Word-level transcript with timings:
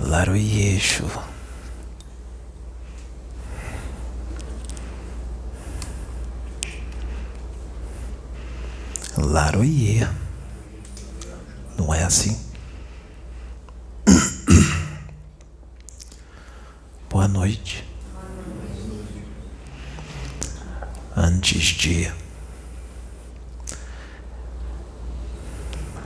Laroyeixo. 0.00 1.04
Laroie. 9.16 10.08
Não 11.76 11.92
é 11.92 12.04
assim? 12.04 12.38
Boa 17.10 17.26
noite. 17.26 17.84
Antes 21.16 21.64
de 21.76 22.12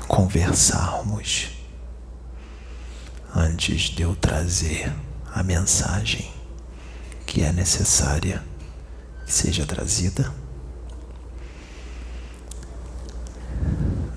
conversarmos, 0.09 1.51
antes 3.43 3.91
de 3.91 4.03
eu 4.03 4.15
trazer 4.15 4.95
a 5.35 5.43
mensagem 5.43 6.33
que 7.27 7.43
é 7.43 7.53
necessária 7.53 8.41
que 9.27 9.33
seja 9.33 9.67
trazida, 9.67 10.33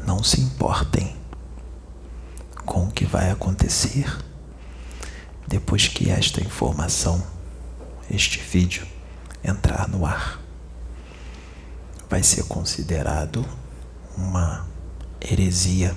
não 0.05 0.23
se 0.23 0.39
importem 0.39 1.15
com 2.65 2.85
o 2.85 2.91
que 2.91 3.05
vai 3.05 3.31
acontecer 3.31 4.05
depois 5.48 5.87
que 5.87 6.12
esta 6.12 6.41
informação, 6.41 7.26
este 8.12 8.39
vídeo, 8.39 8.85
entrar 9.43 9.87
no 9.87 10.05
ar. 10.05 10.39
Vai 12.07 12.21
ser 12.21 12.43
considerado 12.43 13.43
uma 14.15 14.67
heresia 15.20 15.95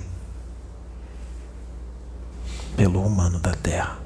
pelo 2.79 3.05
humano 3.05 3.37
da 3.39 3.53
Terra. 3.53 3.99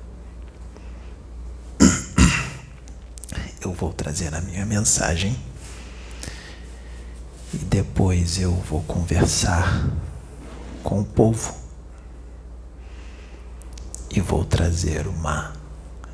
Eu 3.61 3.71
vou 3.71 3.93
trazer 3.93 4.33
a 4.33 4.41
minha 4.41 4.65
mensagem 4.65 5.39
e 7.53 7.57
depois 7.57 8.39
eu 8.39 8.51
vou 8.51 8.81
conversar 8.81 9.87
com 10.83 11.01
o 11.01 11.05
povo 11.05 11.55
e 14.09 14.19
vou 14.19 14.43
trazer 14.43 15.05
uma 15.05 15.53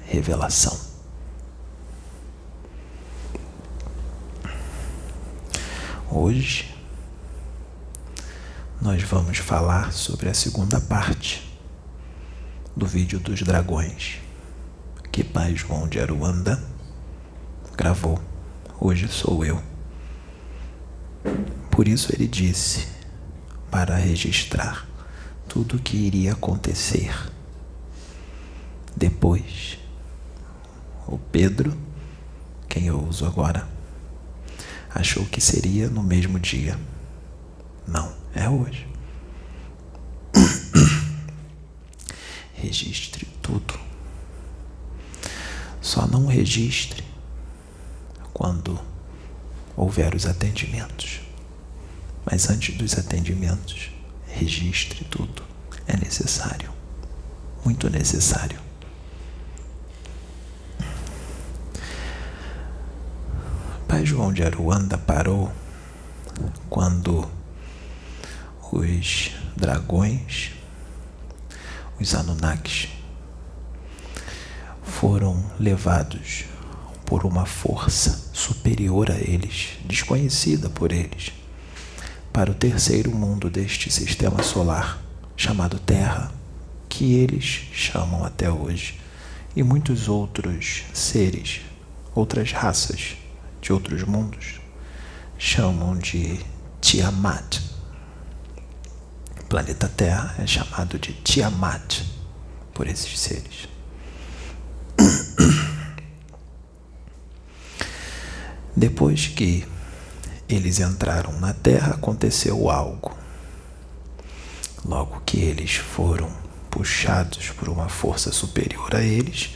revelação. 0.06 0.78
Hoje 6.12 6.76
nós 8.82 9.02
vamos 9.04 9.38
falar 9.38 9.94
sobre 9.94 10.28
a 10.28 10.34
segunda 10.34 10.82
parte 10.82 11.49
do 12.80 12.86
vídeo 12.86 13.20
dos 13.20 13.42
dragões 13.42 14.20
que 15.12 15.22
Pai 15.22 15.54
João 15.54 15.86
de 15.86 16.00
Aruanda 16.00 16.64
gravou. 17.76 18.18
Hoje 18.80 19.06
sou 19.10 19.44
eu. 19.44 19.62
Por 21.70 21.90
isso 21.90 22.16
ele 22.16 22.26
disse 22.26 22.88
para 23.70 23.98
registrar 23.98 24.88
tudo 25.46 25.76
o 25.76 25.80
que 25.80 25.98
iria 25.98 26.32
acontecer 26.32 27.14
depois. 28.96 29.78
O 31.06 31.18
Pedro, 31.18 31.78
quem 32.70 32.86
eu 32.86 33.04
uso 33.04 33.26
agora, 33.26 33.68
achou 34.96 35.26
que 35.26 35.42
seria 35.42 35.90
no 35.90 36.02
mesmo 36.02 36.40
dia. 36.40 36.80
Não, 37.86 38.14
é 38.34 38.48
hoje. 38.48 38.88
Registre 42.62 43.26
tudo. 43.42 43.80
Só 45.82 46.06
não 46.08 46.28
registre 46.28 47.04
quando 48.34 48.80
houver 49.76 50.14
os 50.14 50.26
atendimentos. 50.26 51.22
Mas 52.26 52.50
antes 52.50 52.76
dos 52.78 52.98
atendimentos, 52.98 53.92
registre 54.28 55.06
tudo. 55.06 55.44
É 55.88 55.96
necessário. 55.98 56.72
Muito 57.64 57.90
necessário. 57.90 58.60
Pai 63.88 64.06
João 64.06 64.32
de 64.32 64.44
Aruanda 64.44 64.98
parou 64.98 65.52
quando 66.70 67.28
os 68.72 69.32
dragões, 69.56 70.52
os 72.00 72.16
Anunnakis, 72.16 72.90
foram 74.84 75.44
levados 75.60 76.46
por 77.06 77.26
uma 77.26 77.46
força 77.46 78.30
superior 78.34 79.12
a 79.12 79.16
eles, 79.16 79.78
desconhecida 79.86 80.70
por 80.70 80.92
eles, 80.92 81.32
para 82.32 82.52
o 82.52 82.56
terceiro 82.56 83.12
mundo 83.12 83.50
deste 83.50 83.92
sistema 83.92 84.44
solar, 84.44 85.02
chamado 85.36 85.80
Terra, 85.80 86.32
que 86.88 87.14
eles 87.14 87.44
chamam 87.72 88.24
até 88.24 88.52
hoje, 88.52 89.00
e 89.56 89.64
muitos 89.64 90.08
outros 90.08 90.84
seres, 90.94 91.62
outras 92.14 92.52
raças 92.52 93.18
de 93.62 93.74
outros 93.74 94.04
mundos, 94.04 94.60
chamam 95.38 95.98
de 95.98 96.40
Tiamat. 96.82 97.69
Planeta 99.50 99.90
Terra 99.90 100.36
é 100.38 100.46
chamado 100.46 101.00
de 101.00 101.12
Tiamat 101.12 102.04
por 102.72 102.86
esses 102.86 103.20
seres. 103.20 103.68
Depois 108.78 109.26
que 109.26 109.66
eles 110.48 110.80
entraram 110.80 111.40
na 111.40 111.52
Terra, 111.52 111.96
aconteceu 111.96 112.70
algo. 112.70 113.18
Logo 114.86 115.20
que 115.26 115.40
eles 115.40 115.78
foram 115.78 116.32
puxados 116.70 117.50
por 117.50 117.70
uma 117.70 117.90
força 117.90 118.32
superior 118.32 118.94
a 118.94 119.02
eles, 119.02 119.56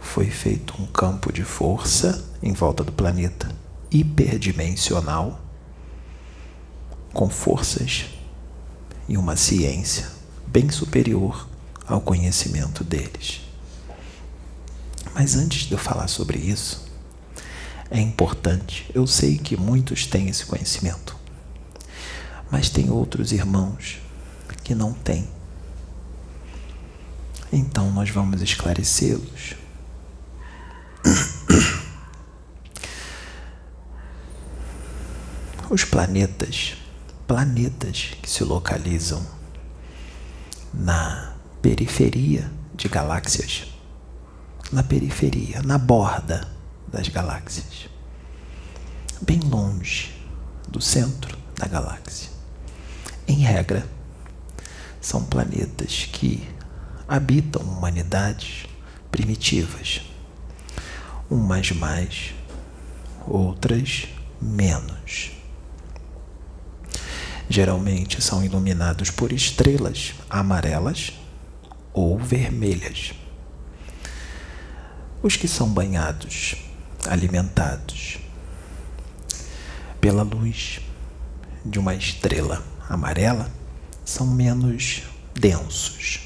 foi 0.00 0.30
feito 0.30 0.80
um 0.80 0.86
campo 0.86 1.30
de 1.30 1.44
força 1.44 2.26
em 2.42 2.54
volta 2.54 2.82
do 2.82 2.90
planeta 2.90 3.54
hiperdimensional, 3.90 5.38
com 7.12 7.28
forças 7.28 8.15
e 9.08 9.16
uma 9.16 9.36
ciência 9.36 10.10
bem 10.46 10.70
superior 10.70 11.48
ao 11.86 12.00
conhecimento 12.00 12.82
deles. 12.82 13.40
Mas 15.14 15.34
antes 15.36 15.66
de 15.66 15.72
eu 15.72 15.78
falar 15.78 16.08
sobre 16.08 16.38
isso, 16.38 16.86
é 17.90 18.00
importante, 18.00 18.90
eu 18.94 19.06
sei 19.06 19.38
que 19.38 19.56
muitos 19.56 20.06
têm 20.06 20.28
esse 20.28 20.44
conhecimento, 20.44 21.16
mas 22.50 22.68
tem 22.68 22.90
outros 22.90 23.32
irmãos 23.32 23.98
que 24.64 24.74
não 24.74 24.92
têm. 24.92 25.28
Então 27.52 27.90
nós 27.92 28.10
vamos 28.10 28.42
esclarecê-los. 28.42 29.54
Os 35.70 35.84
planetas, 35.84 36.76
planetas 37.26 38.12
que 38.22 38.30
se 38.30 38.44
localizam 38.44 39.24
na 40.72 41.34
periferia 41.60 42.50
de 42.74 42.88
galáxias, 42.88 43.66
na 44.70 44.82
periferia, 44.82 45.60
na 45.62 45.76
borda 45.76 46.48
das 46.86 47.08
galáxias, 47.08 47.88
bem 49.20 49.40
longe 49.40 50.14
do 50.68 50.80
centro 50.80 51.36
da 51.56 51.66
galáxia. 51.66 52.30
Em 53.26 53.38
regra, 53.38 53.86
são 55.00 55.24
planetas 55.24 56.08
que 56.12 56.48
habitam 57.08 57.62
humanidades 57.62 58.66
primitivas, 59.10 60.02
umas 61.28 61.72
mais, 61.72 62.34
outras 63.26 64.06
menos. 64.40 65.35
Geralmente 67.48 68.20
são 68.20 68.44
iluminados 68.44 69.10
por 69.10 69.32
estrelas 69.32 70.14
amarelas 70.28 71.12
ou 71.92 72.18
vermelhas. 72.18 73.12
Os 75.22 75.36
que 75.36 75.46
são 75.46 75.68
banhados, 75.68 76.56
alimentados 77.08 78.18
pela 80.00 80.22
luz 80.22 80.80
de 81.64 81.78
uma 81.78 81.94
estrela 81.94 82.62
amarela 82.88 83.50
são 84.04 84.26
menos 84.26 85.02
densos. 85.34 86.20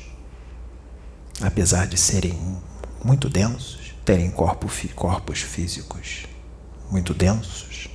Apesar 1.41 1.87
de 1.87 1.97
serem 1.97 2.59
muito 3.05 3.29
densos, 3.29 3.95
terem 4.05 4.31
corpo, 4.31 4.69
corpos 4.95 5.41
físicos 5.41 6.27
muito 6.91 7.15
densos, 7.15 7.89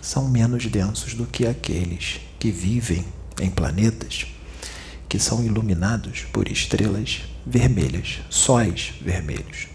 são 0.00 0.28
menos 0.28 0.66
densos 0.66 1.14
do 1.14 1.26
que 1.26 1.46
aqueles 1.46 2.20
que 2.44 2.50
vivem 2.50 3.02
em 3.40 3.48
planetas 3.48 4.26
que 5.08 5.18
são 5.18 5.42
iluminados 5.42 6.26
por 6.30 6.46
estrelas 6.46 7.22
vermelhas, 7.46 8.18
sóis 8.28 8.92
vermelhos. 9.00 9.68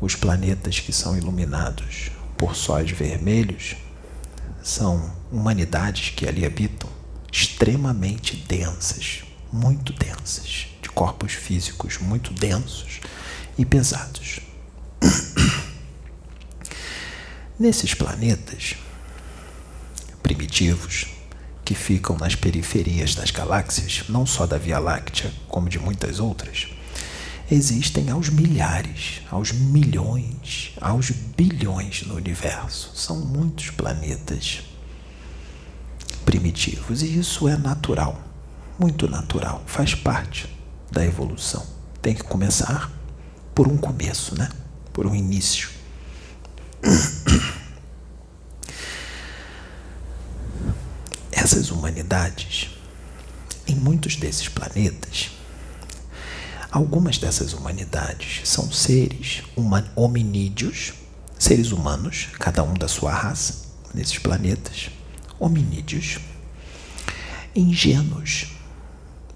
Os 0.00 0.14
planetas 0.14 0.80
que 0.80 0.90
são 0.90 1.14
iluminados 1.14 2.10
por 2.38 2.56
sóis 2.56 2.92
vermelhos 2.92 3.76
são 4.62 5.14
humanidades 5.30 6.14
que 6.16 6.26
ali 6.26 6.46
habitam 6.46 6.88
extremamente 7.30 8.34
densas, 8.48 9.22
muito 9.52 9.92
densas, 9.92 10.68
de 10.80 10.88
corpos 10.88 11.34
físicos 11.34 11.98
muito 11.98 12.32
densos 12.32 13.00
e 13.58 13.66
pesados. 13.66 14.40
Nesses 17.60 17.92
planetas 17.92 18.76
primitivos, 20.32 21.08
que 21.62 21.74
ficam 21.74 22.16
nas 22.16 22.34
periferias 22.34 23.14
das 23.14 23.30
galáxias, 23.30 24.04
não 24.08 24.24
só 24.24 24.46
da 24.46 24.56
Via 24.56 24.78
Láctea, 24.78 25.30
como 25.46 25.68
de 25.68 25.78
muitas 25.78 26.18
outras, 26.18 26.68
existem 27.50 28.08
aos 28.10 28.30
milhares, 28.30 29.20
aos 29.30 29.52
milhões, 29.52 30.72
aos 30.80 31.10
bilhões 31.10 32.02
no 32.06 32.16
universo. 32.16 32.92
São 32.94 33.20
muitos 33.20 33.70
planetas 33.70 34.62
primitivos 36.24 37.02
e 37.02 37.18
isso 37.18 37.46
é 37.46 37.56
natural, 37.56 38.18
muito 38.78 39.08
natural, 39.08 39.62
faz 39.66 39.94
parte 39.94 40.48
da 40.90 41.04
evolução. 41.04 41.64
Tem 42.00 42.14
que 42.14 42.24
começar 42.24 42.90
por 43.54 43.68
um 43.68 43.76
começo, 43.76 44.36
né? 44.36 44.48
Por 44.94 45.06
um 45.06 45.14
início. 45.14 45.68
Essas 51.42 51.72
humanidades, 51.72 52.70
em 53.66 53.74
muitos 53.74 54.14
desses 54.14 54.46
planetas, 54.46 55.32
algumas 56.70 57.18
dessas 57.18 57.52
humanidades 57.52 58.48
são 58.48 58.70
seres 58.70 59.42
hominídeos, 59.96 60.92
seres 61.36 61.72
humanos, 61.72 62.28
cada 62.38 62.62
um 62.62 62.74
da 62.74 62.86
sua 62.86 63.12
raça, 63.12 63.64
nesses 63.92 64.20
planetas, 64.20 64.90
hominídeos, 65.36 66.20
ingênuos, 67.56 68.52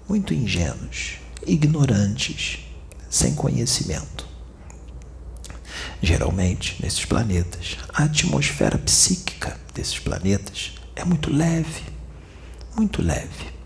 muito 0.07 0.33
ingênuos, 0.33 1.17
ignorantes, 1.45 2.59
sem 3.09 3.35
conhecimento. 3.35 4.25
Geralmente, 6.01 6.81
nesses 6.81 7.03
planetas, 7.03 7.75
a 7.89 8.03
atmosfera 8.05 8.77
psíquica 8.77 9.59
desses 9.73 9.99
planetas 9.99 10.71
é 10.95 11.03
muito 11.03 11.29
leve, 11.29 11.96
muito 12.77 13.01
leve. 13.01 13.57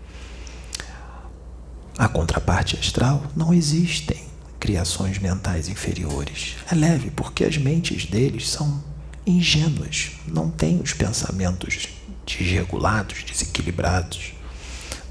A 1.98 2.08
contraparte 2.08 2.78
astral 2.78 3.22
não 3.36 3.52
existem 3.52 4.24
criações 4.58 5.18
mentais 5.18 5.68
inferiores. 5.68 6.56
É 6.70 6.74
leve 6.74 7.10
porque 7.10 7.44
as 7.44 7.58
mentes 7.58 8.06
deles 8.06 8.48
são 8.48 8.82
ingênuas, 9.26 10.12
não 10.26 10.50
têm 10.50 10.80
os 10.80 10.94
pensamentos 10.94 11.88
desregulados, 12.26 13.22
desequilibrados, 13.22 14.32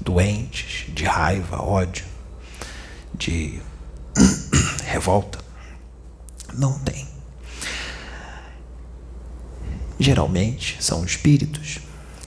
doentes, 0.00 0.92
de 0.92 1.04
raiva, 1.04 1.62
ódio, 1.62 2.04
de 3.14 3.60
revolta. 4.84 5.38
Não 6.52 6.76
tem. 6.80 7.06
Geralmente 9.98 10.82
são 10.82 11.04
espíritos 11.04 11.78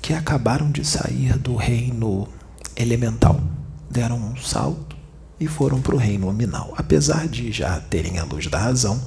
que 0.06 0.13
acabaram 0.13 0.69
de 0.69 0.86
sair 0.86 1.36
do 1.40 1.56
reino 1.56 2.28
elemental, 2.75 3.42
deram 3.90 4.18
um 4.18 4.38
salto 4.38 4.96
e 5.40 5.48
foram 5.48 5.81
para 5.81 5.96
o 5.96 5.98
reino 5.98 6.28
nominal. 6.28 6.75
Apesar 6.78 7.28
de 7.28 7.52
já 7.52 7.80
terem 7.80 8.19
a 8.19 8.24
luz 8.24 8.46
da 8.46 8.60
razão, 8.60 9.02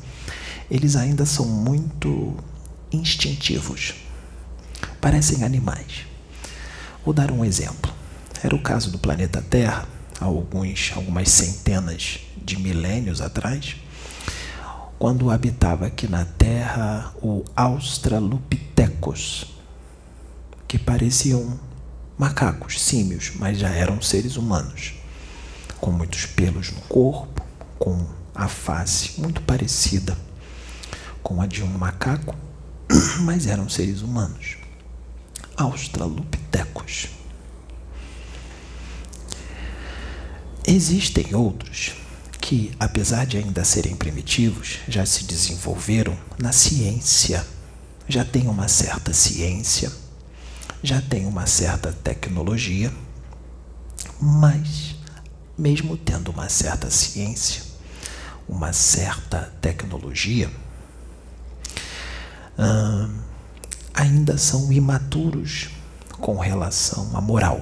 eles 0.69 0.97
ainda 0.97 1.25
são 1.25 1.47
muito 1.47 2.35
instintivos. 2.91 3.95
Parecem 5.01 5.45
animais. 5.45 6.05
Vou 7.05 7.15
dar 7.15 7.31
um 7.31 7.45
exemplo. 7.45 7.93
Era 8.43 8.57
o 8.57 8.61
caso 8.61 8.91
do 8.91 8.99
planeta 8.99 9.41
Terra, 9.41 9.87
há 10.21 10.25
alguns, 10.25 10.91
algumas 10.97 11.29
centenas 11.29 12.19
de 12.45 12.59
milênios 12.59 13.21
atrás, 13.21 13.77
quando 14.99 15.31
habitava 15.31 15.87
aqui 15.87 16.09
na 16.09 16.25
Terra 16.25 17.13
o 17.23 17.45
Australopithecus, 17.55 19.58
que 20.69 20.79
pareciam 20.79 21.59
macacos, 22.17 22.81
símios, 22.81 23.33
mas 23.37 23.59
já 23.59 23.71
eram 23.71 24.01
seres 24.01 24.37
humanos, 24.37 24.93
com 25.81 25.91
muitos 25.91 26.27
pelos 26.27 26.71
no 26.71 26.83
corpo, 26.83 27.43
com 27.79 28.07
a 28.35 28.47
face 28.47 29.21
muito 29.21 29.41
parecida 29.43 30.17
com 31.23 31.43
a 31.43 31.47
de 31.47 31.63
um 31.63 31.67
macaco, 31.67 32.35
mas 33.21 33.47
eram 33.47 33.69
seres 33.69 34.01
humanos. 34.01 34.57
Australopithecus. 35.57 37.09
Existem 40.67 41.35
outros 41.35 41.95
que, 42.41 42.73
apesar 42.81 43.27
de 43.27 43.37
ainda 43.37 43.65
serem 43.65 43.97
primitivos, 43.97 44.79
já 44.89 45.05
se 45.05 45.25
desenvolveram 45.25 46.17
na 46.39 46.53
ciência, 46.53 47.47
já 48.09 48.25
têm 48.25 48.49
uma 48.49 48.69
certa 48.69 49.13
ciência 49.13 49.93
já 50.83 51.01
tem 51.01 51.27
uma 51.27 51.47
certa 51.47 51.93
tecnologia, 51.93 52.93
mas, 54.21 54.95
mesmo 55.57 55.97
tendo 55.97 56.31
uma 56.31 56.49
certa 56.49 56.91
ciência, 56.91 57.63
uma 58.49 58.73
certa 58.73 59.53
tecnologia, 59.61 60.51
hum, 62.59 63.19
ainda 63.93 64.39
são 64.39 64.73
imaturos 64.73 65.71
com 66.21 66.39
relação 66.39 67.17
à 67.17 67.21
moral. 67.21 67.61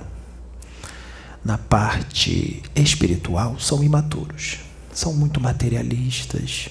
Na 1.44 1.56
parte 1.56 2.62
espiritual, 2.74 3.58
são 3.58 3.82
imaturos, 3.82 4.58
são 4.92 5.14
muito 5.14 5.40
materialistas, 5.40 6.68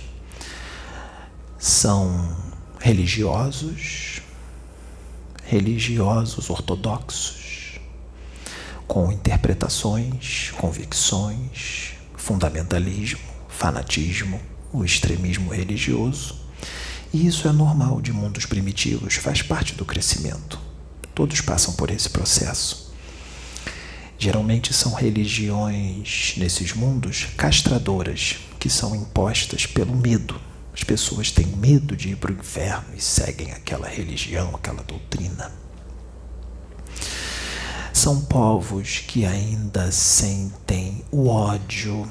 são 1.57 2.35
religiosos, 2.79 4.14
religiosos 5.45 6.49
ortodoxos, 6.49 7.79
com 8.87 9.11
interpretações, 9.11 10.51
convicções, 10.57 11.93
fundamentalismo, 12.15 13.19
fanatismo, 13.47 14.39
o 14.73 14.83
extremismo 14.83 15.53
religioso. 15.53 16.35
E 17.13 17.27
isso 17.27 17.47
é 17.47 17.51
normal 17.51 18.01
de 18.01 18.11
mundos 18.11 18.45
primitivos, 18.45 19.15
faz 19.15 19.41
parte 19.41 19.75
do 19.75 19.85
crescimento. 19.85 20.59
Todos 21.13 21.39
passam 21.41 21.73
por 21.75 21.89
esse 21.91 22.09
processo. 22.09 22.93
Geralmente 24.17 24.73
são 24.73 24.93
religiões 24.93 26.33
nesses 26.37 26.73
mundos 26.73 27.27
castradoras, 27.37 28.37
que 28.59 28.69
são 28.69 28.95
impostas 28.95 29.65
pelo 29.65 29.95
medo, 29.95 30.39
as 30.75 30.83
pessoas 30.83 31.31
têm 31.31 31.47
medo 31.47 31.95
de 31.95 32.09
ir 32.09 32.17
para 32.17 32.33
o 32.33 32.35
inferno 32.35 32.89
e 32.97 33.01
seguem 33.01 33.53
aquela 33.53 33.87
religião, 33.87 34.53
aquela 34.53 34.83
doutrina. 34.83 35.49
São 37.93 38.19
povos 38.25 38.99
que 39.07 39.25
ainda 39.25 39.89
sentem 39.89 41.01
o 41.09 41.29
ódio, 41.29 42.05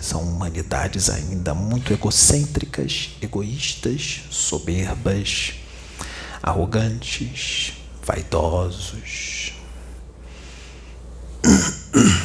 são 0.00 0.22
humanidades 0.22 1.08
ainda 1.08 1.54
muito 1.54 1.92
egocêntricas, 1.92 3.10
egoístas, 3.22 4.22
soberbas, 4.28 5.54
arrogantes, 6.42 7.74
vaidosos. 8.04 9.52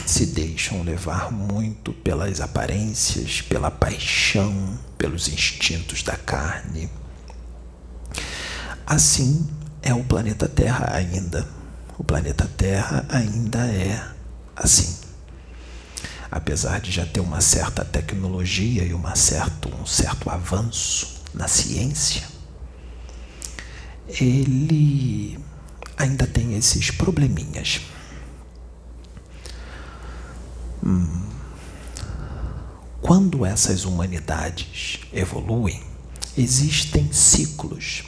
Se 0.05 0.25
deixam 0.27 0.83
levar 0.83 1.31
muito 1.31 1.93
pelas 1.93 2.41
aparências, 2.41 3.41
pela 3.41 3.71
paixão, 3.71 4.77
pelos 4.97 5.27
instintos 5.27 6.03
da 6.03 6.15
carne. 6.15 6.89
Assim 8.85 9.49
é 9.81 9.93
o 9.93 10.03
planeta 10.03 10.47
Terra 10.47 10.89
ainda. 10.93 11.47
O 11.97 12.03
planeta 12.03 12.49
Terra 12.57 13.05
ainda 13.09 13.65
é 13.67 14.03
assim. 14.55 14.97
Apesar 16.31 16.81
de 16.81 16.91
já 16.91 17.05
ter 17.05 17.19
uma 17.19 17.41
certa 17.41 17.85
tecnologia 17.85 18.83
e 18.83 18.93
uma 18.93 19.15
certo, 19.15 19.69
um 19.75 19.85
certo 19.85 20.29
avanço 20.29 21.21
na 21.33 21.47
ciência, 21.47 22.23
ele 24.07 25.39
ainda 25.97 26.25
tem 26.25 26.55
esses 26.57 26.91
probleminhas. 26.91 27.81
Quando 33.01 33.45
essas 33.45 33.85
humanidades 33.85 34.99
evoluem, 35.11 35.83
existem 36.37 37.11
ciclos 37.11 38.03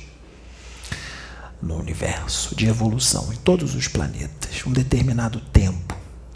no 1.61 1.77
universo 1.77 2.55
de 2.55 2.67
evolução, 2.67 3.31
em 3.33 3.37
todos 3.37 3.75
os 3.75 3.87
planetas, 3.87 4.65
um 4.65 4.71
determinado 4.71 5.39
tempo. 5.39 5.95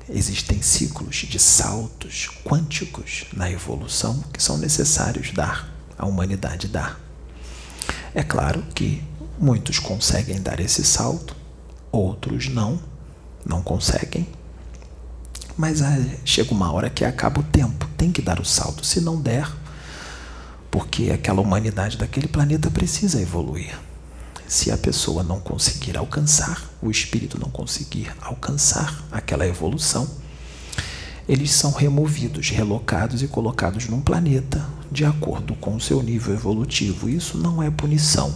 existem 0.10 0.62
ciclos 0.62 1.17
de 1.17 1.38
saltos 1.38 2.29
quânticos 2.43 3.25
na 3.31 3.50
evolução 3.51 4.24
que 4.34 4.41
são 4.41 4.58
necessários 4.58 5.31
dar, 5.31 5.72
a 5.98 6.05
humanidade 6.05 6.67
dar. 6.67 7.00
É 8.13 8.24
claro 8.24 8.63
que 8.74 9.03
muitos 9.38 9.77
conseguem 9.77 10.41
dar 10.41 10.60
esse 10.60 10.84
salto, 10.84 11.36
outros 11.91 12.48
não, 12.48 12.81
não 13.46 13.62
conseguem. 13.62 14.27
Mas 15.59 15.81
ah, 15.81 15.93
chega 16.23 16.53
uma 16.53 16.71
hora 16.71 16.89
que 16.89 17.03
acaba 17.03 17.41
o 17.41 17.43
tempo, 17.43 17.85
tem 17.97 18.13
que 18.13 18.21
dar 18.21 18.39
o 18.39 18.45
salto. 18.45 18.85
Se 18.85 19.01
não 19.01 19.19
der, 19.19 19.45
porque 20.71 21.11
aquela 21.11 21.41
humanidade 21.41 21.97
daquele 21.97 22.29
planeta 22.29 22.71
precisa 22.71 23.21
evoluir. 23.21 23.77
Se 24.47 24.71
a 24.71 24.77
pessoa 24.77 25.21
não 25.21 25.41
conseguir 25.41 25.97
alcançar, 25.97 26.63
o 26.81 26.89
espírito 26.89 27.37
não 27.37 27.49
conseguir 27.49 28.09
alcançar 28.21 29.03
aquela 29.11 29.45
evolução, 29.45 30.09
eles 31.27 31.51
são 31.51 31.73
removidos, 31.73 32.51
relocados 32.51 33.21
e 33.21 33.27
colocados 33.27 33.85
num 33.89 33.99
planeta 33.99 34.65
de 34.89 35.03
acordo 35.03 35.55
com 35.55 35.75
o 35.75 35.81
seu 35.81 36.01
nível 36.01 36.33
evolutivo. 36.33 37.09
Isso 37.09 37.37
não 37.37 37.61
é 37.61 37.69
punição, 37.69 38.33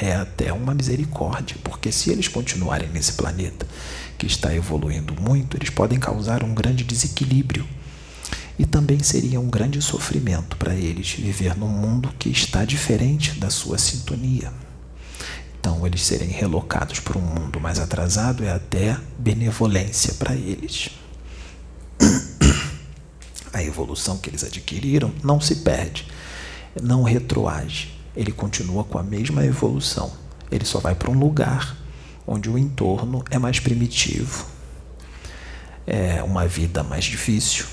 é 0.00 0.14
até 0.14 0.50
uma 0.54 0.72
misericórdia, 0.72 1.58
porque 1.62 1.92
se 1.92 2.10
eles 2.10 2.28
continuarem 2.28 2.88
nesse 2.88 3.12
planeta 3.12 3.66
que 4.22 4.26
está 4.28 4.54
evoluindo 4.54 5.20
muito, 5.20 5.56
eles 5.56 5.68
podem 5.68 5.98
causar 5.98 6.44
um 6.44 6.54
grande 6.54 6.84
desequilíbrio. 6.84 7.66
E 8.56 8.64
também 8.64 9.02
seria 9.02 9.40
um 9.40 9.50
grande 9.50 9.82
sofrimento 9.82 10.56
para 10.56 10.76
eles 10.76 11.10
viver 11.10 11.56
num 11.56 11.66
mundo 11.66 12.08
que 12.20 12.28
está 12.28 12.64
diferente 12.64 13.32
da 13.40 13.50
sua 13.50 13.78
sintonia. 13.78 14.52
Então, 15.58 15.84
eles 15.84 16.02
serem 16.02 16.28
relocados 16.28 17.00
para 17.00 17.18
um 17.18 17.20
mundo 17.20 17.58
mais 17.58 17.80
atrasado 17.80 18.44
é 18.44 18.52
até 18.52 18.96
benevolência 19.18 20.14
para 20.14 20.36
eles. 20.36 20.90
A 23.52 23.60
evolução 23.60 24.18
que 24.18 24.30
eles 24.30 24.44
adquiriram 24.44 25.12
não 25.24 25.40
se 25.40 25.56
perde, 25.56 26.06
não 26.80 27.02
retroage. 27.02 27.92
Ele 28.14 28.30
continua 28.30 28.84
com 28.84 28.98
a 28.98 29.02
mesma 29.02 29.44
evolução. 29.44 30.12
Ele 30.48 30.64
só 30.64 30.78
vai 30.78 30.94
para 30.94 31.10
um 31.10 31.18
lugar 31.18 31.81
onde 32.26 32.48
o 32.50 32.58
entorno 32.58 33.24
é 33.30 33.38
mais 33.38 33.60
primitivo, 33.60 34.46
é 35.86 36.22
uma 36.22 36.46
vida 36.46 36.82
mais 36.82 37.04
difícil. 37.04 37.66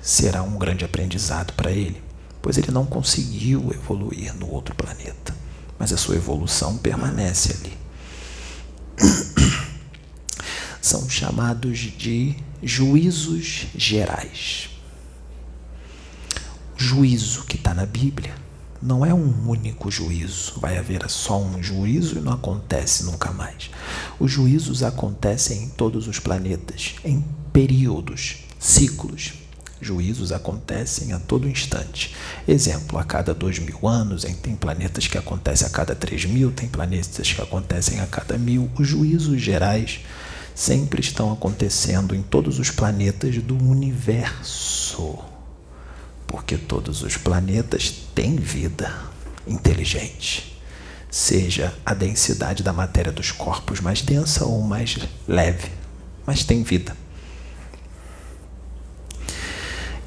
Será 0.00 0.42
um 0.42 0.58
grande 0.58 0.84
aprendizado 0.84 1.52
para 1.54 1.70
ele, 1.70 2.02
pois 2.42 2.58
ele 2.58 2.70
não 2.70 2.84
conseguiu 2.84 3.72
evoluir 3.72 4.34
no 4.34 4.50
outro 4.50 4.74
planeta 4.74 5.44
mas 5.78 5.92
a 5.92 5.96
sua 5.96 6.16
evolução 6.16 6.78
permanece 6.78 7.52
ali. 7.52 7.76
São 10.80 11.08
chamados 11.08 11.78
de 11.78 12.36
juízos 12.62 13.66
gerais. 13.74 14.70
O 16.78 16.82
juízo 16.82 17.44
que 17.44 17.56
está 17.56 17.74
na 17.74 17.86
Bíblia 17.86 18.34
não 18.84 19.04
é 19.04 19.14
um 19.14 19.48
único 19.48 19.90
juízo, 19.90 20.60
vai 20.60 20.76
haver 20.76 21.08
só 21.08 21.40
um 21.40 21.62
juízo 21.62 22.18
e 22.18 22.20
não 22.20 22.32
acontece 22.32 23.04
nunca 23.04 23.32
mais. 23.32 23.70
Os 24.20 24.30
juízos 24.30 24.82
acontecem 24.82 25.64
em 25.64 25.68
todos 25.70 26.06
os 26.06 26.18
planetas, 26.18 26.96
em 27.04 27.24
períodos, 27.52 28.44
ciclos 28.58 29.32
Juízos 29.84 30.32
acontecem 30.32 31.12
a 31.12 31.18
todo 31.18 31.48
instante. 31.48 32.14
Exemplo, 32.48 32.98
a 32.98 33.04
cada 33.04 33.34
dois 33.34 33.58
mil 33.58 33.86
anos, 33.86 34.24
tem 34.42 34.56
planetas 34.56 35.06
que 35.06 35.18
acontecem 35.18 35.66
a 35.66 35.70
cada 35.70 35.94
três 35.94 36.24
mil, 36.24 36.50
tem 36.50 36.68
planetas 36.68 37.32
que 37.32 37.42
acontecem 37.42 38.00
a 38.00 38.06
cada 38.06 38.38
mil. 38.38 38.70
Os 38.78 38.88
juízos 38.88 39.40
gerais 39.42 40.00
sempre 40.54 41.00
estão 41.00 41.30
acontecendo 41.30 42.14
em 42.14 42.22
todos 42.22 42.58
os 42.58 42.70
planetas 42.70 43.36
do 43.38 43.56
universo. 43.56 45.33
Porque 46.34 46.58
todos 46.58 47.04
os 47.04 47.16
planetas 47.16 47.92
têm 48.12 48.34
vida 48.34 48.92
inteligente. 49.46 50.60
Seja 51.08 51.72
a 51.86 51.94
densidade 51.94 52.64
da 52.64 52.72
matéria 52.72 53.12
dos 53.12 53.30
corpos 53.30 53.78
mais 53.78 54.02
densa 54.02 54.44
ou 54.44 54.60
mais 54.60 54.98
leve, 55.28 55.70
mas 56.26 56.42
tem 56.42 56.64
vida. 56.64 56.96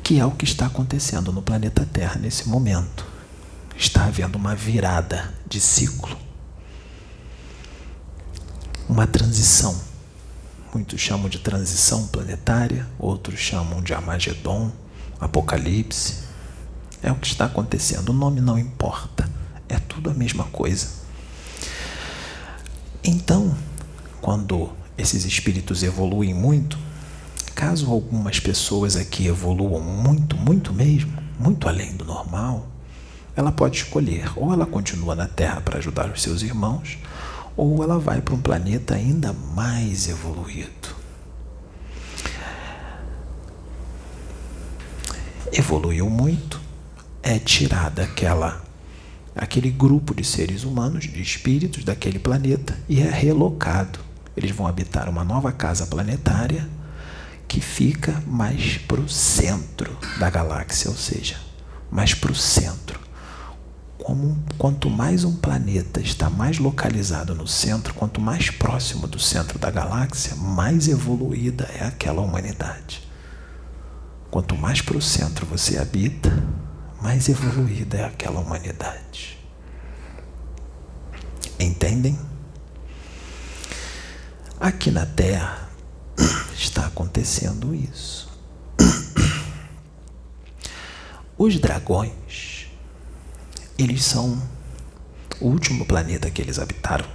que 0.04 0.20
é 0.20 0.26
o 0.26 0.32
que 0.32 0.44
está 0.44 0.66
acontecendo 0.66 1.32
no 1.32 1.42
planeta 1.42 1.86
Terra 1.86 2.20
nesse 2.20 2.50
momento. 2.50 3.06
Está 3.78 4.04
havendo 4.06 4.38
uma 4.38 4.54
virada 4.54 5.34
de 5.48 5.62
ciclo, 5.62 6.18
uma 8.90 9.08
transição. 9.08 9.82
Muitos 10.74 11.00
chamam 11.00 11.30
de 11.30 11.40
transição 11.40 12.06
planetária, 12.08 12.86
outros 13.00 13.40
chamam 13.40 13.82
de 13.82 13.94
Armagedon, 13.94 14.74
Apocalipse. 15.20 16.28
É 17.02 17.12
o 17.12 17.16
que 17.16 17.28
está 17.28 17.46
acontecendo. 17.46 18.10
O 18.10 18.14
nome 18.14 18.42
não 18.42 18.58
importa, 18.58 19.30
é 19.70 19.78
tudo 19.78 20.10
a 20.10 20.14
mesma 20.14 20.46
coisa. 20.46 20.88
Então, 23.04 23.56
quando 24.22 24.70
esses 24.98 25.24
espíritos 25.26 25.84
evoluem 25.84 26.34
muito, 26.34 26.78
Caso 27.58 27.92
algumas 27.92 28.40
pessoas 28.40 28.96
aqui 28.96 29.26
evoluam 29.26 29.82
muito, 29.82 30.38
muito 30.38 30.72
mesmo, 30.72 31.12
muito 31.40 31.68
além 31.68 31.96
do 31.96 32.06
normal, 32.06 32.68
ela 33.36 33.52
pode 33.52 33.78
escolher 33.78 34.32
ou 34.36 34.54
ela 34.54 34.64
continua 34.64 35.16
na 35.16 35.28
Terra 35.28 35.60
para 35.60 35.80
ajudar 35.80 36.08
os 36.12 36.22
seus 36.22 36.44
irmãos, 36.44 37.00
ou 37.56 37.82
ela 37.82 37.98
vai 37.98 38.22
para 38.22 38.36
um 38.36 38.40
planeta 38.40 38.94
ainda 38.94 39.34
mais 39.34 40.08
evoluído. 40.08 40.97
Evoluiu 45.52 46.10
muito, 46.10 46.60
é 47.24 47.40
tirada 47.40 48.04
aquela 48.04 48.62
aquele 49.36 49.70
grupo 49.70 50.16
de 50.16 50.24
seres 50.24 50.64
humanos, 50.64 51.06
de 51.06 51.22
espíritos 51.22 51.84
daquele 51.84 52.20
planeta 52.20 52.78
e 52.90 53.02
é 53.02 53.10
relocado. 53.10 54.00
Eles 54.36 54.52
vão 54.52 54.68
habitar 54.68 55.08
uma 55.08 55.24
nova 55.24 55.52
casa 55.52 55.86
planetária 55.86 56.68
que 57.48 57.62
fica 57.62 58.22
mais 58.26 58.78
para 58.80 59.00
o 59.00 59.08
centro 59.08 59.96
da 60.20 60.30
galáxia, 60.30 60.90
ou 60.90 60.98
seja, 60.98 61.38
mais 61.90 62.14
para 62.14 62.32
o 62.32 62.36
centro. 62.36 63.00
Como, 63.98 64.38
quanto 64.58 64.90
mais 64.90 65.24
um 65.24 65.36
planeta 65.36 66.02
está 66.02 66.30
mais 66.30 66.60
localizado 66.60 67.34
no 67.34 67.48
centro, 67.48 67.94
quanto 67.94 68.20
mais 68.20 68.50
próximo 68.50 69.08
do 69.08 69.20
centro 69.20 69.58
da 69.58 69.72
galáxia, 69.72 70.36
mais 70.36 70.88
evoluída 70.88 71.70
é 71.80 71.86
aquela 71.86 72.22
humanidade. 72.22 73.07
Quanto 74.38 74.56
mais 74.56 74.82
para 74.82 74.96
o 74.96 75.02
centro 75.02 75.48
você 75.48 75.80
habita, 75.80 76.32
mais 77.02 77.28
evoluída 77.28 77.98
é 77.98 78.06
aquela 78.06 78.40
humanidade. 78.40 79.36
Entendem? 81.60 82.16
Aqui 84.60 84.92
na 84.92 85.08
Terra, 85.08 85.68
está 86.56 86.86
acontecendo 86.86 87.74
isso. 87.74 88.30
Os 91.36 91.60
dragões, 91.60 92.68
eles 93.76 94.06
são 94.06 94.40
o 95.42 95.48
último 95.48 95.84
planeta 95.84 96.30
que 96.30 96.44
eles 96.44 96.60
habitaram 96.60 97.08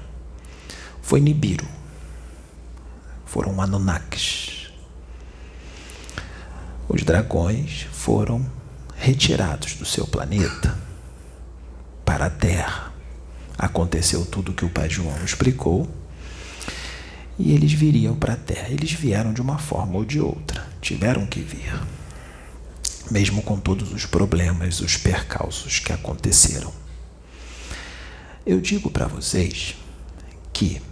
foi 1.01 1.21
Nibiru. 1.21 1.69
Foram 3.25 3.63
Anunnakis. 3.63 4.52
Os 6.89 7.03
dragões 7.03 7.87
foram 7.93 8.45
retirados 8.97 9.75
do 9.75 9.85
seu 9.85 10.07
planeta 10.07 10.79
para 12.05 12.27
a 12.27 12.31
Terra. 12.31 12.93
Aconteceu 13.59 14.27
tudo 14.27 14.53
o 14.53 14.55
que 14.55 14.65
o 14.65 14.71
pai 14.71 14.91
João 14.91 15.25
explicou 15.25 15.89
e 17.39 17.53
eles 17.53 17.73
viriam 17.73 18.15
para 18.15 18.35
a 18.35 18.37
terra. 18.37 18.69
Eles 18.69 18.93
vieram 18.93 19.33
de 19.33 19.41
uma 19.41 19.59
forma 19.59 19.97
ou 19.97 20.05
de 20.05 20.21
outra, 20.21 20.67
tiveram 20.81 21.27
que 21.27 21.41
vir, 21.41 21.73
mesmo 23.11 23.43
com 23.43 23.59
todos 23.59 23.93
os 23.93 24.07
problemas, 24.07 24.81
os 24.81 24.97
percalços 24.97 25.79
que 25.79 25.93
aconteceram. 25.93 26.73
Eu 28.45 28.61
digo 28.61 28.91
para 28.91 29.07
vocês 29.07 29.77
que 30.53 30.83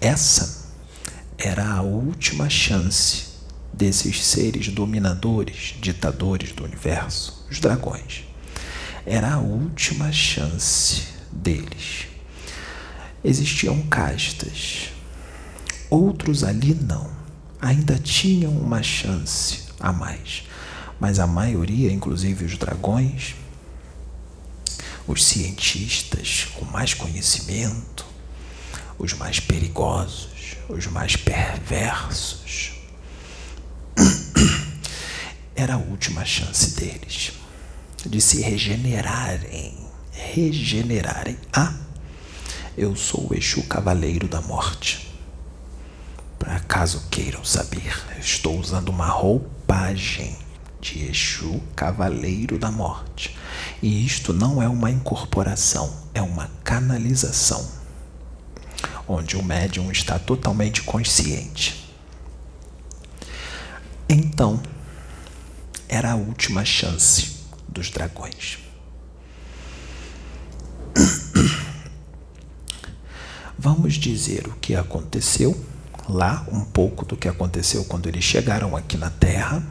essa 0.00 0.72
era 1.38 1.68
a 1.68 1.82
última 1.82 2.50
chance 2.50 3.33
desses 3.76 4.24
seres 4.24 4.68
dominadores, 4.68 5.74
ditadores 5.80 6.52
do 6.52 6.64
universo, 6.64 7.46
os 7.50 7.60
dragões. 7.60 8.24
Era 9.04 9.34
a 9.34 9.38
última 9.38 10.12
chance 10.12 11.02
deles. 11.32 12.06
Existiam 13.22 13.80
castas, 13.82 14.94
Outros 15.94 16.42
ali 16.42 16.74
não. 16.74 17.08
Ainda 17.60 17.96
tinham 17.96 18.50
uma 18.50 18.82
chance 18.82 19.60
a 19.78 19.92
mais. 19.92 20.42
Mas 20.98 21.20
a 21.20 21.26
maioria, 21.26 21.92
inclusive 21.92 22.44
os 22.44 22.58
dragões, 22.58 23.36
os 25.06 25.24
cientistas 25.24 26.48
com 26.54 26.64
mais 26.64 26.94
conhecimento, 26.94 28.04
os 28.98 29.12
mais 29.12 29.38
perigosos, 29.38 30.56
os 30.68 30.88
mais 30.88 31.14
perversos, 31.14 32.72
era 35.56 35.74
a 35.74 35.78
última 35.78 36.24
chance 36.24 36.74
deles 36.74 37.32
de 38.04 38.20
se 38.20 38.40
regenerarem. 38.40 39.74
Regenerarem. 40.12 41.38
Ah, 41.52 41.74
eu 42.76 42.94
sou 42.96 43.28
o 43.30 43.34
Exu 43.34 43.62
Cavaleiro 43.64 44.28
da 44.28 44.40
Morte. 44.40 45.12
Por 46.38 46.48
acaso 46.48 47.06
queiram 47.10 47.44
saber, 47.44 47.96
estou 48.20 48.58
usando 48.58 48.88
uma 48.88 49.06
roupagem 49.06 50.36
de 50.80 51.04
Exu 51.04 51.62
Cavaleiro 51.74 52.58
da 52.58 52.70
Morte. 52.70 53.36
E 53.82 54.04
isto 54.04 54.32
não 54.32 54.62
é 54.62 54.68
uma 54.68 54.90
incorporação, 54.90 55.90
é 56.12 56.20
uma 56.20 56.50
canalização, 56.62 57.66
onde 59.08 59.36
o 59.36 59.42
médium 59.42 59.90
está 59.90 60.18
totalmente 60.18 60.82
consciente. 60.82 61.94
Então, 64.08 64.60
era 65.88 66.12
a 66.12 66.14
última 66.14 66.64
chance 66.64 67.34
dos 67.68 67.90
dragões. 67.90 68.58
Vamos 73.58 73.94
dizer 73.94 74.46
o 74.46 74.52
que 74.52 74.74
aconteceu 74.74 75.58
lá, 76.08 76.46
um 76.52 76.64
pouco 76.64 77.04
do 77.04 77.16
que 77.16 77.28
aconteceu 77.28 77.84
quando 77.84 78.08
eles 78.08 78.22
chegaram 78.22 78.76
aqui 78.76 78.96
na 78.96 79.10
Terra. 79.10 79.62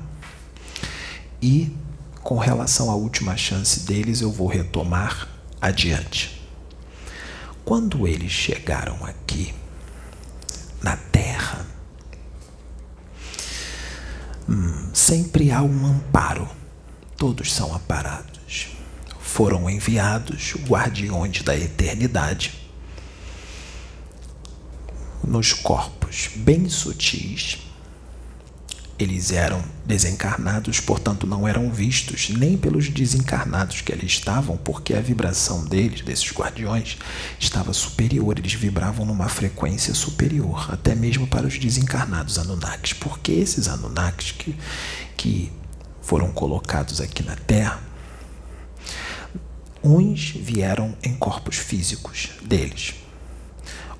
E 1.42 1.72
com 2.24 2.38
relação 2.38 2.90
à 2.90 2.96
última 2.96 3.36
chance 3.36 3.82
deles, 3.82 4.22
eu 4.22 4.32
vou 4.32 4.48
retomar 4.48 5.28
adiante. 5.62 6.42
Quando 7.66 8.08
eles 8.08 8.32
chegaram 8.32 9.06
aqui 9.06 9.54
na 10.82 10.98
Terra, 10.98 11.66
hum, 14.50 14.90
sempre 15.14 15.52
há 15.52 15.62
um 15.62 15.86
amparo 15.86 16.50
todos 17.16 17.54
são 17.54 17.76
aparados. 17.76 18.70
Foram 19.20 19.70
enviados 19.70 20.56
guardiões 20.68 21.44
da 21.44 21.56
eternidade 21.56 22.52
nos 25.24 25.54
corpos 25.54 26.32
bem 26.36 26.68
sutis. 26.68 27.60
Eles 28.98 29.32
eram 29.32 29.64
desencarnados, 29.84 30.80
portanto, 30.80 31.26
não 31.26 31.48
eram 31.48 31.72
vistos 31.72 32.30
nem 32.30 32.56
pelos 32.56 32.90
desencarnados 32.90 33.82
que 33.82 33.92
ali 33.92 34.06
estavam, 34.06 34.56
porque 34.56 34.94
a 34.94 35.02
vibração 35.02 35.66
deles, 35.66 36.02
desses 36.02 36.32
guardiões, 36.32 36.98
estava 37.40 37.74
superior. 37.74 38.38
Eles 38.38 38.54
vibravam 38.54 39.06
numa 39.06 39.28
frequência 39.28 39.96
superior, 39.96 40.72
até 40.72 40.94
mesmo 40.94 41.26
para 41.26 41.48
os 41.48 41.58
desencarnados 41.58 42.38
Anunnakis, 42.38 42.94
porque 42.94 43.32
esses 43.32 43.68
Anunnakis 43.68 44.32
que, 44.32 44.56
que 45.18 45.52
foram 46.02 46.32
colocados 46.32 47.02
aqui 47.02 47.24
na 47.24 47.36
Terra, 47.36 47.82
uns 49.84 50.30
vieram 50.30 50.96
em 51.02 51.16
corpos 51.16 51.58
físicos 51.58 52.30
deles, 52.44 52.94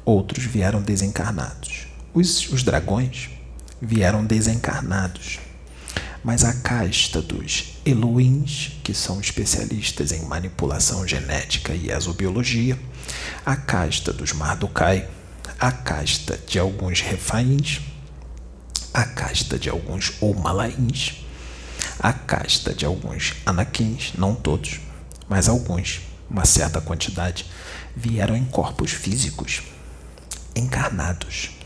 outros 0.06 0.46
vieram 0.46 0.82
desencarnados. 0.82 1.88
Os, 2.14 2.48
os 2.50 2.62
dragões 2.62 3.33
vieram 3.84 4.24
desencarnados, 4.24 5.40
mas 6.24 6.46
a 6.46 6.54
casta 6.54 7.22
dos 7.22 7.76
Eloins, 7.86 8.80
que 8.82 8.94
são 8.94 9.20
especialistas 9.20 10.14
em 10.14 10.26
manipulação 10.26 11.06
genética 11.06 11.74
e 11.74 11.92
exobiologia, 11.92 12.80
a 13.46 13.58
casta 13.58 14.14
dos 14.14 14.32
Mardukai, 14.32 15.08
a 15.60 15.72
casta 15.72 16.40
de 16.48 16.58
alguns 16.58 17.02
Refaíns, 17.02 17.82
a 18.94 19.04
casta 19.04 19.60
de 19.60 19.70
alguns 19.70 20.14
Omalaíns, 20.22 21.26
a 22.00 22.14
casta 22.14 22.74
de 22.74 22.86
alguns 22.86 23.34
anakins, 23.46 24.14
não 24.18 24.34
todos, 24.34 24.80
mas 25.28 25.50
alguns, 25.50 26.02
uma 26.30 26.46
certa 26.46 26.80
quantidade, 26.80 27.46
vieram 27.96 28.36
em 28.36 28.46
corpos 28.46 28.92
físicos, 28.92 29.62
encarnados. 30.56 31.63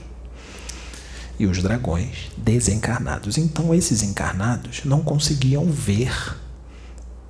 E 1.40 1.46
os 1.46 1.62
dragões 1.62 2.32
desencarnados. 2.36 3.38
Então, 3.38 3.74
esses 3.74 4.02
encarnados 4.02 4.82
não 4.84 5.02
conseguiam 5.04 5.72
ver 5.72 6.12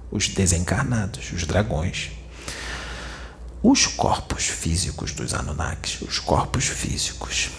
os 0.09 0.29
desencarnados, 0.29 1.31
os 1.33 1.45
dragões. 1.45 2.11
Os 3.61 3.85
corpos 3.85 4.45
físicos 4.45 5.11
dos 5.11 5.33
Anunnakis, 5.33 6.01
os 6.01 6.19
corpos 6.19 6.65
físicos, 6.65 7.49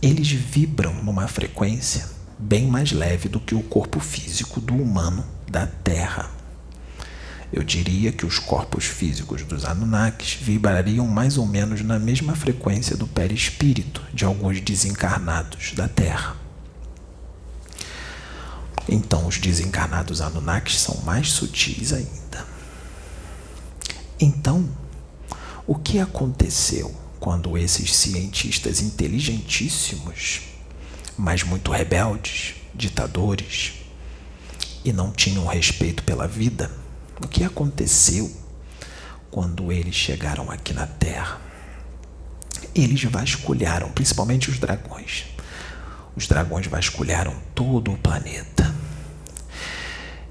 eles 0.00 0.30
vibram 0.30 0.94
numa 1.02 1.26
frequência 1.26 2.08
bem 2.38 2.66
mais 2.66 2.92
leve 2.92 3.28
do 3.28 3.40
que 3.40 3.54
o 3.54 3.62
corpo 3.62 3.98
físico 3.98 4.60
do 4.60 4.74
humano 4.74 5.26
da 5.48 5.66
Terra. 5.66 6.35
Eu 7.52 7.62
diria 7.62 8.12
que 8.12 8.26
os 8.26 8.38
corpos 8.38 8.84
físicos 8.84 9.42
dos 9.42 9.64
Anunnakis 9.64 10.34
vibrariam 10.34 11.06
mais 11.06 11.38
ou 11.38 11.46
menos 11.46 11.82
na 11.82 11.98
mesma 11.98 12.34
frequência 12.34 12.96
do 12.96 13.06
perispírito 13.06 14.02
de 14.12 14.24
alguns 14.24 14.60
desencarnados 14.60 15.72
da 15.74 15.88
Terra. 15.88 16.36
Então, 18.88 19.26
os 19.26 19.38
desencarnados 19.38 20.20
Anunnakis 20.20 20.78
são 20.78 20.96
mais 21.02 21.30
sutis 21.30 21.92
ainda. 21.92 22.46
Então, 24.18 24.68
o 25.66 25.74
que 25.74 25.98
aconteceu 25.98 26.94
quando 27.18 27.56
esses 27.56 27.94
cientistas 27.94 28.80
inteligentíssimos 28.80 30.56
mas 31.16 31.42
muito 31.42 31.70
rebeldes, 31.70 32.54
ditadores, 32.74 33.72
e 34.84 34.92
não 34.92 35.10
tinham 35.10 35.46
respeito 35.46 36.02
pela 36.02 36.28
vida. 36.28 36.70
O 37.22 37.26
que 37.26 37.44
aconteceu 37.44 38.30
quando 39.30 39.72
eles 39.72 39.94
chegaram 39.94 40.50
aqui 40.50 40.74
na 40.74 40.86
Terra? 40.86 41.40
Eles 42.74 43.02
vasculharam, 43.04 43.90
principalmente 43.90 44.50
os 44.50 44.58
dragões. 44.58 45.24
Os 46.14 46.26
dragões 46.26 46.66
vasculharam 46.66 47.34
todo 47.54 47.90
o 47.90 47.96
planeta 47.96 48.74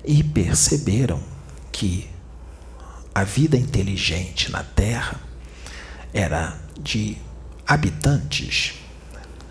e 0.03 0.23
perceberam 0.23 1.21
que 1.71 2.07
a 3.13 3.23
vida 3.23 3.57
inteligente 3.57 4.51
na 4.51 4.63
Terra 4.63 5.19
era 6.13 6.55
de 6.79 7.17
habitantes 7.65 8.75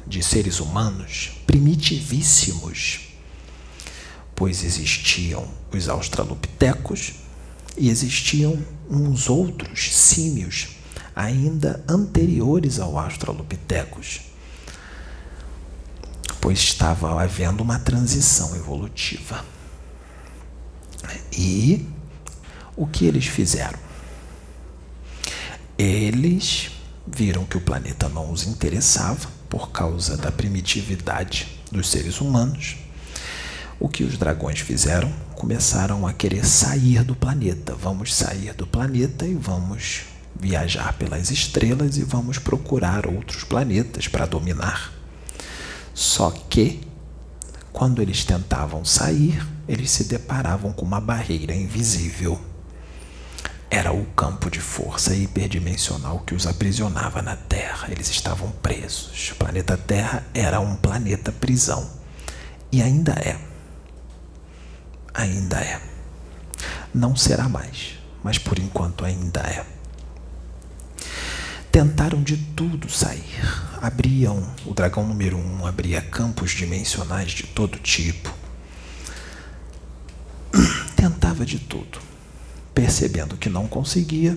de 0.07 0.23
seres 0.23 0.61
humanos 0.61 1.33
primitivíssimos, 1.47 3.01
pois 4.37 4.63
existiam 4.63 5.49
os 5.73 5.89
australopitecos 5.89 7.24
e 7.77 7.89
existiam 7.89 8.59
uns 8.89 9.29
outros 9.29 9.95
símios 9.95 10.77
ainda 11.15 11.83
anteriores 11.89 12.79
ao 12.79 12.99
australopithecus, 12.99 14.23
pois 16.41 16.59
estava 16.59 17.23
havendo 17.23 17.63
uma 17.63 17.79
transição 17.79 18.55
evolutiva. 18.57 19.45
E 21.37 21.87
o 22.77 22.87
que 22.87 23.07
eles 23.07 23.27
fizeram? 23.27 23.79
Eles 25.79 26.71
viram 27.07 27.45
que 27.45 27.57
o 27.57 27.61
planeta 27.61 28.09
não 28.09 28.31
os 28.31 28.47
interessava 28.47 29.29
por 29.49 29.71
causa 29.71 30.17
da 30.17 30.33
primitividade 30.33 31.61
dos 31.71 31.91
seres 31.91 32.21
humanos, 32.21 32.77
o 33.85 33.89
que 33.89 34.03
os 34.03 34.17
dragões 34.17 34.61
fizeram? 34.61 35.13
Começaram 35.35 36.07
a 36.07 36.13
querer 36.15 36.47
sair 36.47 37.05
do 37.05 37.15
planeta. 37.15 37.75
Vamos 37.75 38.15
sair 38.15 38.55
do 38.55 38.67
planeta 38.67 39.27
e 39.27 39.35
vamos 39.35 40.05
viajar 40.35 40.95
pelas 40.95 41.31
estrelas 41.31 41.99
e 41.99 42.03
vamos 42.03 42.39
procurar 42.39 43.07
outros 43.07 43.45
planetas 43.45 44.09
para 44.09 44.25
dominar. 44.25 44.91
Só 45.93 46.31
que, 46.31 46.81
quando 47.75 48.01
eles 48.01 48.25
tentavam 48.25 48.87
sair, 48.87 49.47
eles 49.69 49.91
se 49.91 50.05
deparavam 50.05 50.73
com 50.73 50.87
uma 50.87 51.01
barreira 51.01 51.55
invisível 51.55 52.41
era 53.71 53.93
o 53.93 54.05
campo 54.15 54.49
de 54.49 54.61
força 54.61 55.17
hiperdimensional 55.17 56.21
que 56.21 56.33
os 56.33 56.47
aprisionava 56.47 57.21
na 57.21 57.35
Terra. 57.35 57.89
Eles 57.91 58.09
estavam 58.09 58.49
presos. 58.63 59.33
O 59.33 59.35
planeta 59.35 59.77
Terra 59.77 60.25
era 60.33 60.61
um 60.61 60.77
planeta 60.77 61.33
prisão. 61.33 61.91
E 62.71 62.81
ainda 62.81 63.15
é. 63.15 63.37
Ainda 65.15 65.61
é. 65.61 65.81
Não 66.93 67.15
será 67.15 67.49
mais, 67.49 67.99
mas 68.23 68.37
por 68.37 68.59
enquanto 68.59 69.05
ainda 69.05 69.41
é. 69.41 69.65
Tentaram 71.71 72.23
de 72.23 72.37
tudo 72.37 72.91
sair. 72.91 73.23
Abriam, 73.81 74.45
o 74.67 74.75
dragão 74.75 75.07
número 75.07 75.39
um 75.39 75.67
abria 75.67 76.01
campos 76.01 76.51
dimensionais 76.51 77.31
de 77.31 77.45
todo 77.45 77.79
tipo. 77.79 78.33
Tentava 80.97 81.47
de 81.47 81.59
tudo 81.59 82.05
percebendo 82.75 83.37
que 83.37 83.49
não 83.49 83.69
conseguia, 83.69 84.37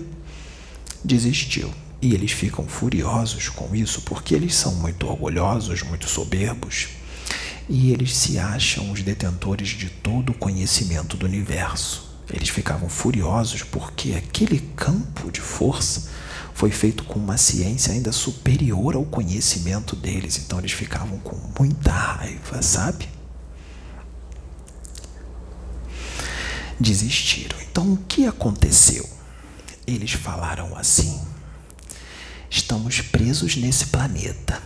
desistiu. 1.04 1.72
E 2.00 2.14
eles 2.14 2.30
ficam 2.30 2.68
furiosos 2.68 3.48
com 3.48 3.74
isso 3.74 4.02
porque 4.02 4.32
eles 4.32 4.54
são 4.54 4.76
muito 4.76 5.06
orgulhosos, 5.08 5.82
muito 5.82 6.08
soberbos 6.08 6.88
e 7.68 7.92
eles 7.92 8.16
se 8.16 8.38
acham 8.38 8.90
os 8.90 9.02
detentores 9.02 9.68
de 9.68 9.90
todo 9.90 10.30
o 10.30 10.34
conhecimento 10.34 11.16
do 11.16 11.26
universo. 11.26 12.08
Eles 12.32 12.48
ficavam 12.48 12.88
furiosos 12.88 13.62
porque 13.62 14.12
aquele 14.12 14.60
campo 14.74 15.30
de 15.30 15.40
força 15.40 16.10
foi 16.54 16.70
feito 16.70 17.04
com 17.04 17.18
uma 17.18 17.36
ciência 17.36 17.92
ainda 17.92 18.10
superior 18.10 18.96
ao 18.96 19.04
conhecimento 19.04 19.94
deles, 19.94 20.38
então 20.38 20.58
eles 20.58 20.72
ficavam 20.72 21.18
com 21.18 21.36
muita 21.58 21.92
raiva, 21.92 22.60
sabe? 22.62 23.08
Desistiram. 26.80 27.56
Então 27.70 27.92
o 27.92 27.96
que 27.96 28.26
aconteceu? 28.26 29.08
Eles 29.86 30.12
falaram 30.12 30.76
assim: 30.76 31.20
estamos 32.50 33.00
presos 33.00 33.56
nesse 33.56 33.86
planeta 33.86 34.60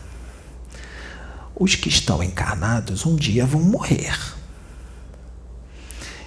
os 1.54 1.74
que 1.74 1.88
estão 1.88 2.22
encarnados 2.22 3.04
um 3.06 3.16
dia 3.16 3.46
vão 3.46 3.62
morrer. 3.62 4.18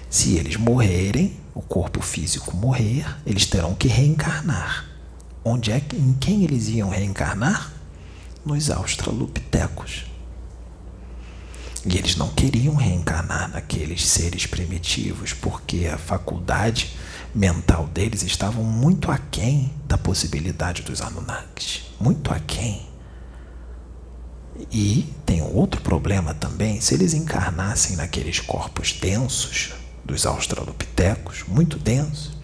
Se 0.08 0.36
eles 0.36 0.56
morrerem, 0.56 1.36
o 1.54 1.60
corpo 1.60 2.00
físico 2.00 2.56
morrer, 2.56 3.06
eles 3.26 3.46
terão 3.46 3.74
que 3.74 3.88
reencarnar. 3.88 4.86
Onde 5.44 5.70
é 5.70 5.82
em 5.94 6.12
quem 6.14 6.44
eles 6.44 6.68
iam 6.68 6.88
reencarnar? 6.88 7.72
Nos 8.44 8.70
australopitecos. 8.70 10.06
E 11.84 11.96
eles 11.96 12.16
não 12.16 12.28
queriam 12.28 12.74
reencarnar 12.74 13.48
naqueles 13.50 14.06
seres 14.06 14.46
primitivos, 14.46 15.32
porque 15.32 15.86
a 15.86 15.98
faculdade 15.98 16.96
mental 17.34 17.86
deles 17.86 18.22
estava 18.22 18.60
muito 18.60 19.10
aquém 19.10 19.72
da 19.86 19.96
possibilidade 19.96 20.82
dos 20.82 21.00
Anunnakis. 21.00 21.82
Muito 22.00 22.32
aquém. 22.32 22.95
E 24.72 25.06
tem 25.24 25.42
outro 25.42 25.80
problema 25.80 26.34
também: 26.34 26.80
se 26.80 26.94
eles 26.94 27.14
encarnassem 27.14 27.96
naqueles 27.96 28.40
corpos 28.40 28.92
densos 28.92 29.72
dos 30.04 30.24
australopitecos, 30.24 31.44
muito 31.46 31.78
densos, 31.78 32.36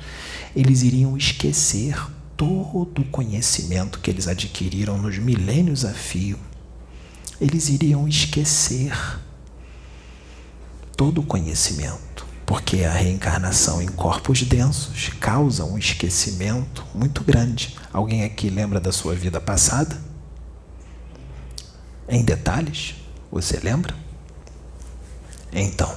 eles 0.55 0.83
iriam 0.83 1.17
esquecer 1.17 1.97
todo 2.37 3.03
o 3.03 3.05
conhecimento 3.07 4.01
que 4.01 4.11
eles 4.11 4.27
adquiriram 4.27 4.99
nos 4.99 5.19
milênios 5.19 5.85
a 5.85 5.93
fio. 5.93 6.39
Eles 7.41 7.69
iriam 7.69 8.07
esquecer 8.07 8.93
todo 10.97 11.21
o 11.21 11.25
conhecimento, 11.25 12.27
porque 12.45 12.85
a 12.85 12.93
reencarnação 12.93 13.81
em 13.81 13.87
corpos 13.87 14.43
densos 14.43 15.09
causa 15.21 15.65
um 15.65 15.79
esquecimento 15.79 16.85
muito 16.95 17.25
grande. 17.25 17.77
Alguém 17.93 18.25
aqui 18.25 18.51
lembra 18.51 18.81
da 18.81 18.93
sua 18.93 19.15
vida 19.15 19.41
passada? 19.41 20.12
Em 22.09 22.23
detalhes? 22.23 22.95
Você 23.31 23.59
lembra? 23.59 23.95
Então, 25.53 25.95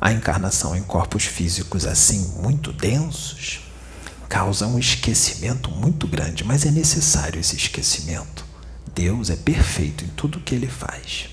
a 0.00 0.12
encarnação 0.12 0.76
em 0.76 0.82
corpos 0.82 1.24
físicos 1.24 1.86
assim 1.86 2.40
muito 2.40 2.72
densos 2.72 3.60
causa 4.28 4.66
um 4.66 4.78
esquecimento 4.78 5.70
muito 5.70 6.06
grande, 6.06 6.44
mas 6.44 6.66
é 6.66 6.70
necessário 6.70 7.40
esse 7.40 7.56
esquecimento. 7.56 8.44
Deus 8.94 9.30
é 9.30 9.36
perfeito 9.36 10.04
em 10.04 10.08
tudo 10.08 10.38
o 10.38 10.40
que 10.40 10.54
ele 10.54 10.66
faz. 10.66 11.28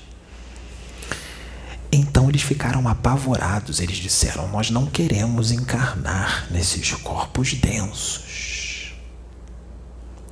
Então 1.91 2.27
eles 2.27 2.41
ficaram 2.41 2.87
apavorados. 2.87 3.79
Eles 3.79 3.97
disseram: 3.97 4.47
Nós 4.47 4.69
não 4.69 4.87
queremos 4.87 5.51
encarnar 5.51 6.47
nesses 6.51 6.91
corpos 6.93 7.53
densos. 7.53 8.93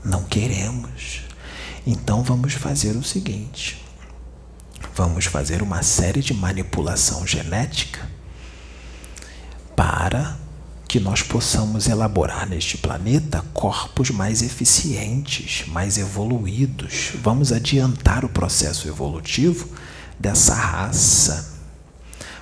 Não 0.04 0.24
queremos. 0.24 1.22
Então 1.86 2.22
vamos 2.22 2.54
fazer 2.54 2.96
o 2.96 3.04
seguinte: 3.04 3.84
vamos 4.96 5.26
fazer 5.26 5.62
uma 5.62 5.82
série 5.82 6.22
de 6.22 6.34
manipulação 6.34 7.26
genética 7.26 8.08
para 9.76 10.38
que 10.88 11.00
nós 11.00 11.24
possamos 11.24 11.88
elaborar 11.88 12.48
neste 12.48 12.78
planeta 12.78 13.44
corpos 13.54 14.12
mais 14.12 14.42
eficientes, 14.42 15.66
mais 15.68 15.98
evoluídos. 15.98 17.14
Vamos 17.24 17.52
adiantar 17.52 18.26
o 18.26 18.30
processo 18.30 18.88
evolutivo 18.88 19.70
dessa 20.20 20.54
raça 20.54 21.50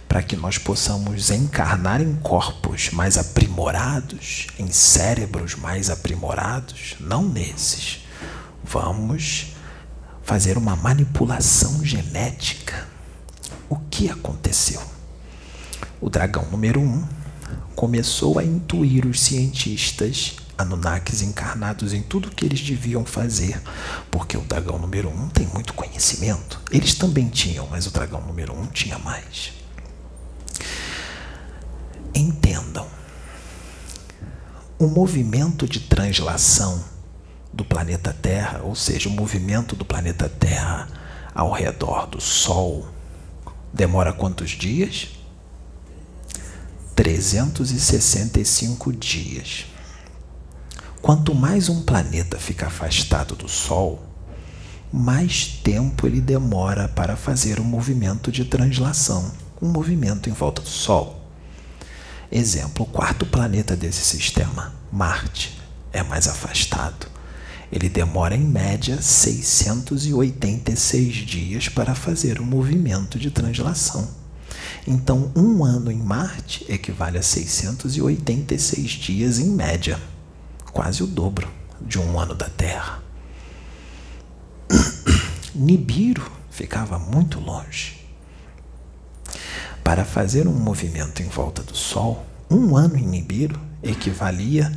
para 0.08 0.23
que 0.23 0.36
nós 0.36 0.58
possamos 0.58 1.30
encarnar 1.30 2.02
em 2.02 2.15
corpos 2.15 2.89
mais 2.89 3.15
aprimorados, 3.15 4.47
em 4.58 4.71
cérebros 4.71 5.54
mais 5.54 5.91
aprimorados, 5.91 6.95
não 6.99 7.30
nesses 7.30 7.99
Vamos 8.63 9.56
fazer 10.24 10.58
uma 10.58 10.76
manipulação 10.76 11.84
genética. 11.84 12.88
O 13.69 13.78
que 13.78 14.10
aconteceu? 14.10 14.82
O 16.02 16.10
dragão 16.10 16.45
número 16.52 16.80
um 16.80 17.08
começou 17.76 18.39
a 18.39 18.43
intuir 18.43 19.06
os 19.06 19.22
cientistas 19.22 20.36
Anunnakis 20.60 21.22
encarnados 21.22 21.93
em 21.93 22.02
tudo 22.02 22.32
que 22.32 22.45
eles 22.45 22.60
deviam 22.60 23.06
fazer, 23.06 23.62
porque 24.12 24.36
o 24.36 24.41
dragão 24.41 24.78
número 24.78 25.08
um 25.08 25.30
tem 25.30 25.48
muito 25.48 25.74
conhecimento. 25.74 26.60
Eles 26.69 26.93
também 26.95 27.30
tinham, 27.30 27.65
mas 27.72 27.88
o 27.88 27.91
dragão 27.91 28.19
número 28.28 28.54
um 28.54 28.65
tinha 28.65 29.00
mais. 29.00 29.54
Entendam, 32.13 32.86
o 34.78 34.88
movimento 34.88 35.65
de 35.65 35.80
translação 35.80 36.84
do 37.52 37.66
planeta 37.66 38.14
Terra, 38.14 38.62
ou 38.64 38.76
seja, 38.76 39.10
o 39.10 39.12
movimento 39.12 39.76
do 39.76 39.84
planeta 39.84 40.30
Terra 40.30 40.88
ao 41.34 41.52
redor 41.52 42.08
do 42.08 42.22
Sol, 42.22 42.88
demora 43.74 44.14
quantos 44.14 44.52
dias? 44.52 45.10
365 46.96 48.92
dias. 48.94 49.66
Quanto 51.02 51.34
mais 51.34 51.70
um 51.70 51.84
planeta 51.84 52.38
fica 52.38 52.68
afastado 52.68 53.36
do 53.36 53.48
Sol, 53.48 54.04
mais 54.92 55.48
tempo 55.48 56.06
ele 56.06 56.20
demora 56.20 56.88
para 56.90 57.16
fazer 57.16 57.60
o 57.60 57.64
movimento 57.64 58.32
de 58.32 58.44
translação, 58.44 59.32
um 59.62 59.70
movimento 59.70 60.30
em 60.30 60.34
volta 60.34 60.62
do 60.62 60.68
Sol. 60.68 61.22
Exemplo, 62.32 62.86
o 62.86 62.90
quarto 62.90 63.26
planeta 63.26 63.76
desse 63.76 64.02
sistema, 64.02 64.74
Marte, 64.92 65.60
é 65.92 66.04
mais 66.04 66.28
afastado 66.28 67.09
ele 67.72 67.88
demora 67.88 68.36
em 68.36 68.44
média 68.44 69.00
686 69.02 71.16
dias 71.16 71.70
para 71.70 71.94
fazer 71.94 72.40
o 72.40 72.46
movimento 72.46 73.20
de 73.20 73.30
translação. 73.30 74.08
Então, 74.88 75.32
um 75.36 75.64
ano 75.64 75.92
em 75.92 75.98
Marte 75.98 76.66
equivale 76.68 77.18
a 77.18 77.22
686 77.22 78.92
dias 78.92 79.40
em 79.40 79.52
média, 79.52 80.00
quase 80.72 81.04
o 81.04 81.08
dobro 81.08 81.48
de 81.80 82.00
um 82.00 82.20
ano 82.20 82.34
da 82.34 82.50
Terra. 82.50 83.04
Nibiru 85.54 86.32
ficava 86.50 86.98
muito 86.98 87.40
longe. 87.40 88.00
Para 89.84 90.06
fazer 90.06 90.48
um 90.48 90.54
movimento 90.54 91.22
em 91.22 91.28
volta 91.28 91.62
do 91.62 91.76
Sol, 91.76 92.26
um 92.50 92.76
ano 92.76 92.98
em 92.98 93.06
Nibiru 93.06 93.60
equivalia 93.82 94.72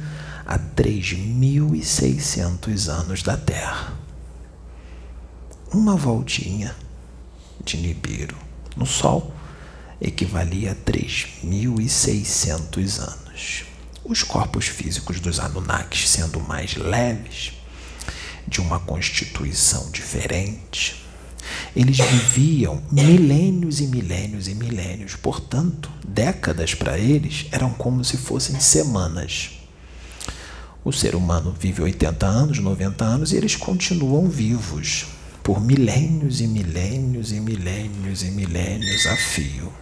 a 0.46 0.58
3.600 0.58 2.88
anos 2.88 3.22
da 3.22 3.36
Terra. 3.36 3.92
Uma 5.72 5.94
voltinha 5.96 6.74
de 7.64 7.76
Nibiru 7.76 8.36
no 8.76 8.86
Sol 8.86 9.32
equivalia 10.00 10.72
a 10.72 10.74
3.600 10.74 13.00
anos. 13.00 13.64
Os 14.04 14.22
corpos 14.22 14.66
físicos 14.66 15.20
dos 15.20 15.38
Anunnakis 15.38 16.08
sendo 16.08 16.40
mais 16.40 16.74
leves, 16.74 17.52
de 18.46 18.60
uma 18.60 18.80
constituição 18.80 19.90
diferente, 19.90 21.02
eles 21.74 21.98
viviam 21.98 22.82
milênios 22.90 23.80
e 23.80 23.86
milênios 23.86 24.48
e 24.48 24.54
milênios, 24.54 25.16
portanto, 25.16 25.90
décadas 26.06 26.74
para 26.74 26.98
eles 26.98 27.46
eram 27.50 27.72
como 27.72 28.04
se 28.04 28.16
fossem 28.16 28.58
semanas. 28.60 29.61
O 30.84 30.92
ser 30.92 31.14
humano 31.14 31.54
vive 31.58 31.80
80 31.80 32.26
anos, 32.26 32.58
90 32.58 33.04
anos 33.04 33.32
e 33.32 33.36
eles 33.36 33.54
continuam 33.54 34.28
vivos 34.28 35.06
por 35.40 35.60
milênios 35.60 36.40
e 36.40 36.46
milênios 36.48 37.30
e 37.30 37.40
milênios 37.40 38.24
e 38.24 38.30
milênios 38.32 39.06
a 39.06 39.16
fio. 39.16 39.72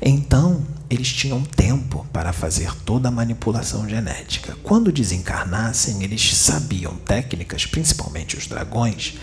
Então, 0.00 0.64
eles 0.88 1.12
tinham 1.12 1.42
tempo 1.42 2.06
para 2.12 2.32
fazer 2.32 2.74
toda 2.84 3.08
a 3.08 3.12
manipulação 3.12 3.88
genética. 3.88 4.56
Quando 4.62 4.92
desencarnassem, 4.92 6.02
eles 6.02 6.36
sabiam 6.36 6.94
técnicas, 6.94 7.66
principalmente 7.66 8.36
os 8.36 8.46
dragões, 8.46 9.18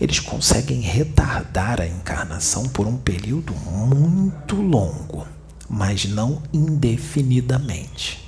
eles 0.00 0.20
conseguem 0.20 0.80
retardar 0.80 1.80
a 1.80 1.86
encarnação 1.86 2.68
por 2.68 2.86
um 2.86 2.96
período 2.96 3.52
muito 3.54 4.56
longo, 4.56 5.26
mas 5.68 6.04
não 6.04 6.42
indefinidamente. 6.52 8.21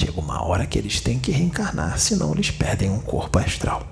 Chega 0.00 0.18
uma 0.18 0.42
hora 0.42 0.64
que 0.64 0.78
eles 0.78 0.98
têm 0.98 1.18
que 1.18 1.30
reencarnar, 1.30 1.98
senão 1.98 2.32
eles 2.32 2.50
perdem 2.50 2.88
um 2.88 3.00
corpo 3.00 3.38
astral. 3.38 3.86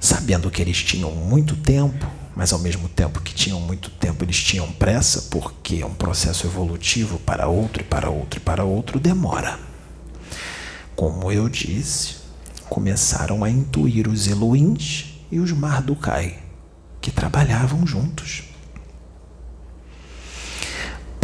Sabendo 0.00 0.50
que 0.50 0.60
eles 0.60 0.82
tinham 0.82 1.12
muito 1.12 1.54
tempo, 1.54 2.04
mas 2.34 2.52
ao 2.52 2.58
mesmo 2.58 2.88
tempo 2.88 3.20
que 3.20 3.32
tinham 3.32 3.60
muito 3.60 3.88
tempo, 3.88 4.24
eles 4.24 4.42
tinham 4.42 4.66
pressa, 4.72 5.28
porque 5.30 5.84
um 5.84 5.94
processo 5.94 6.44
evolutivo 6.44 7.20
para 7.20 7.46
outro 7.46 7.82
e 7.82 7.84
para 7.84 8.10
outro 8.10 8.40
e 8.40 8.42
para 8.42 8.64
outro 8.64 8.98
demora. 8.98 9.60
Como 10.96 11.30
eu 11.30 11.48
disse, 11.48 12.16
começaram 12.68 13.44
a 13.44 13.48
intuir 13.48 14.08
os 14.08 14.26
Elohims 14.26 15.20
e 15.30 15.38
os 15.38 15.52
Mardukai, 15.52 16.42
que 17.00 17.12
trabalhavam 17.12 17.86
juntos 17.86 18.51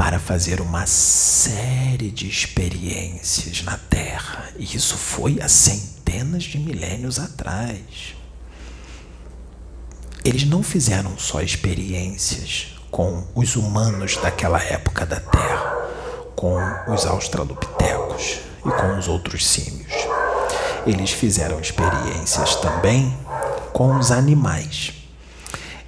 para 0.08 0.18
fazer 0.18 0.62
uma 0.62 0.86
série 0.86 2.10
de 2.10 2.26
experiências 2.26 3.62
na 3.62 3.76
Terra. 3.76 4.48
E 4.58 4.64
isso 4.74 4.96
foi 4.96 5.38
há 5.38 5.46
centenas 5.50 6.44
de 6.44 6.58
milênios 6.58 7.18
atrás. 7.18 8.16
Eles 10.24 10.44
não 10.44 10.62
fizeram 10.62 11.18
só 11.18 11.42
experiências 11.42 12.74
com 12.90 13.22
os 13.34 13.54
humanos 13.54 14.16
daquela 14.16 14.58
época 14.62 15.04
da 15.04 15.20
Terra, 15.20 15.76
com 16.34 16.56
os 16.90 17.04
australopitecos 17.04 18.38
e 18.64 18.70
com 18.70 18.98
os 18.98 19.08
outros 19.08 19.46
símios. 19.46 19.92
Eles 20.86 21.10
fizeram 21.10 21.60
experiências 21.60 22.56
também 22.56 23.14
com 23.74 23.94
os 23.98 24.10
animais. 24.10 24.90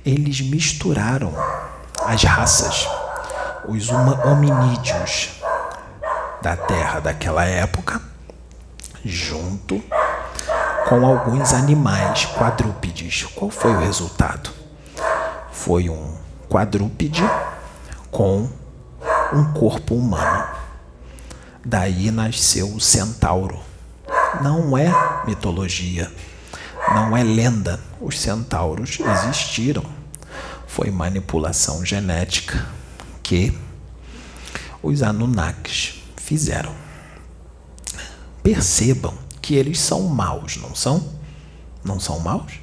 Eles 0.05 0.43
misturaram 0.43 1.33
as 2.05 2.23
raças 2.23 2.87
os 3.69 3.89
hominídeos 3.91 5.31
da 6.43 6.57
terra 6.57 7.01
daquela 7.01 7.45
época, 7.45 8.01
junto 9.05 9.83
com 10.89 11.07
alguns 11.07 11.53
animais 11.53 12.25
quadrúpedes. 12.27 13.25
Qual 13.35 13.51
foi 13.51 13.75
o 13.75 13.81
resultado? 13.81 14.51
Foi 15.53 15.91
um 15.91 16.17
quadrúpede 16.49 17.23
com 18.11 18.49
um 19.33 19.53
corpo 19.53 19.95
humano. 19.95 20.49
Daí 21.65 22.11
nasceu 22.11 22.69
o 22.75 22.81
centauro. 22.81 23.61
Não 24.41 24.77
é 24.77 24.91
mitologia, 25.27 26.11
não 26.95 27.17
é 27.17 27.23
lenda. 27.23 27.79
Os 28.01 28.19
centauros 28.19 28.99
existiram. 28.99 29.85
Foi 30.67 30.91
manipulação 30.91 31.85
genética 31.85 32.67
que 33.31 33.57
os 34.83 35.05
Anunnakis 35.05 36.03
fizeram. 36.17 36.75
Percebam 38.43 39.17
que 39.41 39.55
eles 39.55 39.79
são 39.79 40.03
maus, 40.09 40.57
não 40.57 40.75
são? 40.75 41.13
Não 41.85 42.01
são 42.01 42.19
maus? 42.19 42.55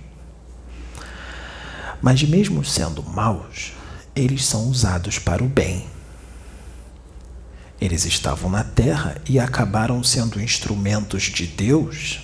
Mas 2.01 2.21
mesmo 2.23 2.65
sendo 2.65 3.01
maus, 3.01 3.71
eles 4.13 4.43
são 4.43 4.67
usados 4.67 5.17
para 5.17 5.41
o 5.41 5.47
bem. 5.47 5.87
Eles 7.79 8.03
estavam 8.03 8.49
na 8.49 8.65
Terra 8.65 9.21
e 9.25 9.39
acabaram 9.39 10.03
sendo 10.03 10.41
instrumentos 10.41 11.23
de 11.23 11.47
Deus 11.47 12.19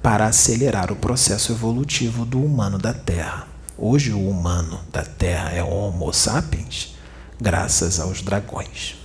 para 0.00 0.26
acelerar 0.26 0.92
o 0.92 0.96
processo 0.96 1.50
evolutivo 1.50 2.24
do 2.24 2.40
humano 2.40 2.78
da 2.78 2.94
Terra. 2.94 3.48
Hoje, 3.76 4.12
o 4.12 4.28
humano 4.28 4.80
da 4.92 5.02
Terra 5.02 5.50
é 5.50 5.64
Homo 5.64 6.12
sapiens 6.12 6.99
graças 7.40 7.98
aos 7.98 8.20
dragões. 8.20 8.96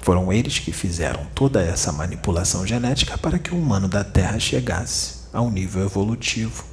Foram 0.00 0.32
eles 0.32 0.58
que 0.58 0.72
fizeram 0.72 1.24
toda 1.34 1.62
essa 1.62 1.92
manipulação 1.92 2.66
genética 2.66 3.16
para 3.18 3.38
que 3.38 3.54
o 3.54 3.58
humano 3.58 3.88
da 3.88 4.02
Terra 4.02 4.38
chegasse 4.38 5.22
ao 5.32 5.50
nível 5.50 5.84
evolutivo 5.84 6.64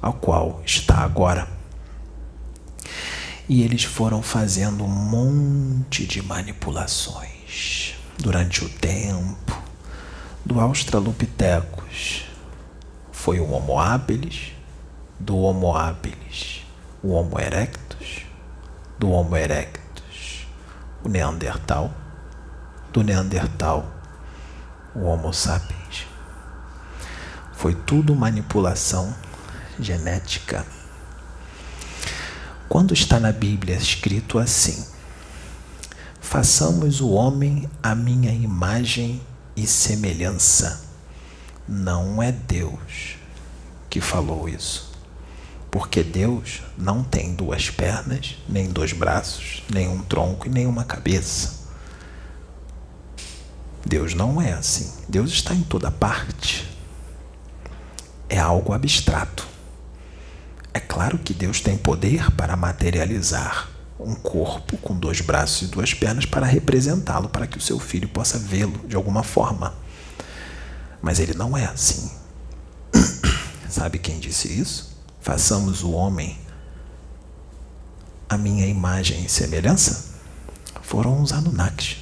ao 0.00 0.12
qual 0.12 0.62
está 0.64 0.98
agora. 0.98 1.48
E 3.48 3.62
eles 3.62 3.84
foram 3.84 4.22
fazendo 4.22 4.84
um 4.84 4.88
monte 4.88 6.06
de 6.06 6.22
manipulações 6.22 7.94
durante 8.18 8.64
o 8.64 8.68
tempo 8.68 9.62
do 10.44 10.60
Australopithecus. 10.60 12.26
Foi 13.12 13.40
o 13.40 13.50
Homo 13.50 13.78
habilis, 13.78 14.52
do 15.18 15.38
Homo 15.38 15.74
habilis, 15.74 16.62
o 17.02 17.12
Homo 17.12 17.40
erectus, 17.40 18.26
do 18.98 19.10
Homo 19.10 19.36
erectus, 19.36 20.46
o 21.02 21.08
Neandertal, 21.08 21.92
do 22.92 23.02
Neandertal, 23.02 23.86
o 24.94 25.04
Homo 25.04 25.32
sapiens. 25.32 26.06
Foi 27.52 27.74
tudo 27.74 28.14
manipulação 28.14 29.14
genética. 29.80 30.64
Quando 32.68 32.94
está 32.94 33.18
na 33.18 33.32
Bíblia 33.32 33.76
escrito 33.76 34.38
assim: 34.38 34.86
Façamos 36.20 37.00
o 37.00 37.10
homem 37.10 37.68
à 37.82 37.94
minha 37.94 38.32
imagem 38.32 39.20
e 39.56 39.66
semelhança, 39.66 40.84
não 41.68 42.22
é 42.22 42.32
Deus 42.32 43.16
que 43.88 44.00
falou 44.00 44.48
isso. 44.48 44.93
Porque 45.74 46.04
Deus 46.04 46.62
não 46.78 47.02
tem 47.02 47.34
duas 47.34 47.68
pernas, 47.68 48.36
nem 48.48 48.70
dois 48.70 48.92
braços, 48.92 49.64
nem 49.68 49.88
um 49.88 50.00
tronco 50.02 50.46
e 50.46 50.48
nem 50.48 50.68
uma 50.68 50.84
cabeça. 50.84 51.64
Deus 53.84 54.14
não 54.14 54.40
é 54.40 54.52
assim. 54.52 54.88
Deus 55.08 55.32
está 55.32 55.52
em 55.52 55.64
toda 55.64 55.90
parte. 55.90 56.64
É 58.28 58.38
algo 58.38 58.72
abstrato. 58.72 59.48
É 60.72 60.78
claro 60.78 61.18
que 61.18 61.34
Deus 61.34 61.60
tem 61.60 61.76
poder 61.76 62.30
para 62.36 62.56
materializar 62.56 63.68
um 63.98 64.14
corpo 64.14 64.76
com 64.76 64.96
dois 64.96 65.20
braços 65.20 65.62
e 65.62 65.72
duas 65.72 65.92
pernas 65.92 66.24
para 66.24 66.46
representá-lo, 66.46 67.28
para 67.28 67.48
que 67.48 67.58
o 67.58 67.60
seu 67.60 67.80
filho 67.80 68.08
possa 68.08 68.38
vê-lo 68.38 68.78
de 68.86 68.94
alguma 68.94 69.24
forma. 69.24 69.74
Mas 71.02 71.18
ele 71.18 71.34
não 71.34 71.56
é 71.56 71.64
assim. 71.64 72.12
Sabe 73.68 73.98
quem 73.98 74.20
disse 74.20 74.46
isso? 74.46 74.93
Façamos 75.24 75.82
o 75.82 75.90
homem 75.92 76.38
a 78.28 78.36
minha 78.36 78.66
imagem 78.66 79.24
e 79.24 79.28
semelhança? 79.28 80.12
Foram 80.82 81.22
os 81.22 81.32
Anunnakis. 81.32 81.96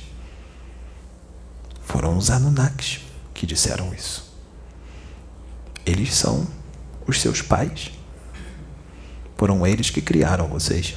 Foram 1.85 2.19
os 2.19 2.31
Anunnakis 2.33 2.99
que 3.33 3.47
disseram 3.47 3.95
isso. 3.95 4.35
Eles 5.87 6.13
são 6.13 6.45
os 7.07 7.21
seus 7.21 7.41
pais. 7.41 7.93
Foram 9.37 9.65
eles 9.65 9.89
que 9.89 10.03
criaram 10.03 10.49
vocês. 10.49 10.97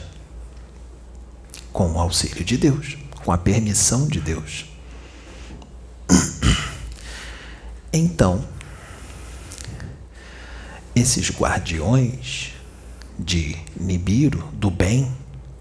Com 1.71 1.91
o 1.91 1.99
auxílio 1.99 2.43
de 2.43 2.57
Deus, 2.57 2.97
com 3.23 3.31
a 3.31 3.37
permissão 3.37 4.07
de 4.07 4.19
Deus. 4.19 4.65
Então, 7.97 8.45
esses 10.95 11.29
guardiões 11.29 12.53
de 13.19 13.57
Nibiru, 13.77 14.47
do 14.53 14.71
bem, 14.71 15.11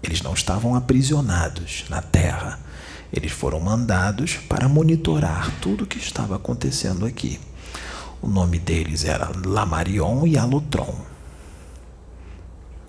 eles 0.01 0.21
não 0.21 0.33
estavam 0.33 0.75
aprisionados 0.75 1.83
na 1.89 2.01
terra. 2.01 2.59
Eles 3.11 3.31
foram 3.31 3.59
mandados 3.59 4.37
para 4.47 4.69
monitorar 4.69 5.51
tudo 5.61 5.83
o 5.83 5.87
que 5.87 5.97
estava 5.97 6.37
acontecendo 6.37 7.05
aqui. 7.05 7.39
O 8.21 8.27
nome 8.27 8.57
deles 8.57 9.03
era 9.03 9.29
Lamarion 9.45 10.25
e 10.25 10.37
Alotron. 10.37 10.95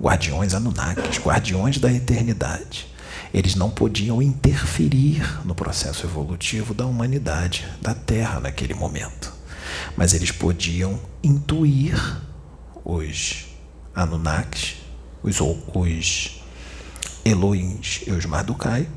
Guardiões 0.01 0.55
Anunnakis, 0.55 1.19
guardiões 1.19 1.79
da 1.79 1.93
eternidade. 1.93 2.87
Eles 3.35 3.55
não 3.55 3.71
podiam 3.71 4.23
interferir 4.23 5.45
no 5.45 5.55
processo 5.55 6.07
evolutivo 6.07 6.73
da 6.73 6.87
humanidade, 6.87 7.67
da 7.83 7.95
Terra 7.95 8.41
naquele 8.41 8.75
momento. 8.75 9.33
Mas 9.97 10.15
eles 10.15 10.31
podiam 10.31 10.99
intuir 11.23 11.97
os 12.87 13.47
Anunnakis, 13.93 14.77
os, 15.21 15.41
os 15.41 16.41
Elohims 17.25 18.03
e 18.07 18.13
os 18.13 18.25
Mardukai, 18.25 18.89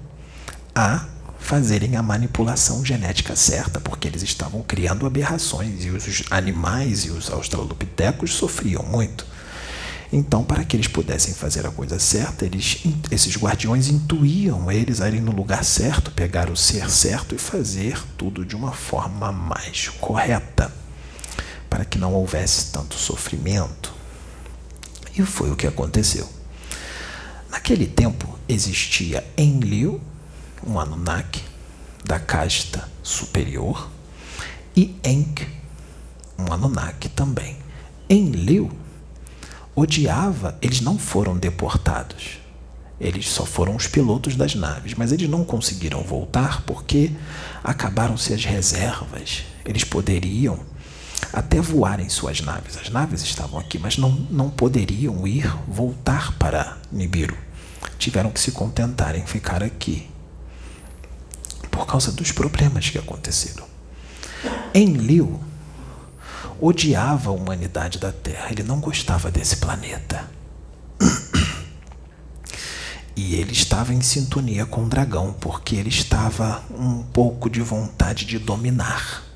a 0.75 1.08
fazerem 1.39 1.95
a 1.95 2.04
manipulação 2.04 2.86
genética 2.86 3.36
certa, 3.36 3.80
porque 3.80 4.08
eles 4.08 4.21
estavam 4.21 4.62
criando 4.62 5.08
aberrações 5.08 5.84
e 5.84 5.89
os 5.89 6.23
animais 6.30 7.06
e 7.06 7.10
os 7.10 7.32
australopitecos 7.32 8.34
sofriam 8.34 8.84
muito. 8.84 9.25
Então, 10.13 10.43
para 10.43 10.63
que 10.63 10.75
eles 10.75 10.88
pudessem 10.88 11.34
fazer 11.34 11.65
a 11.65 11.71
coisa 11.71 11.97
certa, 11.97 12.45
eles, 12.45 12.84
esses 13.10 13.38
guardiões 13.38 13.88
intuíam 13.88 14.71
eles 14.71 15.02
a 15.02 15.08
irem 15.08 15.21
no 15.21 15.32
lugar 15.32 15.63
certo, 15.63 16.12
pegar 16.12 16.49
o 16.49 16.56
ser 16.56 16.89
certo 16.91 17.34
e 17.34 17.39
fazer 17.39 17.99
tudo 18.17 18.45
de 18.45 18.56
uma 18.56 18.71
forma 18.71 19.32
mais 19.32 19.89
correta 19.89 20.78
para 21.69 21.86
que 21.86 21.97
não 21.97 22.13
houvesse 22.13 22.71
tanto 22.71 22.95
sofrimento. 22.95 23.93
E 25.15 25.21
foi 25.23 25.51
o 25.51 25.55
que 25.55 25.67
aconteceu. 25.67 26.27
Naquele 27.49 27.88
tempo 27.88 28.38
existia 28.47 29.25
Enlil, 29.38 29.99
um 30.65 30.79
Anunnaki 30.79 31.43
da 32.05 32.19
casta 32.19 32.89
superior, 33.03 33.89
e 34.75 34.95
Enk, 35.03 35.47
um 36.38 36.51
Anunnaki 36.53 37.10
também. 37.10 37.58
Enlil 38.10 38.71
odiava, 39.75 40.58
eles 40.62 40.82
não 40.82 40.97
foram 40.97 41.38
deportados. 41.38 42.39
Eles 42.99 43.29
só 43.29 43.45
foram 43.45 43.75
os 43.75 43.88
pilotos 43.88 44.36
das 44.36 44.55
naves, 44.55 44.93
mas 44.93 45.12
eles 45.12 45.29
não 45.29 45.45
conseguiram 45.45 46.03
voltar 46.03 46.63
porque 46.63 47.12
acabaram-se 47.63 48.34
as 48.34 48.43
reservas. 48.43 49.43
Eles 49.65 49.86
poderiam 49.86 50.60
até 51.32 51.60
voar 51.62 51.99
em 51.99 52.10
suas 52.10 52.41
naves. 52.41 52.77
As 52.77 52.89
naves 52.89 53.21
estavam 53.21 53.60
aqui, 53.60 53.77
mas 53.77 53.97
não, 53.97 54.12
não 54.29 54.49
poderiam 54.49 55.25
ir 55.27 55.51
voltar 55.67 56.34
para 56.38 56.77
Nibiru. 56.91 57.38
Tiveram 57.97 58.32
que 58.32 58.39
se 58.39 58.51
contentar 58.51 59.15
em 59.15 59.25
ficar 59.25 59.63
aqui 59.63 60.10
por 61.69 61.86
causa 61.86 62.12
dos 62.12 62.32
problemas 62.32 62.89
que 62.89 62.97
aconteceram. 62.97 63.65
Enlil 64.73 65.39
odiava 66.60 67.29
a 67.29 67.34
humanidade 67.34 67.99
da 67.99 68.12
Terra, 68.12 68.51
ele 68.51 68.63
não 68.63 68.79
gostava 68.79 69.32
desse 69.32 69.58
planeta. 69.58 70.25
E 73.15 73.36
ele 73.36 73.51
estava 73.51 73.93
em 73.93 73.99
sintonia 73.99 74.65
com 74.65 74.86
o 74.86 74.88
dragão, 74.88 75.34
porque 75.41 75.75
ele 75.75 75.89
estava 75.89 76.63
um 76.71 77.03
pouco 77.03 77.49
de 77.49 77.60
vontade 77.60 78.23
de 78.23 78.39
dominar. 78.39 79.28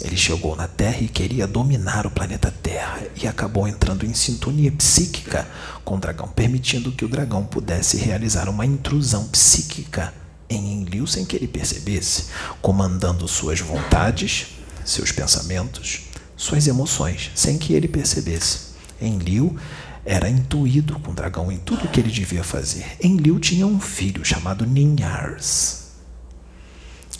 Ele 0.00 0.16
chegou 0.16 0.54
na 0.54 0.68
Terra 0.68 0.98
e 1.00 1.08
queria 1.08 1.46
dominar 1.46 2.06
o 2.06 2.10
planeta 2.10 2.54
Terra 2.62 3.02
e 3.20 3.26
acabou 3.26 3.66
entrando 3.66 4.06
em 4.06 4.14
sintonia 4.14 4.70
psíquica 4.70 5.46
com 5.84 5.96
o 5.96 6.00
dragão, 6.00 6.28
permitindo 6.28 6.92
que 6.92 7.04
o 7.04 7.08
dragão 7.08 7.44
pudesse 7.44 7.96
realizar 7.96 8.48
uma 8.48 8.64
intrusão 8.64 9.26
psíquica 9.28 10.14
em 10.48 10.80
Enlil 10.80 11.06
sem 11.06 11.24
que 11.24 11.36
ele 11.36 11.48
percebesse, 11.48 12.26
comandando 12.62 13.26
suas 13.26 13.60
vontades, 13.60 14.48
seus 14.84 15.10
pensamentos, 15.10 16.02
suas 16.36 16.66
emoções, 16.66 17.30
sem 17.34 17.58
que 17.58 17.74
ele 17.74 17.88
percebesse. 17.88 18.68
Enlil 19.00 19.56
era 20.04 20.28
intuído 20.28 20.98
com 21.00 21.10
o 21.10 21.14
dragão 21.14 21.52
em 21.52 21.58
tudo 21.58 21.84
o 21.84 21.88
que 21.88 22.00
ele 22.00 22.10
devia 22.10 22.42
fazer. 22.42 22.96
Enlil 23.02 23.38
tinha 23.38 23.66
um 23.66 23.80
filho 23.80 24.24
chamado 24.24 24.64
Ninhars. 24.64 25.88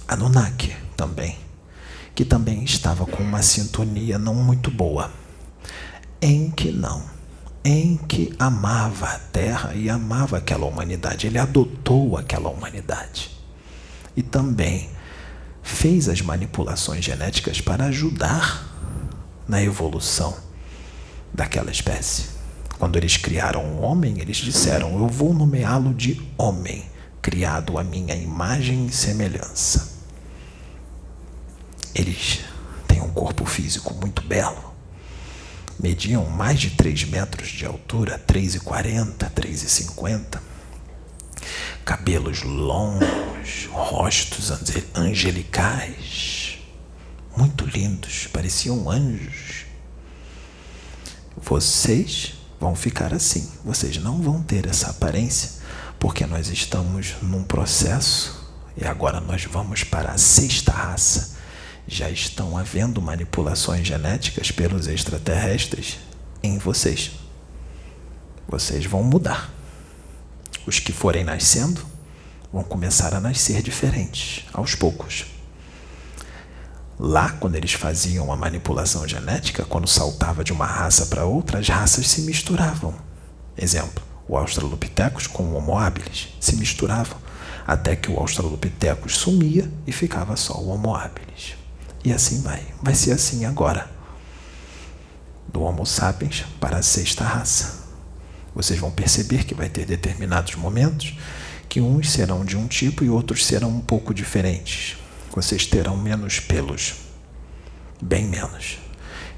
Anunnaki 0.06 0.74
também, 0.96 1.36
que 2.18 2.24
também 2.24 2.64
estava 2.64 3.06
com 3.06 3.22
uma 3.22 3.42
sintonia 3.42 4.18
não 4.18 4.34
muito 4.34 4.72
boa. 4.72 5.08
Em 6.20 6.50
que 6.50 6.72
não, 6.72 7.00
em 7.64 7.96
que 7.96 8.34
amava 8.40 9.06
a 9.06 9.18
terra 9.20 9.72
e 9.72 9.88
amava 9.88 10.38
aquela 10.38 10.66
humanidade. 10.66 11.28
Ele 11.28 11.38
adotou 11.38 12.16
aquela 12.16 12.50
humanidade. 12.50 13.30
E 14.16 14.22
também 14.24 14.90
fez 15.62 16.08
as 16.08 16.20
manipulações 16.20 17.04
genéticas 17.04 17.60
para 17.60 17.84
ajudar 17.84 18.66
na 19.46 19.62
evolução 19.62 20.36
daquela 21.32 21.70
espécie. 21.70 22.30
Quando 22.80 22.96
eles 22.96 23.16
criaram 23.16 23.64
um 23.64 23.80
homem, 23.80 24.18
eles 24.18 24.38
disseram: 24.38 24.98
Eu 24.98 25.06
vou 25.06 25.32
nomeá-lo 25.32 25.94
de 25.94 26.20
homem, 26.36 26.84
criado 27.22 27.78
à 27.78 27.84
minha 27.84 28.16
imagem 28.16 28.86
e 28.86 28.92
semelhança. 28.92 29.97
Eles 31.94 32.40
têm 32.86 33.00
um 33.00 33.10
corpo 33.10 33.44
físico 33.44 33.94
muito 33.94 34.22
belo. 34.22 34.74
Mediam 35.78 36.24
mais 36.26 36.60
de 36.60 36.70
3 36.70 37.04
metros 37.04 37.48
de 37.48 37.64
altura, 37.64 38.18
3,40, 38.26 39.30
3,50. 39.30 40.40
Cabelos 41.84 42.42
longos, 42.42 43.68
rostos 43.70 44.50
angelicais 44.94 46.48
muito 47.38 47.64
lindos, 47.66 48.26
pareciam 48.32 48.90
anjos. 48.90 49.64
Vocês 51.36 52.34
vão 52.58 52.74
ficar 52.74 53.14
assim, 53.14 53.48
vocês 53.64 53.96
não 53.98 54.20
vão 54.20 54.42
ter 54.42 54.66
essa 54.66 54.90
aparência, 54.90 55.62
porque 56.00 56.26
nós 56.26 56.48
estamos 56.48 57.14
num 57.22 57.44
processo 57.44 58.52
e 58.76 58.84
agora 58.84 59.20
nós 59.20 59.44
vamos 59.44 59.84
para 59.84 60.10
a 60.10 60.18
sexta 60.18 60.72
raça. 60.72 61.37
Já 61.90 62.10
estão 62.10 62.58
havendo 62.58 63.00
manipulações 63.00 63.88
genéticas 63.88 64.50
pelos 64.50 64.86
extraterrestres 64.86 65.98
em 66.42 66.58
vocês. 66.58 67.12
Vocês 68.46 68.84
vão 68.84 69.02
mudar. 69.02 69.50
Os 70.66 70.78
que 70.78 70.92
forem 70.92 71.24
nascendo 71.24 71.80
vão 72.52 72.62
começar 72.62 73.14
a 73.14 73.20
nascer 73.20 73.62
diferentes, 73.62 74.44
aos 74.52 74.74
poucos. 74.74 75.24
Lá, 76.98 77.30
quando 77.30 77.54
eles 77.54 77.72
faziam 77.72 78.30
a 78.30 78.36
manipulação 78.36 79.08
genética, 79.08 79.64
quando 79.64 79.88
saltava 79.88 80.44
de 80.44 80.52
uma 80.52 80.66
raça 80.66 81.06
para 81.06 81.24
outra, 81.24 81.58
as 81.58 81.68
raças 81.68 82.06
se 82.06 82.20
misturavam. 82.22 82.94
Exemplo, 83.56 84.04
o 84.28 84.36
Australopithecus 84.36 85.26
com 85.26 85.44
o 85.44 85.54
Homo 85.54 85.78
habilis 85.78 86.28
se 86.38 86.54
misturavam, 86.56 87.16
até 87.66 87.96
que 87.96 88.10
o 88.10 88.18
Australopithecus 88.18 89.16
sumia 89.16 89.70
e 89.86 89.92
ficava 89.92 90.36
só 90.36 90.54
o 90.54 90.68
Homo 90.68 90.94
habilis. 90.94 91.57
E 92.08 92.12
assim 92.12 92.40
vai. 92.40 92.66
Vai 92.82 92.94
ser 92.94 93.12
assim 93.12 93.44
agora. 93.44 93.90
Do 95.46 95.62
Homo 95.62 95.84
sapiens 95.84 96.44
para 96.60 96.78
a 96.78 96.82
sexta 96.82 97.24
raça. 97.24 97.86
Vocês 98.54 98.78
vão 98.78 98.90
perceber 98.90 99.44
que 99.44 99.54
vai 99.54 99.68
ter 99.68 99.84
determinados 99.84 100.54
momentos 100.54 101.16
que 101.68 101.80
uns 101.80 102.10
serão 102.10 102.44
de 102.44 102.56
um 102.56 102.66
tipo 102.66 103.04
e 103.04 103.10
outros 103.10 103.44
serão 103.46 103.68
um 103.68 103.80
pouco 103.80 104.14
diferentes 104.14 104.96
vocês 105.38 105.66
terão 105.66 105.96
menos 105.96 106.40
pelos, 106.40 106.94
bem 108.02 108.26
menos. 108.26 108.78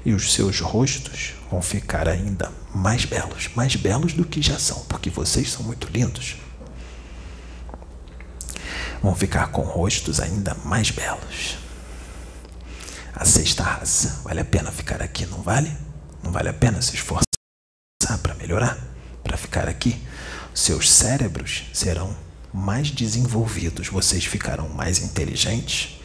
E 0.03 0.13
os 0.13 0.33
seus 0.33 0.59
rostos 0.59 1.35
vão 1.51 1.61
ficar 1.61 2.09
ainda 2.09 2.51
mais 2.73 3.05
belos, 3.05 3.49
mais 3.55 3.75
belos 3.75 4.13
do 4.13 4.25
que 4.25 4.41
já 4.41 4.57
são, 4.57 4.79
porque 4.85 5.11
vocês 5.11 5.51
são 5.51 5.63
muito 5.63 5.87
lindos. 5.91 6.37
Vão 9.03 9.13
ficar 9.13 9.49
com 9.49 9.61
rostos 9.61 10.19
ainda 10.19 10.55
mais 10.65 10.89
belos. 10.89 11.57
A 13.21 13.25
sexta 13.25 13.61
raça, 13.61 14.19
vale 14.23 14.39
a 14.39 14.43
pena 14.43 14.71
ficar 14.71 14.99
aqui, 14.99 15.27
não 15.27 15.43
vale? 15.43 15.71
Não 16.23 16.31
vale 16.31 16.49
a 16.49 16.53
pena 16.53 16.81
se 16.81 16.95
esforçar 16.95 17.21
para 18.23 18.33
melhorar, 18.33 18.75
para 19.23 19.37
ficar 19.37 19.67
aqui? 19.67 20.01
Seus 20.55 20.89
cérebros 20.89 21.65
serão 21.71 22.15
mais 22.51 22.89
desenvolvidos, 22.89 23.89
vocês 23.89 24.25
ficarão 24.25 24.69
mais 24.69 25.03
inteligentes, 25.03 26.01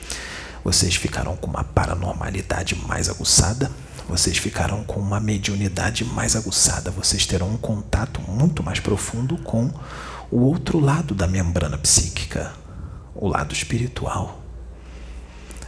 vocês 0.62 0.96
ficarão 0.96 1.38
com 1.38 1.46
uma 1.46 1.64
paranormalidade 1.64 2.74
mais 2.86 3.08
aguçada, 3.08 3.72
vocês 4.06 4.36
ficarão 4.36 4.84
com 4.84 5.00
uma 5.00 5.18
mediunidade 5.18 6.04
mais 6.04 6.36
aguçada, 6.36 6.90
vocês 6.90 7.24
terão 7.24 7.48
um 7.48 7.56
contato 7.56 8.20
muito 8.20 8.62
mais 8.62 8.78
profundo 8.78 9.38
com 9.38 9.70
o 10.30 10.40
outro 10.40 10.78
lado 10.78 11.14
da 11.14 11.26
membrana 11.26 11.78
psíquica, 11.78 12.52
o 13.14 13.26
lado 13.26 13.54
espiritual. 13.54 14.45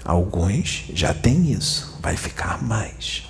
Alguns 0.08 0.84
já 0.94 1.12
têm 1.12 1.52
isso, 1.52 1.98
vai 2.00 2.16
ficar 2.16 2.62
mais. 2.62 3.24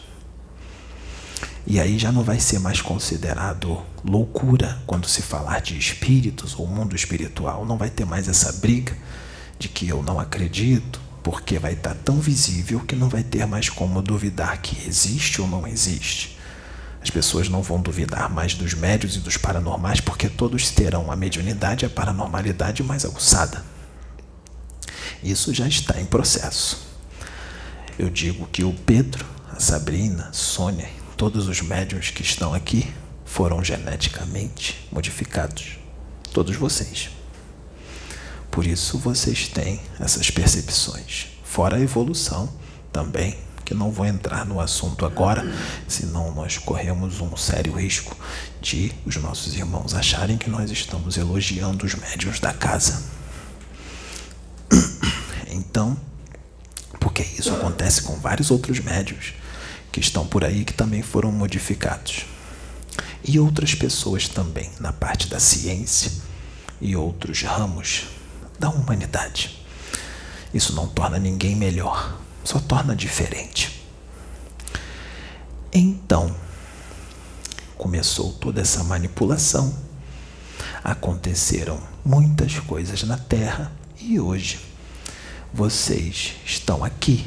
E 1.66 1.80
aí 1.80 1.98
já 1.98 2.12
não 2.12 2.22
vai 2.22 2.38
ser 2.38 2.60
mais 2.60 2.80
considerado 2.80 3.82
loucura 4.04 4.80
quando 4.86 5.08
se 5.08 5.20
falar 5.20 5.60
de 5.60 5.76
espíritos 5.76 6.56
ou 6.56 6.68
mundo 6.68 6.94
espiritual. 6.94 7.66
Não 7.66 7.76
vai 7.76 7.90
ter 7.90 8.04
mais 8.04 8.28
essa 8.28 8.52
briga 8.52 8.96
de 9.58 9.68
que 9.68 9.88
eu 9.88 10.04
não 10.04 10.20
acredito, 10.20 11.00
porque 11.20 11.58
vai 11.58 11.72
estar 11.72 11.96
tão 11.96 12.20
visível 12.20 12.78
que 12.78 12.94
não 12.94 13.08
vai 13.08 13.24
ter 13.24 13.44
mais 13.44 13.68
como 13.68 14.00
duvidar 14.00 14.62
que 14.62 14.88
existe 14.88 15.40
ou 15.40 15.48
não 15.48 15.66
existe. 15.66 16.38
As 17.02 17.10
pessoas 17.10 17.48
não 17.48 17.60
vão 17.60 17.80
duvidar 17.80 18.30
mais 18.30 18.54
dos 18.54 18.72
médios 18.72 19.16
e 19.16 19.18
dos 19.18 19.36
paranormais, 19.36 20.00
porque 20.00 20.28
todos 20.28 20.70
terão 20.70 21.10
a 21.10 21.16
mediunidade 21.16 21.84
e 21.84 21.86
a 21.86 21.90
paranormalidade 21.90 22.84
mais 22.84 23.04
aguçada. 23.04 23.64
Isso 25.22 25.52
já 25.54 25.66
está 25.66 26.00
em 26.00 26.06
processo. 26.06 26.86
Eu 27.98 28.10
digo 28.10 28.46
que 28.46 28.62
o 28.64 28.72
Pedro, 28.72 29.24
a 29.50 29.58
Sabrina, 29.58 30.30
Sônia 30.32 30.98
todos 31.18 31.48
os 31.48 31.60
médiums 31.60 32.10
que 32.10 32.22
estão 32.22 32.54
aqui 32.54 32.88
foram 33.24 33.62
geneticamente 33.62 34.88
modificados. 34.90 35.76
Todos 36.32 36.54
vocês. 36.54 37.10
Por 38.52 38.64
isso 38.64 38.96
vocês 38.98 39.48
têm 39.48 39.80
essas 39.98 40.30
percepções. 40.30 41.26
Fora 41.42 41.76
a 41.76 41.80
evolução 41.80 42.48
também, 42.92 43.36
que 43.64 43.74
não 43.74 43.90
vou 43.90 44.06
entrar 44.06 44.46
no 44.46 44.60
assunto 44.60 45.04
agora, 45.04 45.44
senão 45.88 46.32
nós 46.32 46.56
corremos 46.56 47.20
um 47.20 47.36
sério 47.36 47.72
risco 47.74 48.16
de 48.60 48.92
os 49.04 49.16
nossos 49.16 49.56
irmãos 49.56 49.94
acharem 49.94 50.38
que 50.38 50.48
nós 50.48 50.70
estamos 50.70 51.16
elogiando 51.16 51.84
os 51.84 51.96
médiums 51.96 52.38
da 52.38 52.52
casa. 52.52 53.17
Então, 55.50 55.96
porque 57.00 57.22
isso 57.22 57.52
acontece 57.52 58.02
com 58.02 58.16
vários 58.16 58.50
outros 58.50 58.80
médiums 58.80 59.32
que 59.90 60.00
estão 60.00 60.26
por 60.26 60.44
aí 60.44 60.64
que 60.64 60.74
também 60.74 61.02
foram 61.02 61.32
modificados. 61.32 62.26
E 63.24 63.38
outras 63.38 63.74
pessoas 63.74 64.28
também 64.28 64.70
na 64.78 64.92
parte 64.92 65.28
da 65.28 65.40
ciência 65.40 66.12
e 66.80 66.94
outros 66.94 67.42
ramos 67.42 68.06
da 68.58 68.68
humanidade. 68.68 69.64
Isso 70.52 70.74
não 70.74 70.86
torna 70.86 71.18
ninguém 71.18 71.56
melhor, 71.56 72.18
só 72.44 72.58
torna 72.58 72.94
diferente. 72.94 73.84
Então, 75.72 76.34
começou 77.76 78.32
toda 78.32 78.60
essa 78.60 78.82
manipulação. 78.82 79.74
Aconteceram 80.82 81.80
muitas 82.04 82.58
coisas 82.60 83.02
na 83.02 83.18
Terra 83.18 83.70
e 84.00 84.18
hoje 84.18 84.67
vocês 85.52 86.36
estão 86.44 86.84
aqui. 86.84 87.26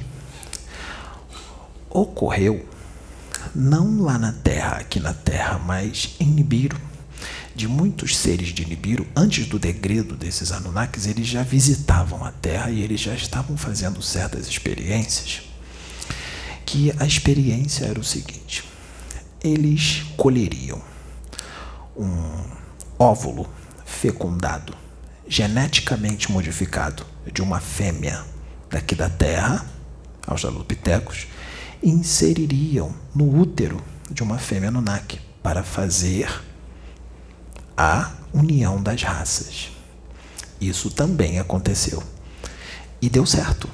Ocorreu 1.90 2.66
não 3.54 4.02
lá 4.02 4.18
na 4.18 4.32
Terra, 4.32 4.78
aqui 4.78 5.00
na 5.00 5.14
Terra, 5.14 5.60
mas 5.60 6.16
em 6.20 6.28
Nibiru. 6.28 6.80
De 7.54 7.68
muitos 7.68 8.16
seres 8.16 8.50
de 8.50 8.66
Nibiru, 8.66 9.06
antes 9.16 9.46
do 9.46 9.60
degredo 9.60 10.16
desses 10.16 10.52
Anunnakis, 10.52 11.06
eles 11.06 11.28
já 11.28 11.44
visitavam 11.44 12.24
a 12.24 12.32
Terra 12.32 12.72
e 12.72 12.82
eles 12.82 13.02
já 13.02 13.14
estavam 13.14 13.58
fazendo 13.58 14.02
certas 14.02 14.48
experiências. 14.48 15.42
Que 16.66 16.94
a 16.98 17.06
experiência 17.06 17.86
era 17.86 18.00
o 18.00 18.04
seguinte: 18.04 18.64
eles 19.44 20.04
colheriam 20.16 20.82
um 21.98 22.46
óvulo 22.98 23.50
fecundado, 23.86 24.74
geneticamente 25.32 26.30
modificado, 26.30 27.06
de 27.32 27.42
uma 27.42 27.62
fêmea 27.62 28.22
daqui 28.70 28.94
da 28.94 29.10
Terra, 29.10 29.66
aos 30.28 30.42
Jalopitecos, 30.42 31.26
e 31.82 31.90
inseririam 31.90 32.94
no 33.16 33.40
útero 33.40 33.82
de 34.12 34.24
uma 34.24 34.38
fêmea 34.38 34.68
Anunnaki 34.68 35.22
para 35.42 35.64
fazer 35.64 36.30
a 37.78 38.12
união 38.34 38.84
das 38.84 39.04
raças. 39.04 39.72
Isso 40.60 40.92
também 40.92 41.40
aconteceu. 41.40 42.04
E 43.02 43.10
deu 43.10 43.26
certo. 43.26 43.70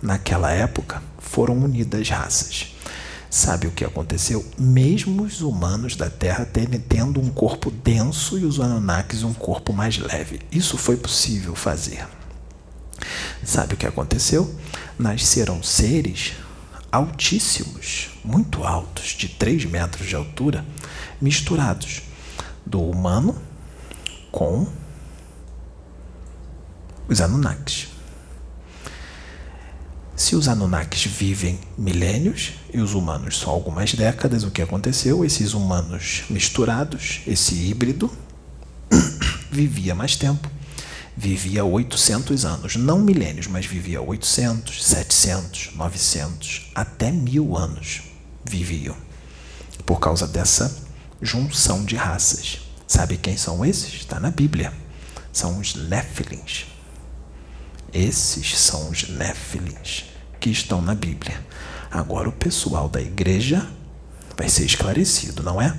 Naquela 0.00 0.52
época 0.52 1.02
foram 1.18 1.58
unidas 1.64 2.08
raças. 2.08 2.75
Sabe 3.28 3.66
o 3.66 3.72
que 3.72 3.84
aconteceu? 3.84 4.44
Mesmo 4.58 5.24
os 5.24 5.40
humanos 5.40 5.96
da 5.96 6.08
Terra 6.08 6.46
tendo 6.46 7.20
um 7.20 7.28
corpo 7.30 7.70
denso 7.70 8.38
e 8.38 8.44
os 8.44 8.60
Anunnakis 8.60 9.22
um 9.22 9.34
corpo 9.34 9.72
mais 9.72 9.98
leve. 9.98 10.40
Isso 10.50 10.78
foi 10.78 10.96
possível 10.96 11.54
fazer. 11.54 12.06
Sabe 13.44 13.74
o 13.74 13.76
que 13.76 13.86
aconteceu? 13.86 14.54
Nasceram 14.98 15.62
seres 15.62 16.32
altíssimos, 16.90 18.10
muito 18.24 18.64
altos, 18.64 19.08
de 19.10 19.28
3 19.28 19.66
metros 19.66 20.06
de 20.06 20.14
altura, 20.14 20.64
misturados 21.20 22.02
do 22.64 22.80
humano 22.80 23.36
com 24.32 24.66
os 27.08 27.20
Anunnakis. 27.20 27.88
Se 30.16 30.34
os 30.34 30.48
Anunnakis 30.48 31.04
vivem 31.04 31.60
milênios 31.76 32.54
e 32.72 32.80
os 32.80 32.94
humanos 32.94 33.36
só 33.36 33.50
algumas 33.50 33.92
décadas, 33.92 34.44
o 34.44 34.50
que 34.50 34.62
aconteceu? 34.62 35.22
Esses 35.22 35.52
humanos 35.52 36.24
misturados, 36.30 37.20
esse 37.26 37.54
híbrido, 37.54 38.10
vivia 39.52 39.94
mais 39.94 40.16
tempo. 40.16 40.50
Vivia 41.14 41.66
800 41.66 42.46
anos, 42.46 42.76
não 42.76 42.98
milênios, 42.98 43.46
mas 43.46 43.66
vivia 43.66 44.00
800, 44.00 44.84
700, 44.84 45.70
900, 45.76 46.70
até 46.74 47.12
mil 47.12 47.54
anos 47.54 48.02
viviam. 48.42 48.96
Por 49.84 50.00
causa 50.00 50.26
dessa 50.26 50.74
junção 51.20 51.84
de 51.84 51.94
raças. 51.94 52.60
Sabe 52.88 53.18
quem 53.18 53.36
são 53.36 53.62
esses? 53.64 53.92
Está 53.92 54.18
na 54.18 54.30
Bíblia. 54.30 54.72
São 55.30 55.58
os 55.58 55.74
Néfilins. 55.74 56.75
Esses 57.96 58.58
são 58.58 58.90
os 58.90 59.08
Néfilins 59.08 60.04
que 60.38 60.50
estão 60.50 60.82
na 60.82 60.94
Bíblia. 60.94 61.42
Agora 61.90 62.28
o 62.28 62.32
pessoal 62.32 62.90
da 62.90 63.00
igreja 63.00 63.66
vai 64.36 64.50
ser 64.50 64.66
esclarecido, 64.66 65.42
não 65.42 65.62
é? 65.62 65.74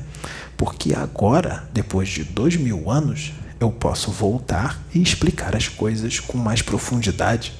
Porque 0.58 0.96
agora, 0.96 1.70
depois 1.72 2.10
de 2.10 2.24
dois 2.24 2.56
mil 2.56 2.90
anos, 2.90 3.34
eu 3.60 3.70
posso 3.70 4.12
voltar 4.12 4.82
e 4.96 5.00
explicar 5.00 5.56
as 5.56 5.68
coisas 5.68 6.20
com 6.20 6.40
mais 6.40 6.64
profundidade, 6.64 7.54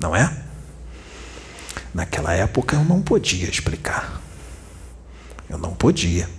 não 0.00 0.14
é? 0.14 0.32
Naquela 1.92 2.32
época 2.32 2.76
eu 2.76 2.84
não 2.84 3.02
podia 3.02 3.50
explicar. 3.50 4.22
Eu 5.48 5.58
não 5.58 5.74
podia. 5.74 6.30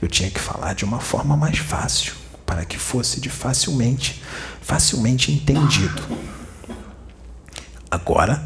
Eu 0.00 0.06
tinha 0.06 0.30
que 0.30 0.38
falar 0.38 0.72
de 0.76 0.84
uma 0.84 1.00
forma 1.00 1.36
mais 1.36 1.58
fácil, 1.58 2.14
para 2.48 2.64
que 2.64 2.78
fosse 2.78 3.20
de 3.20 3.28
facilmente, 3.28 4.22
facilmente 4.62 5.30
entendido. 5.30 6.02
Agora 7.90 8.42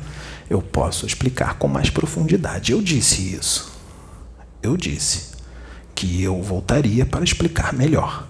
eu 0.50 0.60
posso 0.60 1.06
explicar 1.06 1.54
com 1.54 1.68
mais 1.68 1.88
profundidade. 1.88 2.72
Eu 2.72 2.82
disse 2.82 3.32
isso. 3.36 3.70
Eu 4.60 4.76
disse 4.76 5.30
que 5.94 6.20
eu 6.20 6.42
voltaria 6.42 7.06
para 7.06 7.22
explicar 7.22 7.72
melhor. 7.72 8.26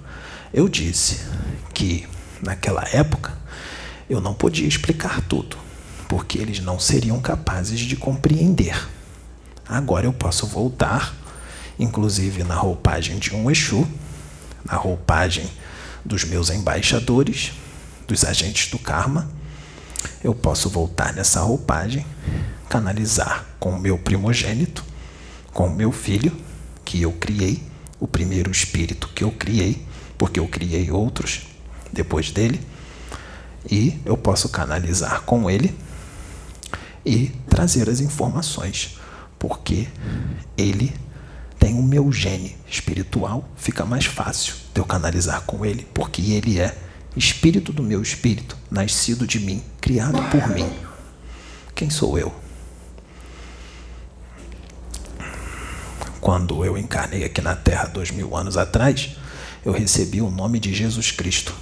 Eu 0.52 0.68
disse 0.68 1.24
que 1.72 2.06
naquela 2.42 2.86
época 2.92 3.32
eu 4.10 4.20
não 4.20 4.34
podia 4.34 4.68
explicar 4.68 5.22
tudo, 5.22 5.56
porque 6.06 6.36
eles 6.36 6.60
não 6.60 6.78
seriam 6.78 7.18
capazes 7.18 7.80
de 7.80 7.96
compreender. 7.96 8.78
Agora 9.66 10.04
eu 10.04 10.12
posso 10.12 10.46
voltar 10.46 11.14
inclusive 11.78 12.44
na 12.44 12.54
roupagem 12.56 13.18
de 13.18 13.34
um 13.34 13.50
Exu, 13.50 13.88
na 14.64 14.76
roupagem 14.76 15.50
dos 16.04 16.24
meus 16.24 16.50
embaixadores, 16.50 17.52
dos 18.06 18.24
agentes 18.24 18.70
do 18.70 18.78
karma. 18.78 19.30
Eu 20.22 20.34
posso 20.34 20.68
voltar 20.68 21.12
nessa 21.12 21.40
roupagem, 21.40 22.04
canalizar 22.68 23.46
com 23.58 23.70
o 23.70 23.78
meu 23.78 23.98
primogênito, 23.98 24.84
com 25.52 25.66
o 25.66 25.74
meu 25.74 25.92
filho, 25.92 26.36
que 26.84 27.02
eu 27.02 27.12
criei, 27.12 27.62
o 28.00 28.08
primeiro 28.08 28.50
espírito 28.50 29.08
que 29.08 29.22
eu 29.22 29.30
criei, 29.30 29.86
porque 30.18 30.40
eu 30.40 30.48
criei 30.48 30.90
outros 30.90 31.42
depois 31.92 32.30
dele, 32.30 32.60
e 33.70 34.00
eu 34.04 34.16
posso 34.16 34.48
canalizar 34.48 35.22
com 35.22 35.48
ele 35.48 35.74
e 37.04 37.28
trazer 37.48 37.88
as 37.88 38.00
informações, 38.00 38.98
porque 39.38 39.88
ele 40.56 40.94
tem 41.62 41.78
o 41.78 41.82
meu 41.82 42.10
gene 42.10 42.56
espiritual, 42.68 43.48
fica 43.56 43.84
mais 43.84 44.04
fácil 44.04 44.52
de 44.74 44.80
eu 44.80 44.84
canalizar 44.84 45.42
com 45.42 45.64
ele, 45.64 45.86
porque 45.94 46.32
ele 46.32 46.58
é 46.58 46.76
espírito 47.16 47.72
do 47.72 47.84
meu 47.84 48.02
espírito, 48.02 48.58
nascido 48.68 49.28
de 49.28 49.38
mim, 49.38 49.62
criado 49.80 50.20
por 50.28 50.48
mim. 50.48 50.68
Quem 51.72 51.88
sou 51.88 52.18
eu? 52.18 52.34
Quando 56.20 56.64
eu 56.64 56.76
encarnei 56.76 57.22
aqui 57.22 57.40
na 57.40 57.54
Terra 57.54 57.84
dois 57.84 58.10
mil 58.10 58.36
anos 58.36 58.56
atrás, 58.56 59.16
eu 59.64 59.70
recebi 59.70 60.20
o 60.20 60.32
nome 60.32 60.58
de 60.58 60.74
Jesus 60.74 61.12
Cristo. 61.12 61.54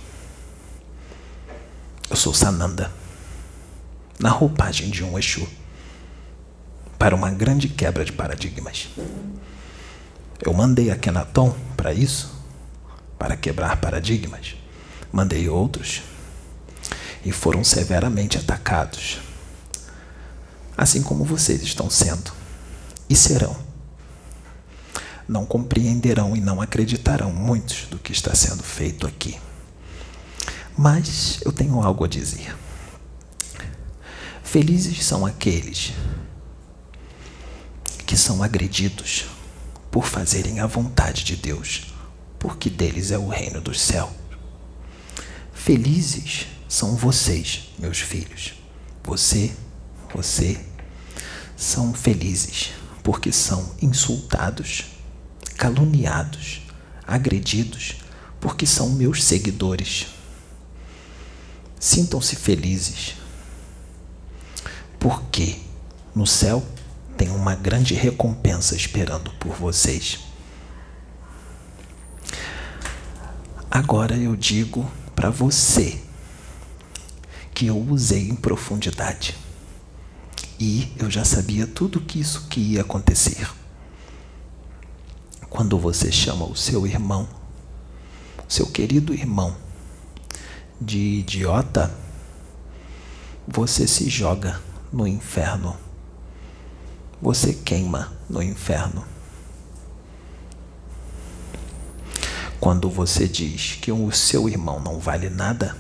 Eu 2.09 2.17
sou 2.17 2.33
Sananda, 2.33 2.91
na 4.19 4.31
roupagem 4.31 4.89
de 4.89 5.05
um 5.05 5.19
Exu, 5.19 5.47
para 6.99 7.15
uma 7.15 7.31
grande 7.31 7.69
quebra 7.69 8.03
de 8.03 8.13
paradigmas. 8.13 8.89
Eu 10.43 10.55
mandei 10.55 10.91
a 10.91 10.97
Kenaton 10.97 11.55
para 11.77 11.93
isso, 11.93 12.31
para 13.19 13.37
quebrar 13.37 13.77
paradigmas. 13.77 14.57
Mandei 15.13 15.49
outros 15.49 16.03
e 17.25 17.31
foram 17.31 17.63
severamente 17.63 18.39
atacados, 18.39 19.19
assim 20.77 21.03
como 21.03 21.25
vocês 21.25 21.63
estão 21.63 21.91
sendo 21.91 22.33
e 23.09 23.15
serão. 23.15 23.55
Não 25.29 25.45
compreenderão 25.45 26.35
e 26.35 26.41
não 26.41 26.61
acreditarão 26.61 27.33
muitos 27.33 27.87
do 27.91 27.99
que 27.99 28.13
está 28.13 28.35
sendo 28.35 28.63
feito 28.63 29.07
aqui. 29.07 29.39
Mas 30.77 31.41
eu 31.45 31.53
tenho 31.53 31.83
algo 31.83 32.05
a 32.05 32.09
dizer. 32.09 32.57
Felizes 34.43 35.05
são 35.05 35.27
aqueles 35.27 35.93
que 38.07 38.17
são 38.17 38.43
agredidos 38.43 39.27
por 39.91 40.05
fazerem 40.05 40.61
a 40.61 40.67
vontade 40.67 41.25
de 41.25 41.37
Deus, 41.37 41.93
porque 42.39 42.71
deles 42.71 43.11
é 43.11 43.19
o 43.19 43.29
reino 43.29 43.61
dos 43.61 43.81
céus. 43.81 44.11
Felizes 45.53 46.47
são 46.69 46.97
vocês, 46.97 47.71
meus 47.79 47.99
filhos. 47.99 48.55
Você, 49.05 49.53
você, 50.15 50.59
são 51.57 51.93
felizes 51.93 52.71
porque 53.03 53.33
são 53.33 53.75
insultados, 53.83 54.87
caluniados, 55.57 56.63
agredidos, 57.07 57.97
porque 58.41 58.67
são 58.67 58.91
meus 58.91 59.25
seguidores. 59.25 60.07
Sintam-se 61.79 62.37
felizes, 62.37 63.17
porque 64.99 65.59
no 66.15 66.27
céu 66.27 66.65
tem 67.21 67.29
uma 67.29 67.55
grande 67.55 67.93
recompensa 67.93 68.75
esperando 68.75 69.31
por 69.33 69.55
vocês. 69.55 70.21
Agora 73.71 74.17
eu 74.17 74.35
digo 74.35 74.91
para 75.15 75.29
você 75.29 76.03
que 77.53 77.67
eu 77.67 77.77
usei 77.79 78.31
em 78.31 78.35
profundidade. 78.35 79.37
E 80.59 80.91
eu 80.99 81.11
já 81.11 81.23
sabia 81.23 81.67
tudo 81.67 82.01
que 82.01 82.19
isso 82.19 82.49
que 82.49 82.59
ia 82.59 82.81
acontecer. 82.81 83.47
quando 85.51 85.79
você 85.79 86.11
chama 86.11 86.47
o 86.47 86.57
seu 86.57 86.87
irmão, 86.87 87.29
seu 88.49 88.65
querido 88.65 89.13
irmão, 89.13 89.55
de 90.81 90.97
idiota, 91.19 91.95
você 93.47 93.87
se 93.87 94.09
joga 94.09 94.59
no 94.91 95.07
inferno. 95.07 95.90
Você 97.23 97.53
queima 97.53 98.11
no 98.31 98.43
inferno. 98.43 99.05
Quando 102.59 102.89
você 102.89 103.29
diz 103.29 103.79
que 103.81 103.93
o 103.93 104.11
seu 104.11 104.49
irmão 104.49 104.81
não 104.81 104.99
vale 104.99 105.29
nada, 105.29 105.77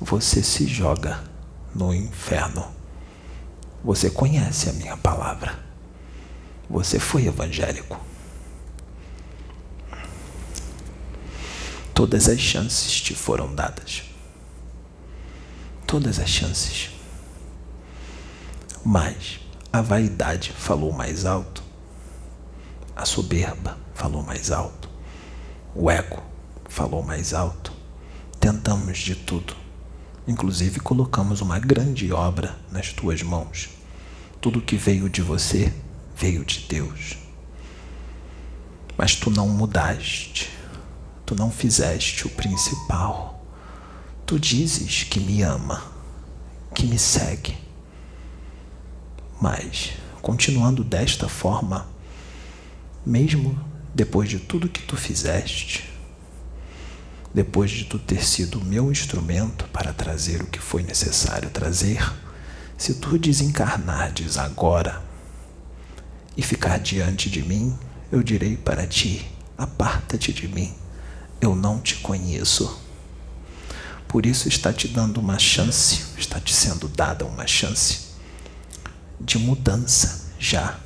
você 0.00 0.42
se 0.42 0.66
joga 0.66 1.22
no 1.74 1.92
inferno. 1.94 2.66
Você 3.84 4.08
conhece 4.08 4.70
a 4.70 4.72
minha 4.72 4.96
palavra. 4.96 5.58
Você 6.70 6.98
foi 6.98 7.26
evangélico. 7.26 8.00
Todas 11.94 12.28
as 12.28 12.40
chances 12.40 13.00
te 13.00 13.14
foram 13.14 13.54
dadas. 13.54 14.04
Todas 15.86 16.18
as 16.18 16.30
chances. 16.30 16.90
Mas 18.84 19.40
a 19.72 19.80
vaidade 19.80 20.52
falou 20.52 20.92
mais 20.92 21.24
alto. 21.24 21.62
A 22.94 23.04
soberba 23.04 23.78
falou 23.94 24.22
mais 24.22 24.50
alto. 24.50 24.88
O 25.74 25.90
ego 25.90 26.22
falou 26.68 27.02
mais 27.02 27.32
alto. 27.34 27.72
Tentamos 28.40 28.98
de 28.98 29.14
tudo. 29.14 29.54
Inclusive 30.26 30.80
colocamos 30.80 31.40
uma 31.40 31.58
grande 31.58 32.12
obra 32.12 32.58
nas 32.70 32.92
tuas 32.92 33.22
mãos. 33.22 33.70
Tudo 34.40 34.60
que 34.60 34.76
veio 34.76 35.08
de 35.08 35.22
você 35.22 35.72
veio 36.16 36.44
de 36.44 36.60
Deus. 36.60 37.16
Mas 38.96 39.14
tu 39.14 39.30
não 39.30 39.48
mudaste 39.48 40.58
tu 41.28 41.34
não 41.34 41.50
fizeste 41.50 42.26
o 42.26 42.30
principal. 42.30 43.44
Tu 44.24 44.40
dizes 44.40 45.02
que 45.02 45.20
me 45.20 45.42
ama, 45.42 45.82
que 46.74 46.86
me 46.86 46.98
segue. 46.98 47.54
Mas, 49.40 49.92
continuando 50.20 50.82
desta 50.82 51.28
forma, 51.28 51.86
mesmo 53.06 53.58
depois 53.94 54.28
de 54.28 54.38
tudo 54.38 54.68
que 54.68 54.82
tu 54.82 54.96
fizeste, 54.96 55.88
depois 57.32 57.70
de 57.70 57.84
tu 57.84 57.98
ter 57.98 58.24
sido 58.24 58.58
o 58.58 58.64
meu 58.64 58.90
instrumento 58.90 59.64
para 59.66 59.92
trazer 59.92 60.42
o 60.42 60.46
que 60.46 60.58
foi 60.58 60.82
necessário 60.82 61.50
trazer, 61.50 62.12
se 62.76 62.94
tu 62.94 63.16
desencarnardes 63.16 64.36
agora 64.38 65.02
e 66.36 66.42
ficar 66.42 66.78
diante 66.78 67.30
de 67.30 67.42
mim, 67.42 67.78
eu 68.10 68.22
direi 68.22 68.56
para 68.56 68.86
ti: 68.86 69.30
aparta-te 69.56 70.32
de 70.32 70.48
mim 70.48 70.74
eu 71.40 71.54
não 71.54 71.78
te 71.80 71.96
conheço. 71.96 72.80
Por 74.08 74.26
isso 74.26 74.48
está 74.48 74.72
te 74.72 74.88
dando 74.88 75.20
uma 75.20 75.38
chance, 75.38 76.06
está 76.18 76.40
te 76.40 76.52
sendo 76.52 76.88
dada 76.88 77.24
uma 77.24 77.46
chance 77.46 78.07
de 79.20 79.38
mudança 79.38 80.32
já. 80.38 80.78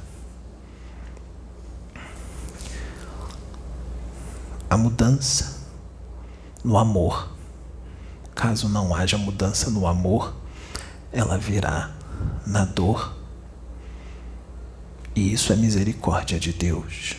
A 4.69 4.77
mudança 4.77 5.61
no 6.65 6.79
amor. 6.79 7.31
Caso 8.35 8.69
não 8.69 8.95
haja 8.95 9.19
mudança 9.19 9.71
no 9.71 9.87
amor, 9.87 10.35
ela 11.13 11.37
virá 11.37 11.95
na 12.47 12.65
dor. 12.65 13.15
E 15.15 15.33
isso 15.33 15.53
é 15.53 15.57
misericórdia 15.57 16.41
de 16.41 16.53
Deus. 16.53 17.17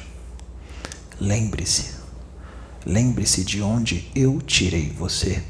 Lembre-se, 1.22 2.03
Lembre-se 2.86 3.45
de 3.45 3.61
onde 3.61 4.11
eu 4.14 4.41
tirei 4.41 4.89
você. 4.89 5.41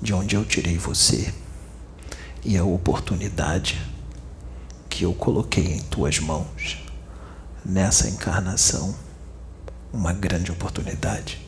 De 0.00 0.14
onde 0.14 0.36
eu 0.36 0.44
tirei 0.44 0.78
você. 0.78 1.34
E 2.50 2.56
a 2.56 2.64
oportunidade 2.64 3.78
que 4.88 5.04
eu 5.04 5.12
coloquei 5.12 5.66
em 5.66 5.82
tuas 5.82 6.18
mãos 6.18 6.82
nessa 7.62 8.08
encarnação 8.08 8.96
uma 9.92 10.14
grande 10.14 10.50
oportunidade 10.50 11.46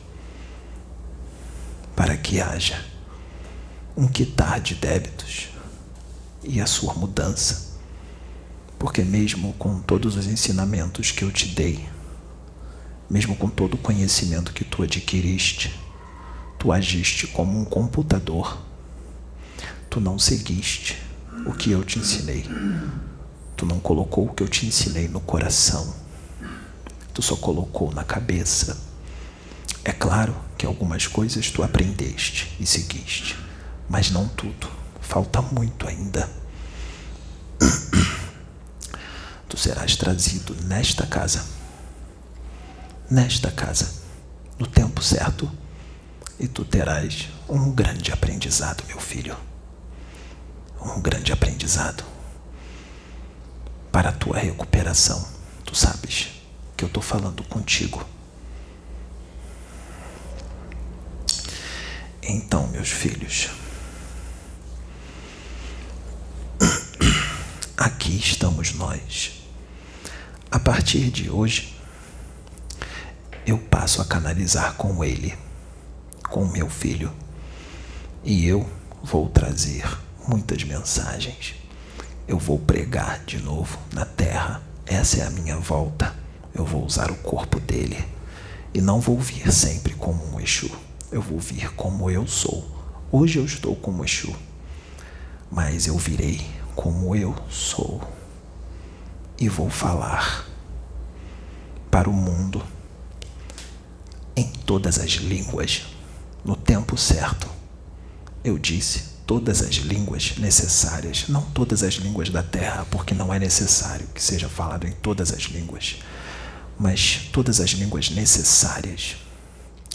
para 1.95 2.15
que 2.15 2.39
haja 2.39 2.85
um 3.97 4.07
quitar 4.07 4.59
de 4.61 4.75
débitos 4.75 5.49
e 6.43 6.61
a 6.61 6.67
sua 6.67 6.93
mudança. 6.93 7.79
Porque, 8.77 9.03
mesmo 9.03 9.53
com 9.53 9.79
todos 9.81 10.15
os 10.15 10.27
ensinamentos 10.27 11.09
que 11.09 11.23
eu 11.23 11.31
te 11.31 11.47
dei, 11.47 11.83
mesmo 13.09 13.35
com 13.35 13.49
todo 13.49 13.73
o 13.73 13.79
conhecimento 13.79 14.53
que 14.53 14.63
tu 14.63 14.83
adquiriste, 14.83 15.73
tu 16.59 16.71
agiste 16.71 17.25
como 17.25 17.59
um 17.59 17.65
computador. 17.65 18.69
Tu 19.91 20.01
não 20.01 20.17
seguiste 20.17 20.97
o 21.45 21.53
que 21.53 21.69
eu 21.69 21.83
te 21.83 21.99
ensinei. 21.99 22.49
Tu 23.55 23.63
não 23.63 23.79
colocou 23.79 24.25
o 24.25 24.33
que 24.33 24.41
eu 24.41 24.47
te 24.47 24.65
ensinei 24.65 25.07
no 25.07 25.19
coração. 25.19 25.93
Tu 27.13 27.21
só 27.21 27.35
colocou 27.35 27.93
na 27.93 28.03
cabeça. 28.03 28.75
É 29.85 29.91
claro 29.91 30.35
que 30.57 30.65
algumas 30.65 31.05
coisas 31.05 31.51
tu 31.51 31.61
aprendeste 31.61 32.55
e 32.59 32.65
seguiste, 32.65 33.37
mas 33.87 34.09
não 34.09 34.27
tudo. 34.27 34.67
Falta 34.99 35.43
muito 35.43 35.87
ainda. 35.87 36.27
Tu 39.47 39.57
serás 39.57 39.97
trazido 39.97 40.55
nesta 40.63 41.05
casa 41.05 41.43
nesta 43.11 43.51
casa, 43.51 43.91
no 44.57 44.65
tempo 44.65 45.03
certo, 45.03 45.51
e 46.39 46.47
tu 46.47 46.63
terás 46.63 47.27
um 47.49 47.69
grande 47.69 48.09
aprendizado, 48.09 48.85
meu 48.87 49.01
filho. 49.01 49.35
Um 50.81 50.99
grande 50.99 51.31
aprendizado 51.31 52.03
para 53.91 54.09
a 54.09 54.13
tua 54.13 54.37
recuperação. 54.37 55.27
Tu 55.63 55.75
sabes 55.75 56.29
que 56.75 56.83
eu 56.83 56.87
estou 56.87 57.03
falando 57.03 57.43
contigo. 57.43 58.03
Então, 62.23 62.67
meus 62.67 62.89
filhos, 62.89 63.49
aqui 67.77 68.17
estamos 68.17 68.73
nós. 68.73 69.43
A 70.49 70.59
partir 70.59 71.11
de 71.11 71.29
hoje, 71.29 71.77
eu 73.45 73.57
passo 73.57 74.01
a 74.01 74.05
canalizar 74.05 74.73
com 74.75 75.03
ele, 75.03 75.37
com 76.29 76.45
meu 76.47 76.69
filho, 76.69 77.13
e 78.23 78.45
eu 78.45 78.69
vou 79.03 79.29
trazer 79.29 79.85
muitas 80.27 80.63
mensagens. 80.63 81.55
Eu 82.27 82.37
vou 82.37 82.57
pregar 82.59 83.23
de 83.25 83.37
novo 83.39 83.77
na 83.93 84.05
terra. 84.05 84.61
Essa 84.85 85.21
é 85.21 85.27
a 85.27 85.29
minha 85.29 85.57
volta. 85.57 86.15
Eu 86.53 86.65
vou 86.65 86.85
usar 86.85 87.11
o 87.11 87.15
corpo 87.15 87.59
dele 87.59 88.03
e 88.73 88.81
não 88.81 88.99
vou 88.99 89.19
vir 89.19 89.51
sempre 89.51 89.93
como 89.93 90.23
um 90.33 90.39
Exu. 90.39 90.69
Eu 91.11 91.21
vou 91.21 91.39
vir 91.39 91.73
como 91.73 92.09
eu 92.09 92.27
sou. 92.27 92.69
Hoje 93.11 93.39
eu 93.39 93.45
estou 93.45 93.75
como 93.75 94.05
Exu, 94.05 94.33
mas 95.49 95.87
eu 95.87 95.97
virei 95.97 96.45
como 96.75 97.15
eu 97.15 97.35
sou 97.49 98.01
e 99.37 99.49
vou 99.49 99.69
falar 99.69 100.45
para 101.89 102.09
o 102.09 102.13
mundo 102.13 102.63
em 104.35 104.47
todas 104.47 104.97
as 104.97 105.11
línguas, 105.11 105.87
no 106.45 106.55
tempo 106.55 106.95
certo. 106.95 107.49
Eu 108.43 108.57
disse 108.57 109.10
todas 109.31 109.61
as 109.61 109.75
línguas 109.75 110.33
necessárias, 110.39 111.29
não 111.29 111.41
todas 111.41 111.83
as 111.83 111.93
línguas 111.93 112.29
da 112.29 112.43
terra, 112.43 112.85
porque 112.91 113.13
não 113.13 113.33
é 113.33 113.39
necessário 113.39 114.05
que 114.13 114.21
seja 114.21 114.49
falado 114.49 114.85
em 114.85 114.91
todas 114.91 115.31
as 115.31 115.43
línguas, 115.43 115.99
mas 116.77 117.29
todas 117.31 117.61
as 117.61 117.69
línguas 117.69 118.09
necessárias 118.09 119.15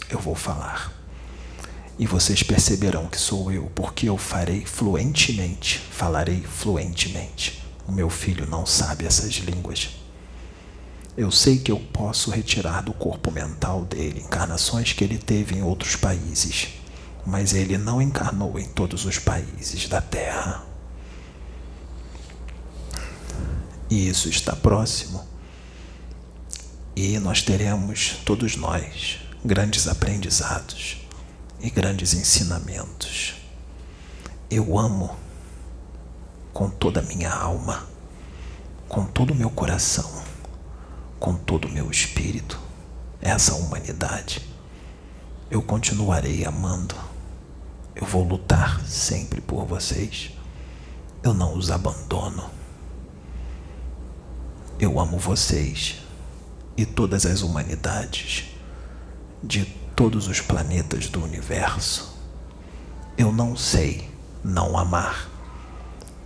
eu 0.09 0.19
vou 0.19 0.35
falar. 0.35 0.91
E 1.99 2.07
vocês 2.07 2.43
perceberão 2.43 3.09
que 3.09 3.19
sou 3.19 3.53
eu, 3.53 3.71
porque 3.75 4.09
eu 4.09 4.17
farei 4.17 4.65
fluentemente, 4.65 5.83
falarei 5.91 6.41
fluentemente. 6.41 7.63
O 7.87 7.93
meu 7.93 8.09
filho 8.09 8.47
não 8.47 8.65
sabe 8.65 9.05
essas 9.05 9.35
línguas. 9.35 9.91
Eu 11.15 11.31
sei 11.31 11.59
que 11.59 11.71
eu 11.71 11.79
posso 11.79 12.31
retirar 12.31 12.81
do 12.81 12.95
corpo 12.95 13.31
mental 13.31 13.85
dele 13.85 14.23
encarnações 14.23 14.95
que 14.95 15.05
ele 15.05 15.19
teve 15.19 15.57
em 15.57 15.63
outros 15.63 15.95
países, 15.95 16.69
mas 17.27 17.53
ele 17.53 17.77
não 17.77 18.01
encarnou 18.01 18.59
em 18.59 18.67
todos 18.67 19.05
os 19.05 19.19
países 19.19 19.89
da 19.89 20.01
Terra. 20.01 20.65
E 23.91 24.09
isso 24.09 24.29
está 24.29 24.55
próximo. 24.55 25.27
E 26.95 27.19
nós 27.19 27.43
teremos, 27.43 28.21
todos 28.25 28.57
nós, 28.57 29.19
grandes 29.45 29.87
aprendizados 29.87 31.07
e 31.61 31.69
grandes 31.69 32.15
ensinamentos. 32.15 33.35
Eu 34.49 34.79
amo 34.79 35.17
com 36.53 36.71
toda 36.71 37.01
a 37.01 37.03
minha 37.03 37.31
alma, 37.31 37.87
com 38.89 39.05
todo 39.05 39.33
o 39.33 39.35
meu 39.35 39.51
coração 39.51 40.25
com 41.19 41.35
todo 41.35 41.67
o 41.67 41.71
meu 41.71 41.91
espírito 41.91 42.61
essa 43.21 43.55
humanidade. 43.55 44.47
Eu 45.51 45.63
continuarei 45.63 46.45
amando. 46.45 46.95
Eu 47.97 48.07
vou 48.07 48.23
lutar 48.23 48.85
sempre 48.85 49.41
por 49.41 49.65
vocês. 49.65 50.31
Eu 51.23 51.33
não 51.33 51.57
os 51.57 51.71
abandono. 51.71 52.51
Eu 54.79 55.01
amo 55.01 55.19
vocês 55.19 56.03
e 56.77 56.85
todas 56.85 57.25
as 57.25 57.41
humanidades 57.41 58.51
de 59.43 59.65
todos 59.97 60.29
os 60.29 60.43
planetas 60.43 61.09
do 61.09 61.25
universo. 61.25 62.15
Eu 63.17 63.33
não 63.33 63.57
sei 63.57 64.11
não 64.45 64.77
amar. 64.77 65.31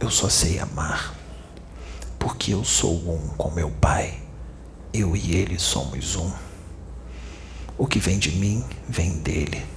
Eu 0.00 0.10
só 0.10 0.28
sei 0.28 0.58
amar 0.58 1.14
porque 2.18 2.52
eu 2.52 2.64
sou 2.64 2.96
um 3.08 3.28
com 3.36 3.48
meu 3.52 3.70
Pai. 3.70 4.20
Eu 4.92 5.14
e 5.14 5.36
Ele 5.36 5.56
somos 5.56 6.16
um. 6.16 6.32
O 7.78 7.86
que 7.86 8.00
vem 8.00 8.18
de 8.18 8.32
mim 8.32 8.64
vem 8.88 9.20
dele. 9.20 9.69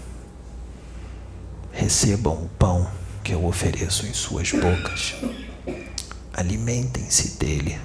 Recebam 1.73 2.33
o 2.33 2.49
pão 2.57 2.89
que 3.23 3.33
eu 3.33 3.45
ofereço 3.45 4.05
em 4.05 4.13
suas 4.13 4.51
bocas. 4.51 5.15
Alimentem-se 6.31 7.37
dele, 7.37 7.79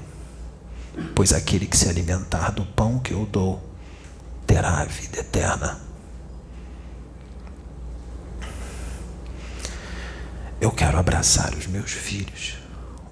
pois 1.15 1.33
aquele 1.33 1.67
que 1.67 1.77
se 1.77 1.89
alimentar 1.89 2.51
do 2.51 2.65
pão 2.65 2.99
que 2.99 3.13
eu 3.13 3.27
dou 3.27 3.63
terá 4.47 4.81
a 4.81 4.85
vida 4.85 5.21
eterna. 5.21 5.81
Eu 10.61 10.71
quero 10.71 10.99
abraçar 10.99 11.55
os 11.55 11.67
meus 11.67 11.93
filhos, 11.93 12.59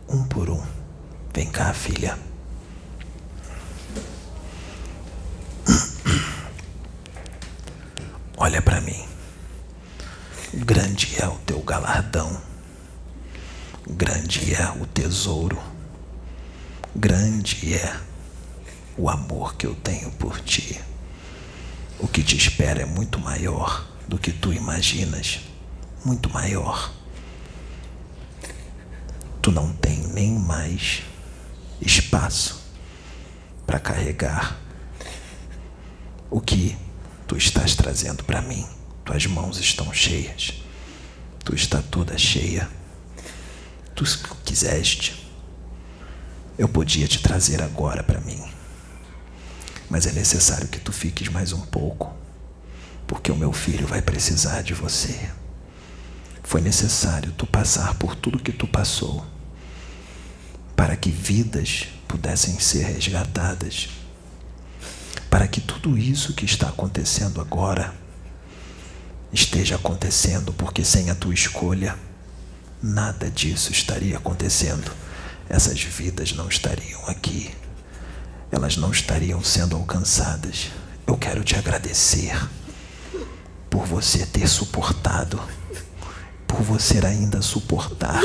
um 0.09 0.24
por 0.24 0.51
um. 0.51 0.62
Vem 1.33 1.51
cá, 1.51 1.72
filha. 1.72 2.18
Olha 8.37 8.61
para 8.61 8.81
mim. 8.81 9.16
Grande 10.55 11.17
é 11.21 11.27
o 11.27 11.37
teu 11.39 11.61
galardão, 11.61 12.41
grande 13.85 14.55
é 14.55 14.71
o 14.81 14.87
tesouro, 14.87 15.61
grande 16.95 17.75
é 17.75 18.01
o 18.97 19.11
amor 19.11 19.57
que 19.57 19.67
eu 19.67 19.75
tenho 19.75 20.11
por 20.13 20.41
ti. 20.41 20.81
O 21.99 22.07
que 22.07 22.23
te 22.23 22.37
espera 22.37 22.83
é 22.83 22.87
muito 22.87 23.19
maior 23.19 23.89
do 24.07 24.17
que 24.19 24.31
tu 24.33 24.53
imaginas, 24.53 25.41
muito 26.05 26.31
maior. 26.31 26.93
Tu 29.43 29.51
não 29.51 29.73
tem 29.73 29.99
nem 29.99 30.39
mais 30.39 31.03
espaço 31.81 32.63
para 33.67 33.81
carregar 33.81 34.57
o 36.31 36.41
que 36.41 36.79
tu 37.27 37.37
estás 37.37 37.75
trazendo 37.75 38.23
para 38.23 38.41
mim. 38.41 38.65
Tuas 39.07 39.25
mãos 39.27 39.59
estão 39.59 39.93
cheias. 39.95 40.53
Tu 41.45 41.55
está 41.55 41.81
toda 41.81 42.19
cheia. 42.19 42.69
Tu 43.95 44.05
quiseste. 44.45 45.31
Eu 46.59 46.69
podia 46.69 47.07
te 47.07 47.23
trazer 47.23 47.63
agora 47.63 48.03
para 48.03 48.21
mim. 48.21 48.43
Mas 49.89 50.07
é 50.07 50.13
necessário 50.13 50.67
que 50.67 50.81
tu 50.81 50.93
fiques 50.93 51.29
mais 51.29 51.53
um 51.53 51.61
pouco, 51.61 52.13
porque 53.07 53.31
o 53.31 53.37
meu 53.37 53.53
filho 53.53 53.87
vai 53.87 54.03
precisar 54.03 54.63
de 54.63 54.75
você. 54.75 55.31
Foi 56.43 56.61
necessário 56.61 57.33
tu 57.33 57.47
passar 57.47 57.95
por 57.95 58.17
tudo 58.17 58.43
que 58.43 58.53
tu 58.53 58.67
passou 58.67 59.25
para 60.75 60.97
que 60.97 61.11
vidas 61.11 61.87
pudessem 62.09 62.59
ser 62.59 62.85
resgatadas 62.85 63.89
para 65.31 65.47
que 65.47 65.61
tudo 65.61 65.97
isso 65.97 66.35
que 66.35 66.45
está 66.45 66.69
acontecendo 66.69 67.41
agora 67.41 67.95
esteja 69.37 69.76
acontecendo, 69.76 70.53
porque 70.53 70.84
sem 70.84 71.11
a 71.11 71.14
tua 71.14 71.34
escolha, 71.34 71.97
nada 72.82 73.30
disso 73.30 73.70
estaria 73.70 74.16
acontecendo. 74.16 74.91
Essas 75.49 75.80
vidas 75.80 76.32
não 76.32 76.49
estariam 76.49 77.07
aqui, 77.07 77.51
elas 78.51 78.76
não 78.76 78.91
estariam 78.91 79.43
sendo 79.45 79.76
alcançadas. 79.76 80.70
Eu 81.07 81.16
quero 81.16 81.45
te 81.45 81.55
agradecer 81.55 82.37
por 83.70 83.87
você 83.87 84.26
ter 84.26 84.49
suportado, 84.49 85.41
por 86.47 86.62
você 86.62 87.05
ainda 87.07 87.41
suportar. 87.43 88.22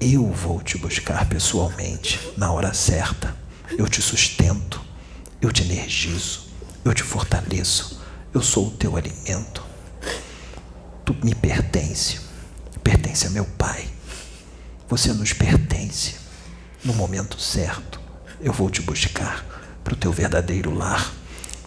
Eu 0.00 0.32
vou 0.32 0.62
te 0.62 0.78
buscar 0.78 1.28
pessoalmente 1.28 2.18
na 2.36 2.50
hora 2.50 2.72
certa. 2.72 3.36
Eu 3.76 3.88
te 3.88 4.00
sustento 4.00 4.82
eu 5.42 5.50
te 5.50 5.64
energizo, 5.64 6.42
eu 6.84 6.94
te 6.94 7.02
fortaleço, 7.02 8.00
eu 8.32 8.40
sou 8.40 8.68
o 8.68 8.70
teu 8.70 8.96
alimento. 8.96 9.71
Tu 11.04 11.14
me 11.24 11.34
pertence, 11.34 12.20
pertence 12.82 13.26
a 13.26 13.30
meu 13.30 13.44
Pai. 13.44 13.88
Você 14.88 15.12
nos 15.12 15.32
pertence. 15.32 16.14
No 16.84 16.94
momento 16.94 17.40
certo, 17.40 18.00
eu 18.40 18.52
vou 18.52 18.68
te 18.68 18.82
buscar 18.82 19.44
para 19.82 19.94
o 19.94 19.96
teu 19.96 20.12
verdadeiro 20.12 20.72
lar, 20.74 21.12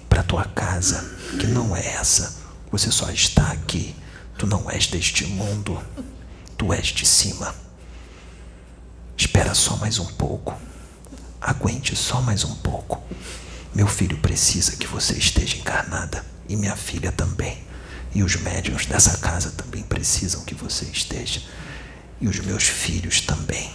para 0.10 0.22
a 0.22 0.24
tua 0.24 0.46
casa, 0.46 1.04
que 1.40 1.48
não 1.48 1.76
é 1.76 1.86
essa. 1.86 2.38
Você 2.72 2.92
só 2.92 3.10
está 3.10 3.52
aqui. 3.52 3.96
Tu 4.38 4.46
não 4.46 4.70
és 4.70 4.88
deste 4.88 5.26
mundo, 5.26 5.82
tu 6.58 6.74
és 6.74 6.88
de 6.88 7.06
cima. 7.06 7.56
Espera 9.18 9.54
só 9.54 9.78
mais 9.78 9.98
um 9.98 10.06
pouco. 10.06 10.54
Aguente 11.40 11.96
só 11.96 12.22
mais 12.22 12.44
um 12.44 12.56
pouco. 12.56 13.02
Meu 13.74 13.88
filho 13.88 14.18
precisa 14.18 14.76
que 14.76 14.88
você 14.88 15.14
esteja 15.14 15.58
encarnada 15.58 16.26
e 16.48 16.56
minha 16.56 16.76
filha 16.76 17.12
também. 17.12 17.64
E 18.16 18.24
os 18.24 18.36
médiuns 18.38 18.88
dessa 18.88 19.18
casa 19.18 19.51
também 19.51 19.84
precisam 19.84 20.43
que 20.43 20.55
você 20.55 20.86
esteja. 20.86 21.41
E 22.20 22.28
os 22.28 22.39
meus 22.39 22.63
filhos 22.63 23.22
também, 23.22 23.72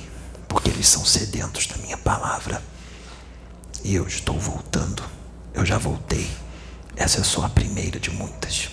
porque 0.48 0.70
eles 0.70 0.88
são 0.88 1.04
sedentos 1.04 1.68
da 1.68 1.76
minha 1.76 1.98
palavra. 1.98 2.60
E 3.84 3.94
eu 3.94 4.06
estou 4.06 4.40
voltando. 4.40 5.04
Eu 5.54 5.64
já 5.64 5.78
voltei. 5.78 6.28
Essa 6.96 7.20
é 7.20 7.22
só 7.22 7.44
a 7.44 7.48
primeira 7.48 8.00
de 8.00 8.10
muitas. 8.10 8.70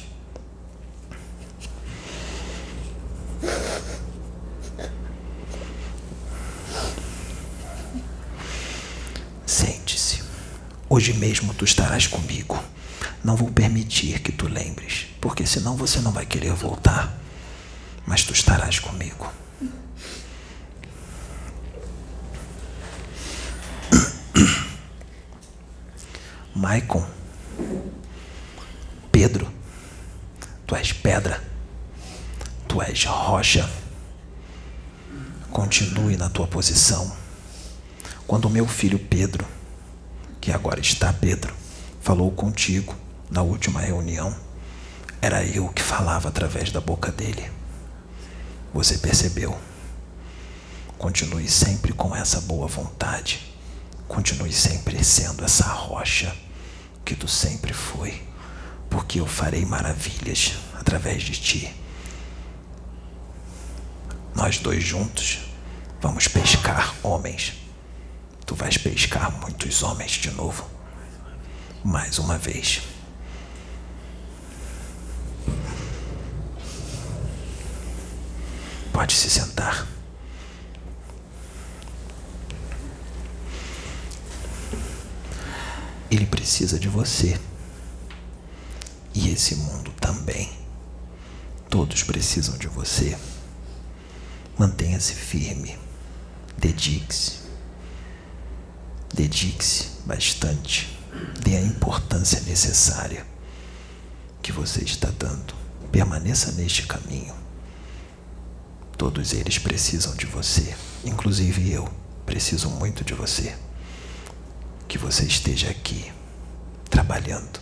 Hoje 10.97 11.13
mesmo 11.13 11.53
tu 11.53 11.63
estarás 11.63 12.07
comigo. 12.07 12.57
Não 13.23 13.35
vou 13.35 13.51
permitir 13.51 14.19
que 14.21 14.31
tu 14.31 14.47
lembres, 14.47 15.07
porque 15.19 15.43
senão 15.45 15.75
você 15.75 15.99
não 15.99 16.11
vai 16.11 16.25
querer 16.25 16.53
voltar. 16.53 17.15
Mas 18.05 18.23
tu 18.23 18.31
estarás 18.33 18.79
comigo. 18.79 19.31
Maicon, 26.55 27.05
Pedro, 29.11 29.51
tu 30.65 30.75
és 30.75 30.93
pedra, 30.93 31.43
tu 32.67 32.81
és 32.81 33.05
rocha. 33.05 33.69
Continue 35.51 36.17
na 36.17 36.29
tua 36.29 36.47
posição. 36.47 37.15
Quando 38.27 38.49
meu 38.49 38.67
filho 38.67 38.99
Pedro 38.99 39.45
que 40.39 40.51
agora 40.51 40.79
está 40.79 41.11
Pedro, 41.11 41.55
falou 42.07 42.31
contigo 42.31 42.95
na 43.29 43.41
última 43.41 43.81
reunião. 43.81 44.33
Era 45.21 45.43
eu 45.43 45.67
que 45.67 45.81
falava 45.81 46.29
através 46.29 46.71
da 46.71 46.79
boca 46.79 47.11
dele. 47.11 47.51
Você 48.73 48.99
percebeu? 48.99 49.59
Continue 50.97 51.49
sempre 51.49 51.91
com 51.91 52.15
essa 52.15 52.39
boa 52.39 52.65
vontade. 52.65 53.53
Continue 54.07 54.53
sempre 54.53 55.03
sendo 55.03 55.43
essa 55.43 55.65
rocha 55.65 56.33
que 57.03 57.13
tu 57.13 57.27
sempre 57.27 57.73
foi, 57.73 58.25
porque 58.89 59.19
eu 59.19 59.27
farei 59.27 59.65
maravilhas 59.65 60.53
através 60.79 61.23
de 61.23 61.33
ti. 61.33 61.75
Nós 64.33 64.59
dois 64.59 64.81
juntos 64.81 65.39
vamos 65.99 66.25
pescar 66.29 66.95
homens 67.03 67.53
tu 68.45 68.55
vais 68.55 68.77
pescar 68.77 69.29
muitos 69.41 69.83
homens 69.83 70.11
de 70.11 70.31
novo. 70.31 70.76
Mais 71.87 72.19
uma 72.19 72.37
vez. 72.37 72.81
Pode 78.91 79.13
se 79.13 79.29
sentar. 79.29 79.87
Ele 86.11 86.25
precisa 86.25 86.77
de 86.77 86.89
você. 86.89 87.39
E 89.13 89.29
esse 89.29 89.55
mundo 89.55 89.89
também. 90.01 90.51
Todos 91.69 92.03
precisam 92.03 92.57
de 92.57 92.67
você. 92.67 93.17
Mantenha-se 94.57 95.13
firme. 95.13 95.79
Dedique-se 96.57 97.47
Dedique-se 99.13 100.01
bastante. 100.05 100.96
Dê 101.41 101.57
a 101.57 101.61
importância 101.61 102.41
necessária 102.41 103.25
que 104.41 104.51
você 104.51 104.83
está 104.83 105.09
dando. 105.09 105.53
Permaneça 105.91 106.51
neste 106.53 106.85
caminho. 106.85 107.33
Todos 108.97 109.33
eles 109.33 109.57
precisam 109.57 110.15
de 110.15 110.25
você, 110.25 110.75
inclusive 111.05 111.71
eu 111.71 111.87
preciso 112.25 112.69
muito 112.69 113.03
de 113.03 113.13
você. 113.13 113.55
Que 114.87 114.97
você 114.97 115.25
esteja 115.25 115.69
aqui, 115.69 116.11
trabalhando 116.89 117.59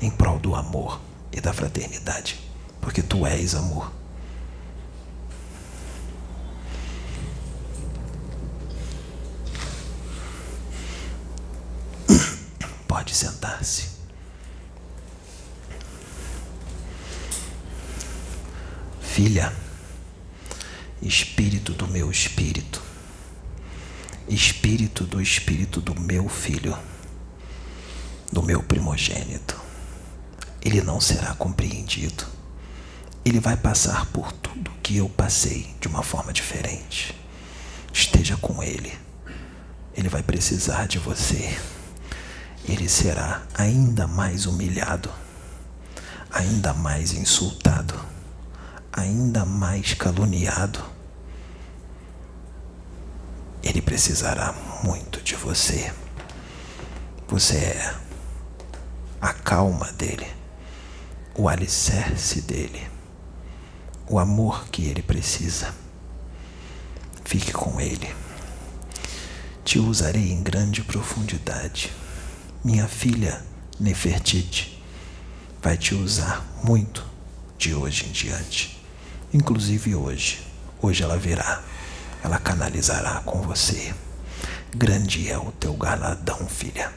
em 0.00 0.10
prol 0.10 0.38
do 0.38 0.54
amor 0.54 1.00
e 1.32 1.40
da 1.40 1.52
fraternidade, 1.52 2.38
porque 2.80 3.02
tu 3.02 3.26
és 3.26 3.54
amor. 3.54 3.97
Pode 13.18 13.32
sentar-se. 13.32 13.88
Filha, 19.00 19.52
espírito 21.02 21.72
do 21.72 21.88
meu 21.88 22.12
espírito, 22.12 22.80
espírito 24.28 25.04
do 25.04 25.20
espírito 25.20 25.80
do 25.80 25.98
meu 25.98 26.28
filho, 26.28 26.78
do 28.30 28.40
meu 28.40 28.62
primogênito, 28.62 29.60
ele 30.62 30.80
não 30.80 31.00
será 31.00 31.34
compreendido. 31.34 32.24
Ele 33.24 33.40
vai 33.40 33.56
passar 33.56 34.06
por 34.06 34.30
tudo 34.30 34.70
que 34.80 34.96
eu 34.96 35.08
passei 35.08 35.74
de 35.80 35.88
uma 35.88 36.04
forma 36.04 36.32
diferente. 36.32 37.14
Esteja 37.92 38.36
com 38.36 38.62
ele. 38.62 38.96
Ele 39.92 40.08
vai 40.08 40.22
precisar 40.22 40.86
de 40.86 40.98
você 41.00 41.58
ele 42.68 42.86
será 42.86 43.42
ainda 43.54 44.06
mais 44.06 44.44
humilhado, 44.44 45.10
ainda 46.30 46.74
mais 46.74 47.14
insultado, 47.14 47.98
ainda 48.92 49.46
mais 49.46 49.94
caluniado. 49.94 50.84
Ele 53.62 53.80
precisará 53.80 54.52
muito 54.84 55.22
de 55.22 55.34
você. 55.34 55.92
Você 57.26 57.56
é 57.56 57.94
a 59.18 59.32
calma 59.32 59.90
dele, 59.92 60.26
o 61.34 61.48
alicerce 61.48 62.42
dele, 62.42 62.86
o 64.06 64.18
amor 64.18 64.68
que 64.68 64.84
ele 64.84 65.02
precisa. 65.02 65.74
Fique 67.24 67.50
com 67.50 67.80
ele. 67.80 68.14
Te 69.64 69.78
usarei 69.78 70.32
em 70.32 70.42
grande 70.42 70.82
profundidade 70.82 71.92
minha 72.64 72.88
filha 72.88 73.40
Nefertiti 73.78 74.82
vai 75.62 75.76
te 75.76 75.94
usar 75.94 76.44
muito 76.64 77.06
de 77.56 77.74
hoje 77.74 78.06
em 78.06 78.10
diante. 78.10 78.82
Inclusive 79.32 79.94
hoje. 79.94 80.40
Hoje 80.82 81.02
ela 81.02 81.16
virá. 81.16 81.62
Ela 82.22 82.38
canalizará 82.38 83.20
com 83.24 83.42
você. 83.42 83.94
Grande 84.74 85.30
é 85.30 85.38
o 85.38 85.52
teu 85.52 85.72
galadão, 85.74 86.46
filha. 86.48 86.92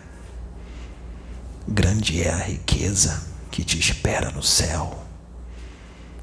Grande 1.68 2.22
é 2.24 2.32
a 2.32 2.38
riqueza 2.38 3.22
que 3.52 3.64
te 3.64 3.78
espera 3.78 4.32
no 4.32 4.42
céu. 4.42 5.06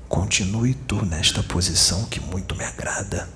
Continue 0.08 0.74
tu 0.74 1.04
nesta 1.04 1.42
posição 1.42 2.04
que 2.06 2.18
muito 2.18 2.56
me 2.56 2.64
agrada. 2.64 3.28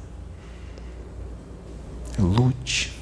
Lute 2.19 3.02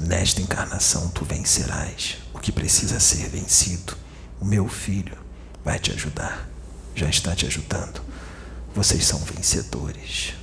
Nesta 0.00 0.40
encarnação 0.40 1.08
tu 1.08 1.24
vencerás 1.24 2.18
o 2.32 2.40
que 2.40 2.50
precisa 2.50 2.98
ser 2.98 3.28
vencido. 3.28 3.96
O 4.40 4.44
meu 4.44 4.68
filho 4.68 5.16
vai 5.64 5.78
te 5.78 5.92
ajudar, 5.92 6.48
já 6.94 7.08
está 7.08 7.34
te 7.34 7.46
ajudando. 7.46 8.02
Vocês 8.74 9.06
são 9.06 9.20
vencedores. 9.20 10.34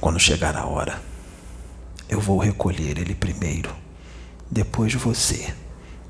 Quando 0.00 0.18
chegar 0.18 0.56
a 0.56 0.66
hora, 0.66 1.00
eu 2.08 2.20
vou 2.20 2.38
recolher 2.38 2.98
ele 2.98 3.14
primeiro, 3.14 3.74
depois 4.50 4.92
você, 4.94 5.54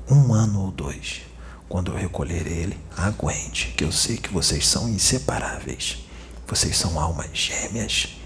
um 0.09 0.33
ano 0.33 0.61
ou 0.61 0.71
dois. 0.71 1.21
Quando 1.69 1.91
eu 1.91 1.97
recolher 1.97 2.47
ele, 2.47 2.77
aguente, 2.95 3.73
que 3.77 3.83
eu 3.83 3.91
sei 3.91 4.17
que 4.17 4.33
vocês 4.33 4.65
são 4.65 4.89
inseparáveis. 4.89 5.99
Vocês 6.47 6.77
são 6.77 6.99
almas 6.99 7.29
gêmeas. 7.33 8.17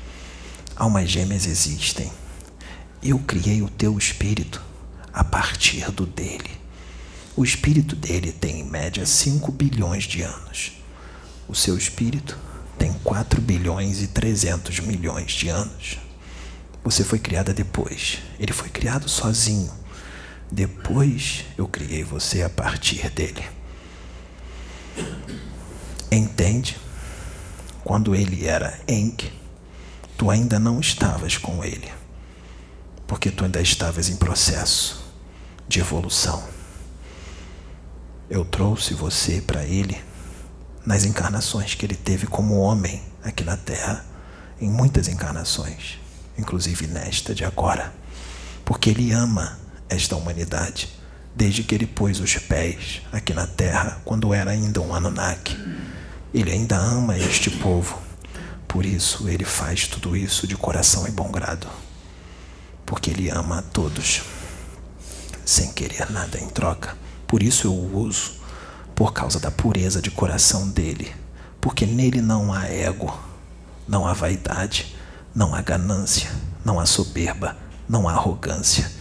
Almas 0.76 1.10
gêmeas 1.10 1.46
existem 1.46 2.12
eu 3.04 3.18
criei 3.18 3.64
o 3.64 3.70
teu 3.70 3.98
espírito 3.98 4.62
a 5.12 5.24
partir 5.24 5.90
do 5.92 6.06
dele. 6.06 6.52
O 7.36 7.44
espírito 7.44 7.96
dele 7.96 8.32
tem 8.32 8.60
em 8.60 8.64
média 8.64 9.06
5 9.06 9.52
bilhões 9.52 10.04
de 10.04 10.22
anos. 10.22 10.74
O 11.48 11.56
seu 11.56 11.76
espírito 11.76 12.38
tem 12.78 12.94
4 13.04 13.42
bilhões 13.42 14.04
e 14.04 14.08
300 14.08 14.82
milhões 14.82 15.32
de 15.32 15.50
anos. 15.50 15.98
Você 16.84 17.04
foi 17.04 17.18
criada 17.18 17.54
depois. 17.54 18.20
Ele 18.40 18.54
foi 18.54 18.70
criado 18.70 19.10
sozinho. 19.10 19.72
Depois 20.52 21.46
eu 21.58 21.68
criei 21.68 22.04
você 22.04 22.44
a 22.44 22.50
partir 22.50 23.10
dele. 23.10 23.44
Entende? 26.12 26.78
Quando 27.84 28.14
ele 28.14 28.46
era 28.46 28.80
Enk, 28.88 29.32
tu 30.16 30.30
ainda 30.30 30.60
não 30.60 30.80
estavas 30.80 31.38
com 31.38 31.64
ele 31.64 32.01
porque 33.12 33.30
tu 33.30 33.44
ainda 33.44 33.60
estavas 33.60 34.08
em 34.08 34.16
processo 34.16 35.04
de 35.68 35.82
evolução. 35.82 36.42
Eu 38.30 38.46
trouxe 38.46 38.94
você 38.94 39.42
para 39.42 39.66
Ele 39.66 40.02
nas 40.86 41.04
encarnações 41.04 41.76
que 41.76 41.86
Ele 41.86 41.98
teve 41.98 42.26
como 42.26 42.58
homem 42.62 43.04
aqui 43.22 43.44
na 43.44 43.58
Terra, 43.58 44.06
em 44.62 44.70
muitas 44.70 45.10
encarnações, 45.10 46.00
inclusive 46.38 46.88
nesta 46.88 47.36
de 47.36 47.44
agora, 47.44 47.94
porque 48.64 48.92
Ele 48.92 49.12
ama 49.12 49.60
esta 49.90 50.16
humanidade 50.16 50.88
desde 51.36 51.64
que 51.64 51.76
Ele 51.76 51.88
pôs 51.88 52.18
os 52.22 52.38
pés 52.38 53.02
aqui 53.12 53.34
na 53.34 53.46
Terra, 53.46 54.00
quando 54.06 54.34
era 54.34 54.52
ainda 54.52 54.80
um 54.80 54.96
Anunnaki. 54.96 55.58
Ele 56.34 56.50
ainda 56.50 56.78
ama 56.78 57.18
este 57.18 57.50
povo. 57.50 58.02
Por 58.70 58.86
isso 58.86 59.28
ele 59.28 59.44
faz 59.44 59.86
tudo 59.86 60.16
isso 60.16 60.48
de 60.48 60.56
coração 60.56 61.06
e 61.06 61.12
bom 61.12 61.30
grado 61.30 61.68
porque 62.92 63.10
Ele 63.10 63.30
ama 63.30 63.60
a 63.60 63.62
todos, 63.62 64.22
sem 65.46 65.72
querer 65.72 66.12
nada 66.12 66.38
em 66.38 66.50
troca. 66.50 66.98
Por 67.26 67.42
isso 67.42 67.68
eu 67.68 67.72
o 67.74 67.98
uso, 67.98 68.34
por 68.94 69.14
causa 69.14 69.40
da 69.40 69.50
pureza 69.50 70.02
de 70.02 70.12
coração 70.12 70.68
dele, 70.68 71.16
porque 71.62 71.86
nele 71.86 72.20
não 72.20 72.52
há 72.52 72.68
ego, 72.68 73.18
não 73.88 74.06
há 74.06 74.12
vaidade, 74.12 74.94
não 75.34 75.56
há 75.56 75.62
ganância, 75.62 76.30
não 76.66 76.82
há 76.82 76.86
soberba, 76.86 77.56
não 77.88 78.10
há 78.10 78.12
arrogância. 78.12 78.92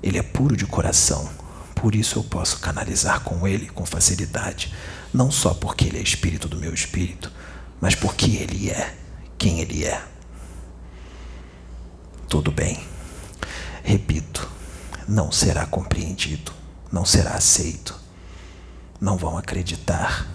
Ele 0.00 0.18
é 0.18 0.22
puro 0.22 0.56
de 0.56 0.64
coração, 0.64 1.28
por 1.74 1.96
isso 1.96 2.20
eu 2.20 2.22
posso 2.22 2.60
canalizar 2.60 3.22
com 3.22 3.48
ele 3.48 3.66
com 3.66 3.84
facilidade, 3.84 4.72
não 5.12 5.32
só 5.32 5.52
porque 5.52 5.86
ele 5.86 5.98
é 5.98 6.02
espírito 6.02 6.46
do 6.46 6.60
meu 6.60 6.72
espírito, 6.72 7.28
mas 7.80 7.96
porque 7.96 8.36
ele 8.36 8.70
é 8.70 8.94
quem 9.36 9.58
ele 9.58 9.84
é. 9.84 10.00
Tudo 12.28 12.52
bem. 12.52 12.91
Repito, 13.82 14.48
não 15.08 15.32
será 15.32 15.66
compreendido, 15.66 16.52
não 16.90 17.04
será 17.04 17.32
aceito. 17.32 18.00
Não 19.00 19.16
vão 19.16 19.36
acreditar, 19.36 20.28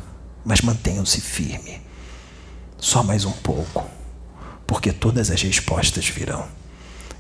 mas 0.44 0.62
mantenham-se 0.62 1.22
firme. 1.22 1.82
Só 2.78 3.02
mais 3.02 3.24
um 3.24 3.32
pouco, 3.32 3.90
porque 4.68 4.92
todas 4.92 5.32
as 5.32 5.42
respostas 5.42 6.08
virão 6.10 6.48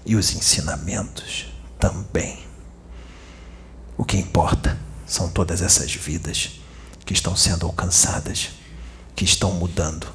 e 0.05 0.15
os 0.15 0.35
ensinamentos 0.35 1.47
também. 1.79 2.45
O 3.97 4.03
que 4.03 4.17
importa 4.17 4.77
são 5.05 5.29
todas 5.29 5.61
essas 5.61 5.93
vidas 5.93 6.59
que 7.05 7.13
estão 7.13 7.35
sendo 7.35 7.65
alcançadas, 7.65 8.49
que 9.15 9.23
estão 9.23 9.53
mudando. 9.53 10.07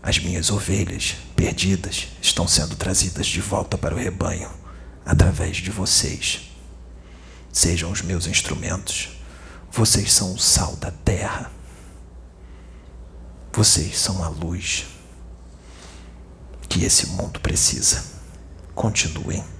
As 0.00 0.18
minhas 0.20 0.50
ovelhas 0.50 1.16
perdidas 1.34 2.06
estão 2.22 2.46
sendo 2.46 2.76
trazidas 2.76 3.26
de 3.26 3.40
volta 3.40 3.76
para 3.76 3.94
o 3.94 3.98
rebanho 3.98 4.65
através 5.06 5.58
de 5.58 5.70
vocês. 5.70 6.50
Sejam 7.52 7.92
os 7.92 8.02
meus 8.02 8.26
instrumentos. 8.26 9.08
Vocês 9.70 10.12
são 10.12 10.34
o 10.34 10.38
sal 10.38 10.74
da 10.76 10.90
terra. 10.90 11.52
Vocês 13.52 13.96
são 13.96 14.22
a 14.22 14.28
luz 14.28 14.86
que 16.68 16.84
esse 16.84 17.06
mundo 17.06 17.40
precisa. 17.40 18.04
Continuem. 18.74 19.55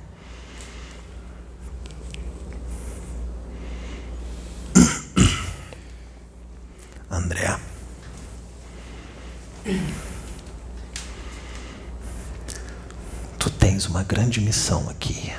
Missão 14.41 14.89
aqui. 14.89 15.33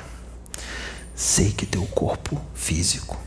Sei 1.14 1.52
que 1.52 1.66
teu 1.66 1.84
corpo 1.86 2.40
físico, 2.54 3.18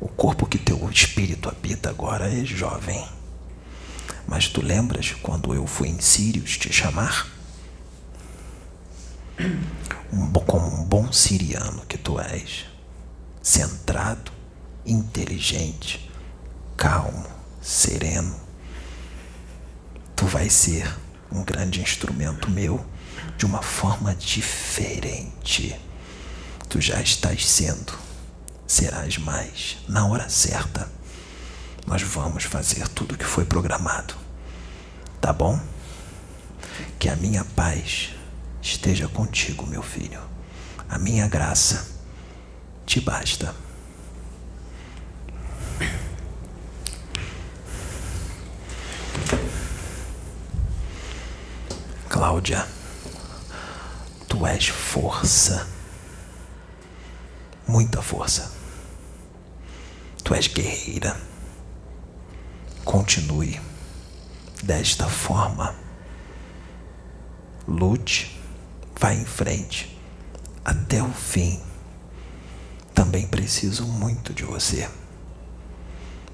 o 0.00 0.08
corpo 0.08 0.46
que 0.46 0.58
teu 0.58 0.88
espírito 0.90 1.48
habita 1.48 1.90
agora 1.90 2.28
é 2.28 2.44
jovem. 2.44 3.06
Mas 4.26 4.48
tu 4.48 4.62
lembras 4.62 5.12
quando 5.22 5.54
eu 5.54 5.66
fui 5.66 5.88
em 5.88 6.00
Sírios 6.00 6.56
te 6.56 6.72
chamar? 6.72 7.28
Um, 10.12 10.30
como 10.32 10.66
um 10.66 10.84
bom 10.84 11.12
siriano 11.12 11.84
que 11.86 11.98
tu 11.98 12.20
és, 12.20 12.66
centrado, 13.42 14.30
inteligente, 14.86 16.10
calmo, 16.76 17.26
sereno, 17.60 18.36
tu 20.14 20.26
vais 20.26 20.52
ser 20.52 20.88
um 21.32 21.42
grande 21.42 21.80
instrumento 21.80 22.50
meu 22.50 22.84
de 23.36 23.46
uma 23.46 23.62
forma 23.62 24.14
diferente. 24.14 25.78
Tu 26.68 26.80
já 26.80 27.00
estás 27.00 27.46
sendo, 27.46 27.92
serás 28.66 29.18
mais 29.18 29.78
na 29.88 30.06
hora 30.06 30.28
certa. 30.28 30.90
Nós 31.86 32.02
vamos 32.02 32.44
fazer 32.44 32.88
tudo 32.88 33.14
o 33.14 33.18
que 33.18 33.24
foi 33.24 33.44
programado. 33.44 34.14
Tá 35.20 35.32
bom? 35.32 35.60
Que 36.98 37.08
a 37.08 37.16
minha 37.16 37.44
paz 37.44 38.10
esteja 38.62 39.06
contigo, 39.08 39.66
meu 39.66 39.82
filho. 39.82 40.20
A 40.88 40.98
minha 40.98 41.28
graça 41.28 41.86
te 42.86 43.00
basta. 43.00 43.54
Cláudia, 52.08 52.66
tu 54.34 54.44
és 54.44 54.66
força, 54.66 55.64
muita 57.68 58.02
força. 58.02 58.50
Tu 60.24 60.34
és 60.34 60.48
guerreira. 60.48 61.16
Continue 62.84 63.60
desta 64.60 65.06
forma. 65.06 65.72
Lute, 67.68 68.40
vá 68.98 69.14
em 69.14 69.24
frente 69.24 69.96
até 70.64 71.00
o 71.00 71.12
fim. 71.12 71.62
Também 72.92 73.28
preciso 73.28 73.86
muito 73.86 74.34
de 74.34 74.42
você. 74.42 74.90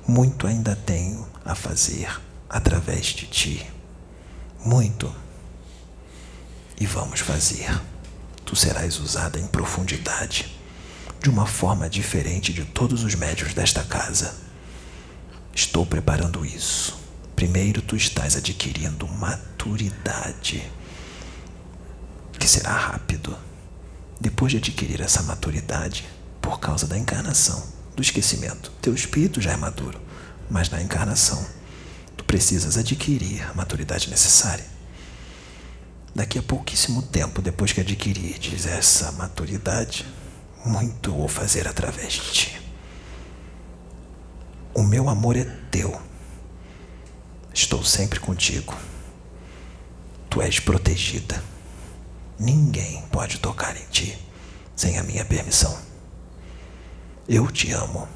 Muito 0.08 0.46
ainda 0.46 0.74
tenho 0.74 1.28
a 1.44 1.54
fazer 1.54 2.18
através 2.48 3.08
de 3.08 3.26
ti. 3.26 3.70
Muito 4.64 5.14
e 6.80 6.86
vamos 6.86 7.20
fazer. 7.20 7.89
Tu 8.50 8.56
serás 8.56 8.98
usada 8.98 9.38
em 9.38 9.46
profundidade, 9.46 10.52
de 11.22 11.30
uma 11.30 11.46
forma 11.46 11.88
diferente 11.88 12.52
de 12.52 12.64
todos 12.64 13.04
os 13.04 13.14
médios 13.14 13.54
desta 13.54 13.84
casa. 13.84 14.34
Estou 15.54 15.86
preparando 15.86 16.44
isso. 16.44 16.98
Primeiro, 17.36 17.80
tu 17.80 17.94
estás 17.94 18.34
adquirindo 18.34 19.06
maturidade, 19.06 20.68
que 22.40 22.48
será 22.48 22.72
rápido. 22.72 23.38
Depois 24.20 24.50
de 24.50 24.58
adquirir 24.58 25.00
essa 25.00 25.22
maturidade, 25.22 26.04
por 26.42 26.58
causa 26.58 26.88
da 26.88 26.98
encarnação, 26.98 27.62
do 27.94 28.02
esquecimento, 28.02 28.72
teu 28.82 28.92
espírito 28.92 29.40
já 29.40 29.52
é 29.52 29.56
maduro, 29.56 30.00
mas 30.50 30.68
na 30.68 30.82
encarnação, 30.82 31.46
tu 32.16 32.24
precisas 32.24 32.76
adquirir 32.76 33.48
a 33.48 33.54
maturidade 33.54 34.10
necessária 34.10 34.79
daqui 36.14 36.38
a 36.38 36.42
pouquíssimo 36.42 37.02
tempo, 37.02 37.42
depois 37.42 37.72
que 37.72 37.80
adquirires 37.80 38.66
essa 38.66 39.12
maturidade, 39.12 40.06
muito 40.64 41.12
vou 41.12 41.28
fazer 41.28 41.66
através 41.66 42.12
de 42.12 42.32
ti. 42.32 42.62
O 44.74 44.82
meu 44.82 45.08
amor 45.08 45.36
é 45.36 45.44
teu. 45.70 46.00
Estou 47.52 47.84
sempre 47.84 48.20
contigo. 48.20 48.76
Tu 50.28 50.40
és 50.40 50.60
protegida. 50.60 51.42
Ninguém 52.38 53.02
pode 53.10 53.38
tocar 53.38 53.76
em 53.76 53.84
ti 53.90 54.16
sem 54.76 54.98
a 54.98 55.02
minha 55.02 55.24
permissão. 55.24 55.76
Eu 57.28 57.50
te 57.50 57.72
amo. 57.72 58.08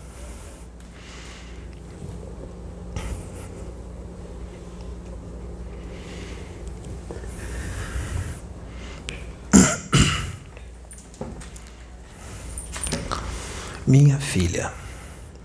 Minha 13.87 14.19
filha, 14.19 14.73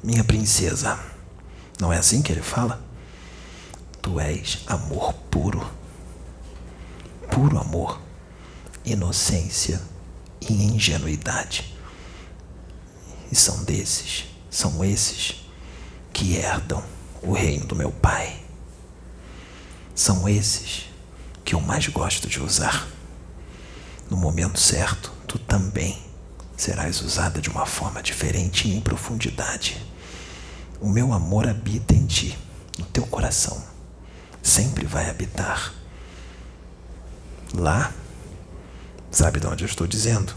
minha 0.01 0.23
princesa. 0.23 0.97
Não 1.77 1.91
é 1.91 1.97
assim 1.97 2.21
que 2.21 2.31
ele 2.31 2.41
fala? 2.41 2.81
Tu 4.01 4.17
és 4.17 4.59
amor 4.65 5.13
puro. 5.29 5.69
Puro 7.29 7.59
amor, 7.59 7.99
inocência 8.85 9.81
e 10.39 10.53
ingenuidade. 10.53 11.75
E 13.29 13.35
são 13.35 13.61
desses, 13.65 14.23
são 14.49 14.85
esses 14.85 15.45
que 16.13 16.35
herdam 16.35 16.81
o 17.21 17.33
reino 17.33 17.65
do 17.65 17.75
meu 17.75 17.91
Pai. 17.91 18.41
São 19.93 20.29
esses 20.29 20.85
que 21.43 21.55
eu 21.55 21.59
mais 21.59 21.85
gosto 21.87 22.29
de 22.29 22.41
usar. 22.41 22.87
No 24.09 24.15
momento 24.15 24.57
certo, 24.57 25.11
tu 25.27 25.37
também 25.37 26.08
serás 26.59 26.99
usada 27.01 27.39
de 27.39 27.49
uma 27.49 27.65
forma 27.65 28.03
diferente 28.03 28.67
e 28.67 28.75
em 28.75 28.81
profundidade. 28.81 29.81
O 30.81 30.89
meu 30.89 31.13
amor 31.13 31.47
habita 31.47 31.93
em 31.93 32.05
ti, 32.05 32.37
no 32.77 32.85
teu 32.85 33.07
coração. 33.07 33.63
Sempre 34.43 34.85
vai 34.85 35.09
habitar. 35.09 35.73
Lá, 37.53 37.93
sabe 39.09 39.39
de 39.39 39.47
onde 39.47 39.63
eu 39.63 39.67
estou 39.67 39.87
dizendo? 39.87 40.35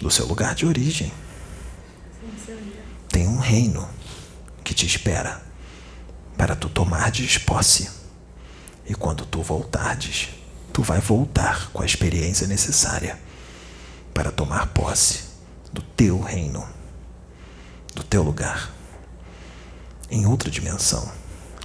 Do 0.00 0.10
seu 0.10 0.26
lugar 0.26 0.56
de 0.56 0.66
origem. 0.66 1.12
Tem 3.08 3.28
um 3.28 3.38
reino 3.38 3.88
que 4.64 4.74
te 4.74 4.86
espera 4.86 5.40
para 6.36 6.56
tu 6.56 6.68
tomares 6.68 7.38
posse. 7.38 7.88
E 8.84 8.94
quando 8.94 9.24
tu 9.24 9.40
voltardes, 9.40 10.30
tu 10.72 10.82
vai 10.82 11.00
voltar 11.00 11.70
com 11.70 11.80
a 11.80 11.86
experiência 11.86 12.48
necessária 12.48 13.29
para 14.12 14.30
tomar 14.30 14.66
posse 14.68 15.30
do 15.72 15.82
teu 15.82 16.20
reino, 16.20 16.66
do 17.94 18.02
teu 18.02 18.22
lugar, 18.22 18.72
em 20.10 20.26
outra 20.26 20.50
dimensão, 20.50 21.10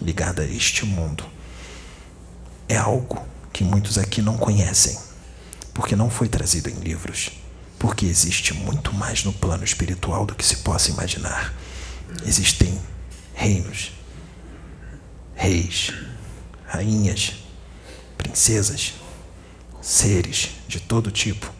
ligada 0.01 0.43
a 0.43 0.47
este 0.47 0.85
mundo. 0.85 1.25
É 2.67 2.77
algo 2.77 3.25
que 3.51 3.63
muitos 3.63 3.97
aqui 3.97 4.21
não 4.21 4.37
conhecem, 4.37 4.97
porque 5.73 5.95
não 5.95 6.09
foi 6.09 6.27
trazido 6.27 6.69
em 6.69 6.75
livros, 6.75 7.31
porque 7.79 8.05
existe 8.05 8.53
muito 8.53 8.93
mais 8.93 9.23
no 9.23 9.33
plano 9.33 9.63
espiritual 9.63 10.25
do 10.25 10.35
que 10.35 10.45
se 10.45 10.57
possa 10.57 10.91
imaginar. 10.91 11.53
Existem 12.25 12.79
reinos, 13.33 13.91
reis, 15.33 15.91
rainhas, 16.67 17.33
princesas, 18.17 18.93
seres 19.81 20.51
de 20.67 20.79
todo 20.79 21.11
tipo 21.11 21.54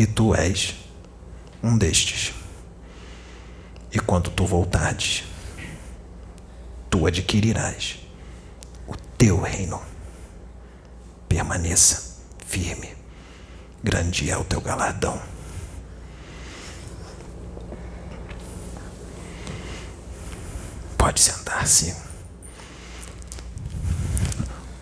e 0.00 0.06
tu 0.06 0.34
és 0.34 0.74
um 1.62 1.76
destes. 1.76 2.32
E 3.92 4.00
quando 4.00 4.30
tu 4.30 4.46
voltares, 4.46 5.24
tu 6.88 7.06
adquirirás 7.06 7.98
o 8.88 8.96
teu 9.18 9.38
reino. 9.38 9.78
Permaneça 11.28 12.16
firme, 12.46 12.96
grande 13.84 14.30
é 14.30 14.38
o 14.38 14.42
teu 14.42 14.62
galardão. 14.62 15.20
Pode 20.96 21.20
sentar-se. 21.20 21.94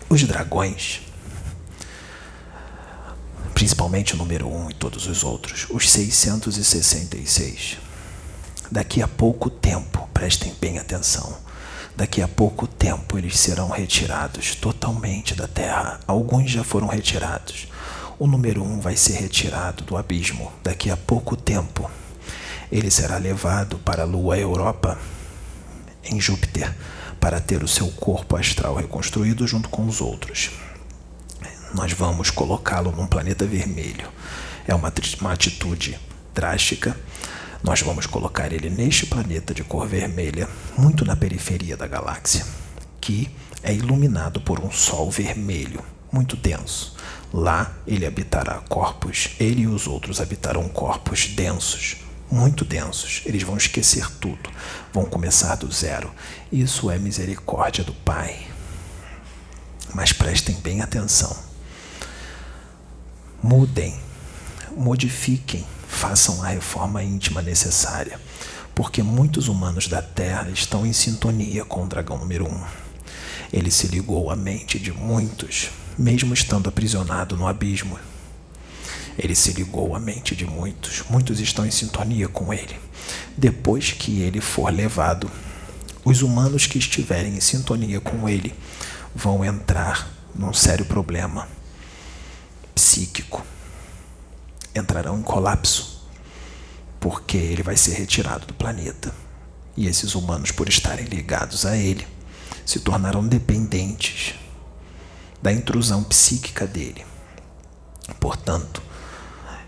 Os 0.09 0.23
dragões 0.23 1.01
principalmente 3.59 4.13
o 4.13 4.17
número 4.17 4.47
1 4.47 4.55
um 4.55 4.69
e 4.69 4.73
todos 4.73 5.05
os 5.05 5.21
outros, 5.21 5.67
os 5.69 5.91
666. 5.91 7.77
Daqui 8.71 9.01
a 9.01 9.07
pouco 9.07 9.49
tempo, 9.49 10.07
prestem 10.13 10.55
bem 10.61 10.79
atenção, 10.79 11.37
daqui 11.93 12.21
a 12.21 12.27
pouco 12.29 12.65
tempo 12.65 13.17
eles 13.17 13.37
serão 13.37 13.67
retirados 13.67 14.55
totalmente 14.55 15.35
da 15.35 15.45
Terra. 15.45 15.99
Alguns 16.07 16.49
já 16.49 16.63
foram 16.63 16.87
retirados. 16.87 17.67
O 18.17 18.27
número 18.27 18.63
1 18.63 18.65
um 18.65 18.79
vai 18.79 18.95
ser 18.95 19.19
retirado 19.19 19.83
do 19.83 19.97
abismo 19.97 20.53
daqui 20.63 20.89
a 20.89 20.95
pouco 20.95 21.35
tempo. 21.35 21.91
Ele 22.71 22.89
será 22.89 23.17
levado 23.17 23.77
para 23.79 24.03
a 24.03 24.05
Lua 24.05 24.37
Europa, 24.37 24.97
em 26.05 26.17
Júpiter, 26.17 26.73
para 27.19 27.41
ter 27.41 27.61
o 27.61 27.67
seu 27.67 27.89
corpo 27.91 28.37
astral 28.37 28.75
reconstruído 28.75 29.45
junto 29.45 29.67
com 29.67 29.85
os 29.85 29.99
outros 29.99 30.49
nós 31.73 31.93
vamos 31.93 32.29
colocá-lo 32.29 32.91
num 32.91 33.07
planeta 33.07 33.45
vermelho. 33.45 34.07
É 34.67 34.73
uma, 34.73 34.91
uma 35.19 35.33
atitude 35.33 35.99
drástica. 36.33 36.95
Nós 37.63 37.81
vamos 37.81 38.05
colocar 38.05 38.51
ele 38.53 38.69
neste 38.69 39.05
planeta 39.05 39.53
de 39.53 39.63
cor 39.63 39.87
vermelha, 39.87 40.47
muito 40.77 41.03
na 41.03 41.15
periferia 41.15 41.75
da 41.75 41.87
galáxia, 41.87 42.45
que 43.01 43.29
é 43.61 43.73
iluminado 43.73 44.39
por 44.39 44.59
um 44.59 44.71
sol 44.71 45.11
vermelho, 45.11 45.83
muito 46.11 46.37
denso. 46.37 46.95
Lá 47.33 47.73
ele 47.85 48.05
habitará 48.05 48.61
corpos, 48.69 49.31
ele 49.39 49.63
e 49.63 49.67
os 49.67 49.87
outros 49.87 50.21
habitarão 50.21 50.69
corpos 50.69 51.27
densos, 51.27 51.97
muito 52.31 52.63
densos. 52.63 53.21
Eles 53.25 53.43
vão 53.43 53.57
esquecer 53.57 54.09
tudo, 54.21 54.49
vão 54.93 55.03
começar 55.03 55.55
do 55.55 55.71
zero. 55.71 56.11
Isso 56.51 56.89
é 56.89 56.97
misericórdia 56.97 57.83
do 57.83 57.93
Pai. 57.93 58.47
Mas 59.93 60.13
prestem 60.13 60.55
bem 60.55 60.81
atenção. 60.81 61.48
Mudem, 63.41 63.97
modifiquem, 64.75 65.65
façam 65.87 66.43
a 66.43 66.49
reforma 66.49 67.01
íntima 67.01 67.41
necessária, 67.41 68.19
porque 68.75 69.01
muitos 69.01 69.47
humanos 69.47 69.87
da 69.87 70.01
Terra 70.01 70.49
estão 70.49 70.85
em 70.85 70.91
sintonia 70.91 71.63
com 71.63 71.85
o 71.85 71.87
dragão 71.87 72.17
número 72.17 72.45
um. 72.45 72.61
Ele 73.51 73.71
se 73.71 73.87
ligou 73.87 74.29
à 74.29 74.35
mente 74.35 74.77
de 74.77 74.91
muitos, 74.91 75.69
mesmo 75.97 76.33
estando 76.33 76.67
aprisionado 76.67 77.37
no 77.37 77.47
abismo. 77.47 77.97
Ele 79.17 79.33
se 79.33 79.53
ligou 79.53 79.95
à 79.95 79.99
mente 80.01 80.35
de 80.35 80.45
muitos, 80.45 81.05
muitos 81.09 81.39
estão 81.39 81.65
em 81.65 81.71
sintonia 81.71 82.27
com 82.27 82.53
ele. 82.53 82.77
Depois 83.37 83.93
que 83.93 84.19
ele 84.19 84.41
for 84.41 84.69
levado, 84.69 85.31
os 86.03 86.21
humanos 86.21 86.67
que 86.67 86.77
estiverem 86.77 87.37
em 87.37 87.41
sintonia 87.41 88.01
com 88.01 88.27
ele 88.27 88.53
vão 89.15 89.45
entrar 89.45 90.11
num 90.35 90.51
sério 90.51 90.83
problema 90.83 91.47
psíquico. 92.79 93.45
Entrarão 94.73 95.19
em 95.19 95.21
colapso, 95.21 96.07
porque 96.97 97.35
ele 97.35 97.61
vai 97.61 97.75
ser 97.75 97.95
retirado 97.95 98.45
do 98.45 98.53
planeta. 98.53 99.13
E 99.75 99.85
esses 99.85 100.15
humanos, 100.15 100.51
por 100.51 100.69
estarem 100.69 101.05
ligados 101.05 101.65
a 101.65 101.75
ele, 101.75 102.07
se 102.65 102.79
tornarão 102.79 103.27
dependentes 103.27 104.35
da 105.41 105.51
intrusão 105.51 106.03
psíquica 106.05 106.65
dele. 106.65 107.05
Portanto, 108.17 108.81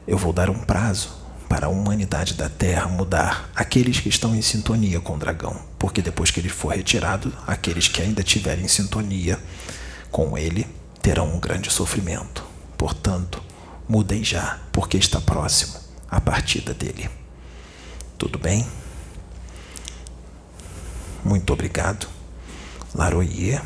eu 0.08 0.18
vou 0.18 0.32
dar 0.32 0.50
um 0.50 0.60
prazo 0.60 1.10
para 1.50 1.68
a 1.68 1.70
humanidade 1.70 2.36
da 2.36 2.48
Terra 2.48 2.88
mudar 2.88 3.50
aqueles 3.54 4.00
que 4.00 4.08
estão 4.08 4.34
em 4.34 4.42
sintonia 4.42 5.02
com 5.02 5.16
o 5.16 5.20
dragão, 5.20 5.62
porque 5.78 6.02
depois 6.02 6.32
que 6.32 6.40
ele 6.40 6.48
for 6.48 6.74
retirado, 6.74 7.34
aqueles 7.46 7.90
que 7.90 8.02
ainda 8.02 8.24
tiverem 8.24 8.70
sintonia 8.70 9.38
com 10.10 10.38
ele 10.38 10.66
terão 11.02 11.36
um 11.36 11.40
grande 11.40 11.70
sofrimento. 11.70 12.51
Portanto, 12.82 13.44
mudem 13.88 14.24
já, 14.24 14.60
porque 14.72 14.98
está 14.98 15.22
próximo 15.22 15.80
a 16.10 16.20
partida 16.20 16.74
dele. 16.74 17.08
Tudo 18.18 18.40
bem? 18.40 18.68
Muito 21.24 21.54
obrigado. 21.54 22.08
Laroyer. 22.96 23.62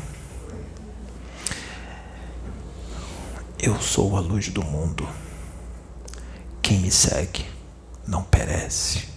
Eu 3.58 3.80
sou 3.80 4.18
a 4.18 4.20
luz 4.20 4.50
do 4.50 4.62
mundo. 4.62 5.08
Quem 6.60 6.80
me 6.80 6.90
segue 6.90 7.46
não 8.06 8.22
perece. 8.22 9.08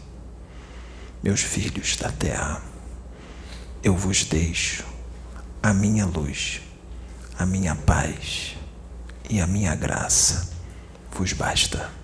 Meus 1.22 1.42
filhos 1.42 1.98
da 1.98 2.10
terra, 2.10 2.62
eu 3.84 3.98
vos 3.98 4.24
deixo 4.24 4.86
a 5.62 5.74
minha 5.74 6.06
luz, 6.06 6.62
a 7.38 7.46
minha 7.46 7.76
paz 7.76 8.59
e 9.30 9.40
a 9.40 9.48
minha 9.48 9.76
graça 9.76 10.50
vos 11.12 11.34
basta. 11.34 11.99